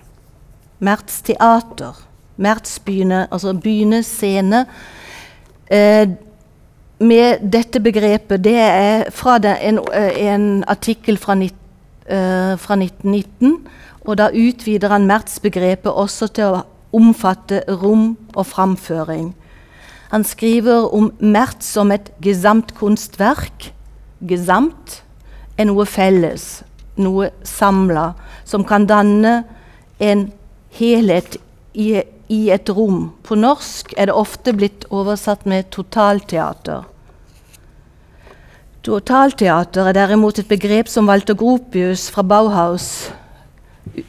Merts 0.82 1.20
teater. 1.28 2.00
Mertsbyene, 2.42 3.28
altså 3.30 3.54
byene. 3.54 4.64
Eh, 5.70 6.08
med 6.98 7.44
dette 7.54 7.80
begrepet, 7.86 8.42
det 8.42 8.56
er 8.58 9.12
fra 9.14 9.38
det, 9.38 9.60
en, 9.62 9.78
eh, 9.94 10.26
en 10.34 10.64
artikkel 10.68 11.18
fra, 11.22 11.36
ni, 11.36 11.52
eh, 12.10 12.58
fra 12.58 12.76
1919. 12.76 13.60
Og 14.08 14.18
da 14.18 14.32
utvider 14.34 14.90
han 14.90 15.06
Merts-begrepet 15.06 15.94
også 15.94 16.34
til 16.34 16.44
å 16.44 16.66
omfatte 16.94 17.62
rom 17.70 18.18
og 18.34 18.46
framføring. 18.46 19.36
Han 20.10 20.24
skriver 20.24 20.90
om 20.94 21.12
Mertz 21.20 21.66
som 21.66 21.92
et 21.92 22.10
gesamtkunstverk. 22.22 23.72
Gesamt 24.28 25.02
er 25.60 25.68
noe 25.70 25.86
felles, 25.90 26.64
noe 26.96 27.30
samla, 27.48 28.14
som 28.48 28.66
kan 28.68 28.88
danne 28.90 29.42
en 30.00 30.28
helhet 30.78 31.38
i, 31.74 32.02
i 32.30 32.42
et 32.54 32.70
rom. 32.70 33.12
På 33.24 33.38
norsk 33.40 33.94
er 33.98 34.10
det 34.10 34.18
ofte 34.18 34.54
blitt 34.56 34.88
oversatt 34.90 35.46
med 35.50 35.70
totalteater. 35.76 36.88
Totalteater 38.84 39.90
er 39.90 39.96
derimot 39.96 40.40
et 40.42 40.50
begrep 40.50 40.90
som 40.92 41.08
Walter 41.08 41.38
Gropius 41.40 42.10
fra 42.12 42.26
Bauhaus 42.28 43.14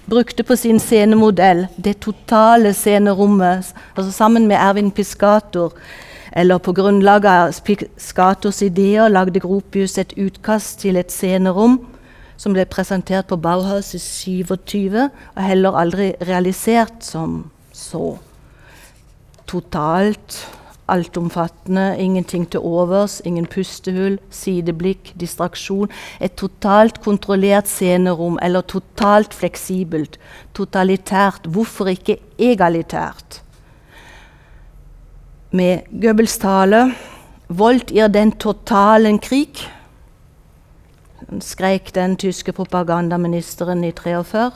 brukte 0.07 0.43
på 0.43 0.57
sin 0.57 0.81
scenemodell. 0.81 1.67
Det 1.77 2.01
totale 2.01 2.75
scenerommet, 2.75 3.75
altså 3.97 4.13
sammen 4.13 4.47
med 4.47 4.57
Ervin 4.57 4.91
Piscator. 4.91 5.73
Eller 6.35 6.59
på 6.59 6.73
grunnlag 6.75 7.27
av 7.31 7.53
Piscators 7.63 8.63
ideer 8.67 9.13
lagde 9.13 9.43
Gropius 9.43 9.99
et 10.03 10.17
utkast 10.19 10.81
til 10.83 10.99
et 10.99 11.13
scenerom 11.15 11.79
som 12.37 12.57
ble 12.57 12.65
presentert 12.67 13.29
på 13.31 13.39
Bauhaus 13.39 13.93
i 13.95 14.01
27, 14.03 14.99
og 15.07 15.43
heller 15.43 15.79
aldri 15.79 16.09
realisert 16.27 17.07
som 17.07 17.45
så. 17.71 18.17
Totalt, 19.47 20.41
altomfattende, 20.91 21.95
ingenting 22.03 22.49
til 22.51 22.67
overs, 22.67 23.21
ingen 23.25 23.47
pustehull, 23.47 24.19
sideblikk, 24.35 25.13
distraksjon. 25.21 25.93
Et 26.21 26.35
totalt 26.35 27.01
kontrollert 27.05 27.71
scenerom, 27.71 28.41
eller 28.43 28.67
totalt 28.67 29.37
fleksibelt. 29.37 30.19
Totalitært. 30.57 31.47
Hvorfor 31.47 31.95
ikke 31.95 32.19
egalitært? 32.39 33.44
Med 35.55 35.87
Goebbels 36.03 36.39
tale 36.39 36.95
'Voldt 37.49 37.91
ir 37.91 38.09
den 38.09 38.33
totalen 38.33 39.21
krig'. 39.21 39.69
skrek 41.41 41.95
den 41.95 42.17
tyske 42.17 42.53
propagandaministeren 42.53 43.85
i 43.85 43.93
43, 43.93 44.51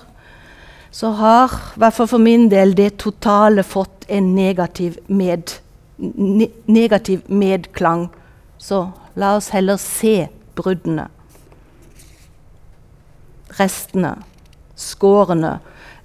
så 0.91 1.11
har, 1.11 1.55
i 1.77 1.79
hvert 1.79 1.95
fall 1.95 2.09
for 2.09 2.19
min 2.19 2.51
del, 2.51 2.77
det 2.77 2.99
totale 2.99 3.63
fått 3.63 4.05
en 4.09 4.35
negativ, 4.35 4.97
med, 5.09 5.61
ne 5.99 6.49
negativ 6.67 7.23
medklang. 7.29 8.09
Så 8.59 8.91
la 9.15 9.37
oss 9.37 9.49
heller 9.49 9.77
se 9.77 10.29
bruddene. 10.55 11.09
Restene, 13.61 14.17
skårene. 14.77 15.59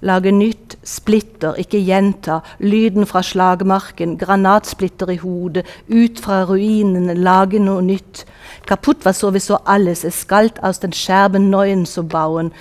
Lage 0.04 0.32
nytt, 0.32 0.76
splitter, 0.84 1.56
ikke 1.56 1.80
gjenta. 1.80 2.42
Lyden 2.60 3.06
fra 3.08 3.22
slagmarken, 3.24 4.18
granatsplitter 4.20 5.08
i 5.14 5.16
hodet. 5.22 5.64
Ut 5.88 6.20
fra 6.20 6.42
ruinene, 6.44 7.14
lage 7.16 7.58
noe 7.62 7.80
nytt. 7.82 8.26
Kaputt 8.68 9.04
war 9.04 9.16
sowieso 9.16 9.56
alles. 9.64 10.04
Es 10.04 10.26
galt 10.28 10.62
aus 10.62 10.80
den 10.80 10.92
Scherben 10.92 11.48
Neuen 11.48 11.86
zu 11.86 12.04
bauen. 12.04 12.52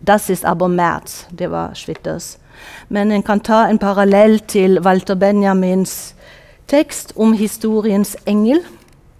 Das 0.00 0.28
ist 0.28 0.44
aber 0.44 0.68
März. 0.68 1.26
Det 1.30 1.50
var 1.50 1.74
Schwitters. 1.74 2.38
Men 2.88 3.10
en 3.10 3.22
kan 3.22 3.40
ta 3.40 3.66
en 3.70 3.78
parallell 3.78 4.40
til 4.40 4.84
Walter 4.84 5.14
Benjamins 5.14 6.14
tekst 6.70 7.12
om 7.16 7.32
historiens 7.32 8.14
engel, 8.26 8.60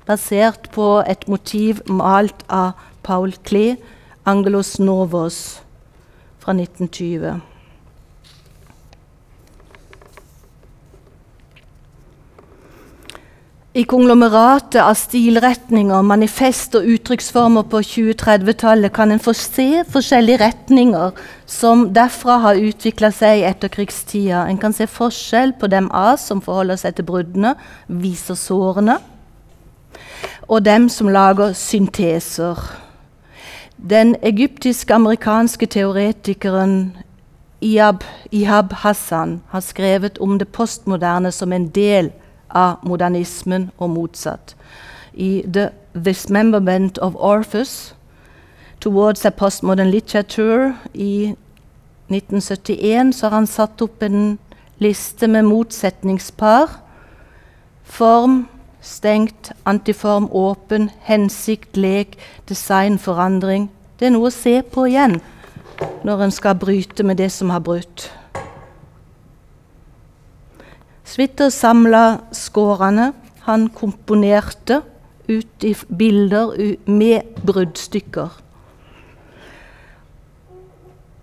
basert 0.07 0.69
på 0.75 1.01
et 1.09 1.27
motiv 1.29 1.81
malt 1.87 2.45
av 2.49 2.73
Paul 3.03 3.33
Klee, 3.45 3.77
'Angelos 4.25 4.79
Novos', 4.79 5.63
fra 6.39 6.53
1920. 6.53 7.50
I 13.71 13.85
konglomeratet 13.87 14.81
av 14.83 14.97
stilretninger, 14.99 16.03
manifest 16.03 16.75
og 16.75 16.89
uttrykksformer 16.91 17.69
på 17.71 17.79
2030-tallet 17.87 18.91
kan 18.91 19.13
en 19.15 19.21
få 19.23 19.31
se 19.39 19.85
forskjellige 19.87 20.41
retninger 20.43 21.21
som 21.47 21.85
derfra 21.95 22.41
har 22.43 22.59
utvikla 22.59 23.13
seg 23.15 23.45
etter 23.45 23.69
etterkrigstida. 23.69 24.41
En 24.51 24.59
kan 24.59 24.75
se 24.75 24.89
forskjell 24.91 25.53
på 25.61 25.71
dem 25.71 25.87
av 25.95 26.17
som 26.19 26.43
forholder 26.43 26.81
seg 26.83 26.97
til 26.99 27.07
bruddene, 27.07 27.53
viser 27.87 28.35
sårene, 28.35 28.97
og 30.51 30.65
dem 30.67 30.89
som 30.91 31.13
lager 31.15 31.55
synteser. 31.55 32.59
Den 33.79 34.17
egyptisk-amerikanske 34.19 35.69
teoretikeren 35.71 36.97
Ihab, 37.63 38.03
Ihab 38.35 38.75
Hassan 38.83 39.45
har 39.55 39.63
skrevet 39.63 40.19
om 40.19 40.41
det 40.43 40.49
postmoderne 40.51 41.31
som 41.31 41.55
en 41.55 41.69
del 41.71 42.11
av 42.11 42.27
modernismen 42.83 43.71
og 43.79 43.91
motsatt. 43.91 44.57
I 45.15 45.43
The 45.47 45.71
Dismemberment 45.95 46.99
of 46.99 47.15
Orphus 47.15 47.95
Towards 48.81 49.25
a 49.25 49.31
Postmodern 49.31 49.91
Literature 49.91 50.75
i 50.95 51.35
1971 52.09 53.15
så 53.15 53.29
har 53.29 53.35
han 53.35 53.47
satt 53.47 53.83
opp 53.83 54.03
en 54.03 54.39
liste 54.81 55.29
med 55.29 55.43
motsetningspar. 55.43 56.79
Form, 57.85 58.47
stengt, 58.81 59.53
antiform, 59.65 60.31
åpen, 60.33 60.91
hensikt, 61.05 61.77
lek, 61.77 62.17
design, 62.49 62.99
forandring. 62.99 63.69
Det 64.01 64.09
er 64.09 64.15
noe 64.17 64.31
å 64.31 64.35
se 64.35 64.63
på 64.63 64.87
igjen 64.89 65.21
når 66.05 66.25
en 66.25 66.33
skal 66.33 66.57
bryte 66.57 67.05
med 67.05 67.21
det 67.21 67.29
som 67.33 67.53
har 67.53 67.61
brutt. 67.61 68.09
Switter 71.11 71.51
samla 71.51 72.21
skårene. 72.33 73.13
Han 73.41 73.69
komponerte 73.75 74.83
ut 75.29 75.65
i 75.65 75.75
bilder 75.99 76.53
med 76.87 77.41
bruddstykker. 77.47 78.37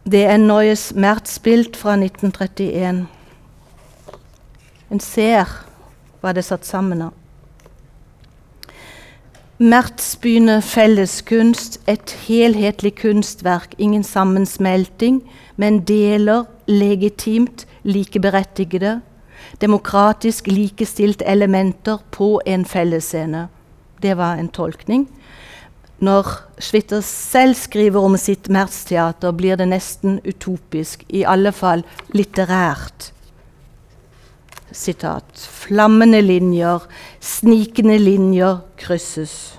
Det 0.03 0.25
er 0.25 0.37
Neues 0.37 0.89
Märzbild 0.95 1.75
fra 1.79 1.95
1931. 1.95 3.05
En 4.91 5.03
ser 5.03 5.55
hva 6.19 6.35
det 6.35 6.43
er 6.43 6.49
satt 6.49 6.67
sammen 6.67 7.07
av. 7.07 7.15
Mertsbyene 9.57 10.59
felleskunst, 10.61 11.79
et 11.87 12.11
helhetlig 12.27 12.97
kunstverk, 12.99 13.71
ingen 13.77 14.03
sammensmelting, 14.03 15.23
men 15.55 15.79
deler 15.87 16.45
legitimt 16.67 17.65
likeberettigede, 17.87 18.99
demokratisk 19.61 20.47
likestilte 20.47 21.25
elementer 21.25 22.01
på 22.11 22.37
en 22.45 22.65
fellesscene. 22.65 23.47
Det 24.01 24.17
var 24.17 24.37
en 24.37 24.49
tolkning. 24.49 25.07
Når 25.99 26.27
Schwitter 26.61 27.01
selv 27.01 27.55
skriver 27.57 28.03
om 28.05 28.17
sitt 28.21 28.51
Mertz-teater, 28.53 29.33
blir 29.33 29.57
det 29.57 29.65
nesten 29.71 30.19
utopisk, 30.21 31.03
i 31.09 31.23
alle 31.25 31.51
fall 31.51 31.81
litterært. 32.13 33.11
Sitat. 34.71 35.25
Flammende 35.33 36.21
linjer, 36.21 36.85
snikende 37.19 37.97
linjer 37.97 38.59
krysses. 38.77 39.57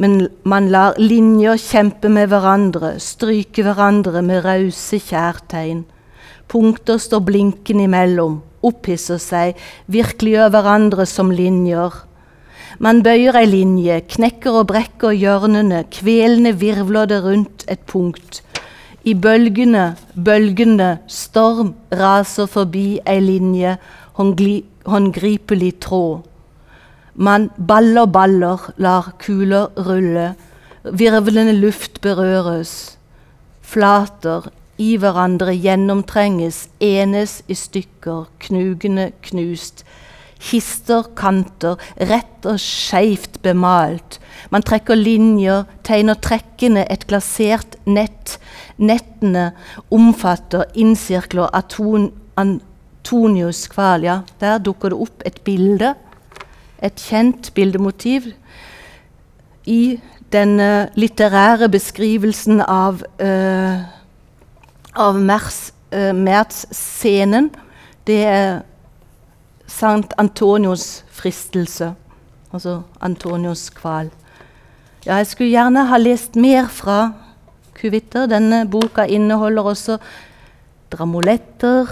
Men 0.00 0.30
man 0.48 0.70
lar 0.72 0.96
linjer 0.96 1.60
kjempe 1.60 2.08
med 2.08 2.30
hverandre, 2.32 2.94
stryke 2.96 3.64
hverandre 3.66 4.22
med 4.24 4.44
rause 4.46 4.96
kjærtegn. 4.96 5.84
Punkter 6.48 6.96
står 6.98 7.20
blinkende 7.26 7.84
imellom, 7.84 8.40
opphisser 8.66 9.20
seg, 9.22 9.58
virkeliggjør 9.90 10.52
hverandre 10.54 11.06
som 11.08 11.32
linjer. 11.34 11.94
Man 12.80 13.02
bøyer 13.04 13.36
ei 13.40 13.48
linje, 13.50 13.98
knekker 14.14 14.60
og 14.62 14.68
brekker 14.70 15.12
hjørnene, 15.16 15.82
kvelende 15.92 16.54
virvler 16.60 17.08
det 17.10 17.18
rundt 17.24 17.64
et 17.68 17.82
punkt. 17.90 18.42
I 19.04 19.14
bølgene, 19.16 19.94
bølgende, 20.14 20.98
storm 21.08 21.74
raser 21.92 22.48
forbi 22.48 23.00
ei 23.08 23.20
linje, 23.24 23.76
håndgripelig 24.16 25.72
tråd. 25.84 26.26
Man 27.14 27.50
baller 27.56 28.06
baller, 28.06 28.70
lar 28.76 29.12
kuler 29.20 29.68
rulle, 29.76 30.34
virvlende 30.84 31.56
luft 31.58 32.00
berøres. 32.00 32.96
Flater 33.60 34.48
i 34.80 34.94
hverandre 35.00 35.52
gjennomtrenges, 35.60 36.64
enes 36.80 37.40
i 37.48 37.56
stykker, 37.58 38.30
knugende 38.40 39.10
knust. 39.26 39.84
Kister, 40.40 41.04
kanter, 41.20 41.76
rett 42.08 42.46
og 42.48 42.56
skeivt 42.64 43.42
bemalt. 43.44 44.16
Man 44.48 44.64
trekker 44.64 44.96
linjer, 44.96 45.66
tegner 45.84 46.16
trekkende 46.16 46.86
et 46.88 47.04
glasert 47.10 47.76
nett. 47.84 48.38
Nettene 48.80 49.50
omfatter, 49.92 50.64
innsirkler 50.72 51.52
aton, 51.52 52.08
Antonius 52.40 53.66
Kval, 53.68 54.08
ja. 54.08 54.22
Der 54.40 54.62
dukker 54.64 54.94
det 54.94 55.02
opp 55.04 55.26
et 55.28 55.42
bilde, 55.44 55.92
et 56.80 57.04
kjent 57.04 57.52
bildemotiv, 57.52 58.32
i 59.68 60.00
denne 60.32 60.88
litterære 60.96 61.68
beskrivelsen 61.68 62.62
av, 62.64 63.02
eh, 63.20 63.99
av 64.96 65.18
Mers, 65.20 65.72
eh, 65.90 66.12
Merz-scenen. 66.12 67.50
Det 68.04 68.24
er 68.24 68.62
Sankt 69.66 70.12
Antonios 70.18 71.04
fristelse, 71.14 71.94
altså 72.52 72.82
Antonios 73.00 73.70
kval. 73.70 74.10
Ja, 75.06 75.16
jeg 75.16 75.26
skulle 75.30 75.50
gjerne 75.54 75.86
ha 75.86 75.96
lest 75.96 76.34
mer 76.36 76.66
fra 76.66 77.12
Kuvitter. 77.78 78.26
Denne 78.26 78.66
boka 78.68 79.06
inneholder 79.06 79.62
også 79.62 79.98
dramoletter, 80.90 81.86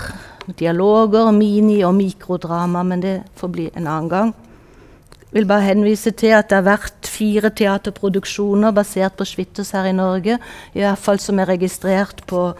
dialoger, 0.58 1.30
mini- 1.32 1.84
og 1.86 1.94
mikrodrama, 1.94 2.82
men 2.82 3.00
det 3.00 3.22
får 3.36 3.48
bli 3.48 3.70
en 3.74 3.86
annen 3.86 4.08
gang. 4.08 4.34
Jeg 5.28 5.32
vil 5.32 5.46
bare 5.46 5.60
henvise 5.68 6.10
til 6.10 6.34
at 6.34 6.48
det 6.48 6.56
har 6.56 6.66
vært 6.66 6.97
fire 7.18 7.50
teaterproduksjoner 7.50 8.74
basert 8.76 9.18
på 9.18 9.26
Schwitters 9.28 9.74
her 9.76 9.88
i 9.90 9.96
Norge, 9.96 10.38
i 10.74 10.84
hvert 10.84 11.02
fall 11.02 11.20
som 11.22 11.40
er 11.42 11.50
registrert 11.50 12.22
på 12.30 12.52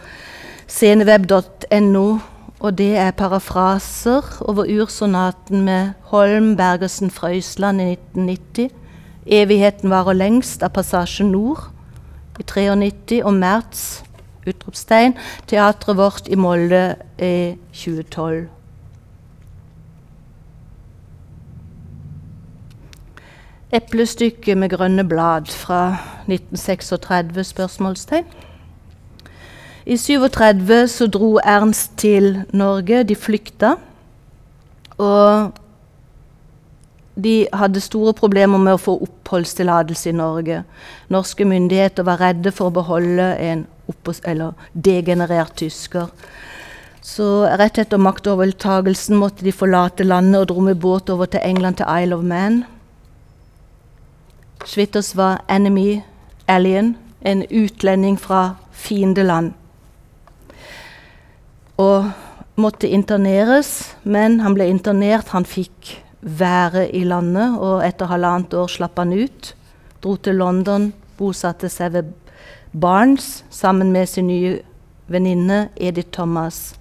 sceneweb.no. 0.67 2.09
Og 2.59 2.75
det 2.75 2.91
er 2.99 3.15
parafraser 3.15 4.25
over 4.43 4.67
ursonaten 4.67 5.61
med 5.63 5.93
Holm, 6.11 6.57
Bergersen, 6.59 7.11
Frøysland 7.11 7.79
i 7.81 7.91
1990. 7.95 8.75
'Evigheten 9.29 9.89
varer 9.89 10.17
lengst' 10.17 10.63
av 10.65 10.73
Passasje 10.75 11.23
Nord 11.23 11.69
i 12.39 12.43
93, 12.43 13.23
og 13.23 13.33
Mertz, 13.33 14.03
utropstegn, 14.47 15.15
teatret 15.47 15.97
vårt 15.97 16.27
i 16.27 16.35
Molde 16.35 16.95
i 17.19 17.55
2012. 17.71 18.58
Eplestykket 23.69 24.57
med 24.57 24.71
grønne 24.73 25.03
blad 25.05 25.51
fra 25.53 25.97
1936? 26.25 27.43
spørsmålstegn. 27.43 28.25
I 29.85 29.97
37 29.97 30.87
så 30.87 31.07
dro 31.07 31.37
Ernst 31.37 31.91
til 31.97 32.41
Norge. 32.53 33.03
De 33.03 33.15
flykta. 33.15 33.75
Og 34.97 35.51
de 37.23 37.47
hadde 37.53 37.81
store 37.81 38.13
problemer 38.13 38.57
med 38.57 38.73
å 38.73 38.81
få 38.81 38.95
oppholdstillatelse 39.05 40.09
i 40.09 40.17
Norge. 40.17 40.63
Norske 41.13 41.45
myndigheter 41.45 42.03
var 42.09 42.21
redde 42.23 42.51
for 42.51 42.71
å 42.71 42.77
beholde 42.79 43.35
en 43.37 43.67
degenerert 44.73 45.55
tysker. 45.61 46.09
Så 47.01 47.45
rett 47.61 47.77
etter 47.77 48.01
maktovertagelsen 48.01 49.17
måtte 49.17 49.45
de 49.45 49.51
forlate 49.51 50.03
landet 50.03 50.41
og 50.41 50.47
dro 50.47 50.59
med 50.59 50.81
båt 50.81 51.09
over 51.09 51.25
til 51.25 51.39
England, 51.43 51.77
til 51.77 51.85
Isle 51.85 52.15
of 52.15 52.23
Man. 52.23 52.63
Schwitters 54.69 55.15
var 55.17 55.41
enemy 55.49 56.01
alien, 56.47 56.97
en 57.21 57.41
utlending 57.49 58.19
fra 58.19 58.55
fiendeland. 58.71 59.53
Og 61.77 62.11
måtte 62.55 62.87
interneres, 62.87 63.95
men 64.03 64.39
han 64.43 64.53
ble 64.53 64.67
internert. 64.69 65.31
Han 65.33 65.47
fikk 65.47 65.95
være 66.21 66.85
i 66.93 67.01
landet, 67.01 67.57
og 67.57 67.81
etter 67.87 68.11
halvannet 68.11 68.53
år 68.53 68.69
slapp 68.69 69.01
han 69.01 69.15
ut. 69.15 69.55
Dro 70.03 70.15
til 70.21 70.37
London, 70.37 70.91
bosatte 71.17 71.69
seg 71.73 71.95
ved 71.97 72.13
Barnes 72.69 73.43
sammen 73.49 73.89
med 73.91 74.05
sin 74.05 74.29
nye 74.29 74.59
venninne 75.09 75.69
Edith 75.81 76.13
Thomas, 76.13 76.75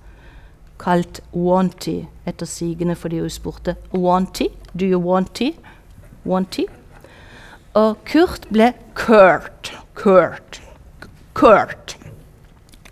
kalt 0.78 1.22
Wanty, 1.32 2.02
etter 2.28 2.46
sigende 2.46 2.98
fordi 3.00 3.22
hun 3.24 3.32
spurte 3.32 3.78
Wanty, 3.94 4.52
do 4.76 4.84
you 4.84 5.00
want 5.00 5.32
tea? 5.34 5.56
Want 6.28 6.52
tea? 6.52 6.68
Og 7.74 7.96
Kurt 8.04 8.48
ble 8.52 8.72
Kurt. 8.94 9.72
Kurt. 9.94 10.60
Kurt. 11.34 11.96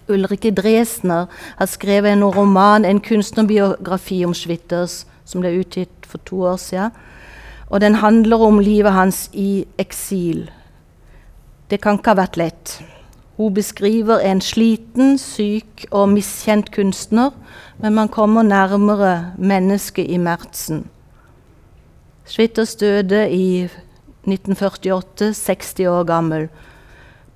Ulrikke 0.08 0.52
Dresner 0.54 1.26
har 1.58 1.66
skrevet 1.66 2.12
en 2.12 2.24
roman, 2.24 2.84
en 2.84 3.00
kunstnerbiografi 3.00 4.24
om 4.24 4.34
Schwitters, 4.34 5.04
som 5.24 5.42
ble 5.42 5.56
utgitt 5.58 6.06
for 6.06 6.22
to 6.28 6.42
år 6.46 6.60
siden. 6.62 6.92
Og 7.70 7.80
den 7.80 7.98
handler 7.98 8.42
om 8.46 8.60
livet 8.62 8.92
hans 8.92 9.30
i 9.32 9.66
eksil. 9.78 10.50
Det 11.70 11.80
kan 11.82 11.98
ikke 11.98 12.14
ha 12.14 12.20
vært 12.20 12.38
lett. 12.38 12.76
Hun 13.36 13.54
beskriver 13.54 14.22
en 14.22 14.40
sliten, 14.40 15.18
syk 15.18 15.84
og 15.90 16.12
miskjent 16.14 16.70
kunstner, 16.72 17.34
men 17.82 17.94
man 17.94 18.08
kommer 18.08 18.46
nærmere 18.46 19.32
mennesket 19.38 20.06
i 20.08 20.16
Mertsen. 20.16 20.86
Schwitters 22.26 22.74
døde 22.74 23.26
i 23.30 23.68
1948, 24.26 25.32
60 25.34 25.88
år 25.88 26.04
gammel. 26.04 26.48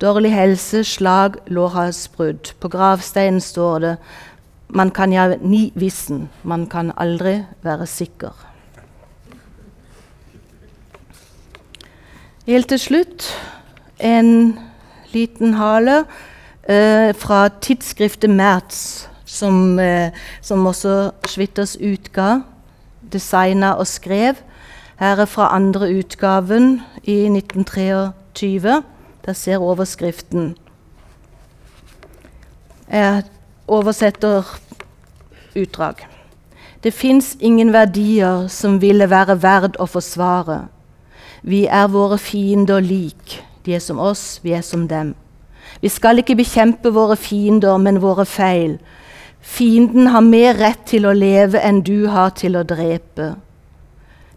Dårlig 0.01 0.31
helse, 0.33 0.83
slag, 0.83 1.37
lårhalsbrudd. 1.47 2.53
På 2.59 2.67
gravsteinen 2.67 3.41
står 3.41 3.79
det 3.79 3.95
man 4.73 4.91
kan 4.91 5.11
ja 5.13 5.27
ni 5.41 5.71
vissen, 5.75 6.29
man 6.43 6.65
kan 6.67 6.93
aldri 6.97 7.41
være 7.63 7.87
sikker. 7.87 8.31
Helt 12.47 12.71
til 12.71 12.79
slutt 12.79 13.27
en 13.99 14.57
liten 15.11 15.53
hale 15.59 16.03
eh, 16.63 17.11
fra 17.15 17.49
tidsskriftet 17.61 18.31
Merz, 18.31 19.07
som, 19.25 19.79
eh, 19.79 20.15
som 20.41 20.65
også 20.65 21.11
Schwitters 21.27 21.75
utga, 21.75 22.41
designa 23.13 23.75
og 23.75 23.87
skrev. 23.87 24.39
Her 25.01 25.17
er 25.17 25.25
fra 25.25 25.55
andre 25.55 25.87
utgaven 25.97 26.81
i 27.03 27.25
1923. 27.25 28.83
Der 29.25 29.33
ser 29.33 29.57
overskriften. 29.57 30.55
Jeg 32.91 33.23
oversetter 33.67 34.59
utdrag. 35.57 35.93
Det 36.83 36.93
fins 36.93 37.37
ingen 37.39 37.73
verdier 37.73 38.47
som 38.47 38.81
ville 38.81 39.09
være 39.09 39.41
verd 39.41 39.81
å 39.81 39.89
forsvare. 39.89 40.67
Vi 41.41 41.65
er 41.65 41.89
våre 41.89 42.21
fiender 42.21 42.79
lik. 42.79 43.41
De 43.65 43.73
er 43.73 43.81
som 43.81 43.99
oss, 43.99 44.39
vi 44.43 44.53
er 44.53 44.61
som 44.61 44.87
dem. 44.87 45.15
Vi 45.81 45.89
skal 45.89 46.21
ikke 46.21 46.37
bekjempe 46.37 46.93
våre 46.93 47.17
fiender, 47.17 47.77
men 47.77 48.01
våre 48.01 48.25
feil. 48.25 48.77
Fienden 49.41 50.13
har 50.13 50.21
mer 50.21 50.59
rett 50.61 50.85
til 50.85 51.09
å 51.09 51.17
leve 51.17 51.57
enn 51.57 51.81
du 51.81 52.05
har 52.07 52.37
til 52.37 52.53
å 52.53 52.63
drepe. 52.63 53.33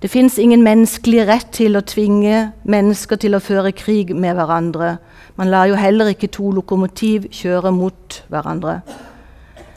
Det 0.03 0.11
fins 0.11 0.39
ingen 0.39 0.63
menneskelig 0.65 1.27
rett 1.29 1.51
til 1.57 1.79
å 1.79 1.85
tvinge 1.87 2.53
mennesker 2.69 3.17
til 3.21 3.37
å 3.37 3.43
føre 3.43 3.73
krig 3.73 4.13
med 4.17 4.37
hverandre. 4.37 4.97
Man 5.39 5.51
lar 5.51 5.71
jo 5.71 5.79
heller 5.79 6.11
ikke 6.13 6.33
to 6.35 6.51
lokomotiv 6.53 7.31
kjøre 7.33 7.73
mot 7.73 8.21
hverandre. 8.29 8.81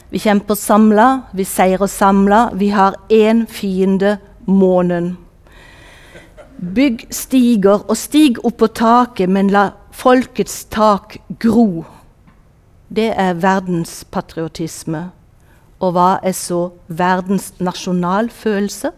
Vi 0.10 0.20
kjemper 0.24 0.56
samla, 0.56 1.08
vi 1.34 1.44
seirer 1.44 1.88
samla. 1.88 2.50
Vi 2.54 2.70
har 2.70 2.96
én 3.10 3.46
fiende 3.48 4.18
månen. 4.46 5.18
Bygg 6.58 7.08
stiger, 7.14 7.84
og 7.86 7.98
stig 7.98 8.40
opp 8.46 8.58
på 8.64 8.68
taket, 8.74 9.30
men 9.30 9.52
la 9.54 9.70
folkets 9.94 10.64
tak 10.74 11.20
gro. 11.40 11.86
Det 12.90 13.12
er 13.14 13.38
verdenspatriotisme. 13.38 15.10
Og 15.80 15.94
hva 15.94 16.18
er 16.26 16.34
så 16.34 16.72
verdens 16.88 17.52
nasjonalfølelse? 17.60 18.94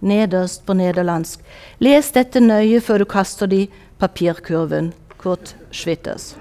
Nederst 0.00 0.64
på 0.66 0.74
nederlandsk. 0.76 1.40
Les 1.78 2.12
dette 2.12 2.40
nøye 2.40 2.80
før 2.80 3.04
du 3.04 3.08
kaster 3.08 3.50
det 3.50 3.60
i 3.66 3.70
papirkurven. 4.00 4.92
Kurt 5.20 5.54
Schwitters. 5.70 6.34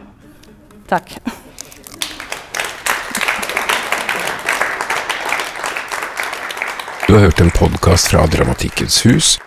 Takk. 0.87 1.19
Du 7.07 7.13
har 7.13 7.21
hørt 7.21 7.39
en 7.41 7.51
podkast 7.51 8.07
fra 8.07 8.25
Dramatikkens 8.27 9.01
hus. 9.05 9.39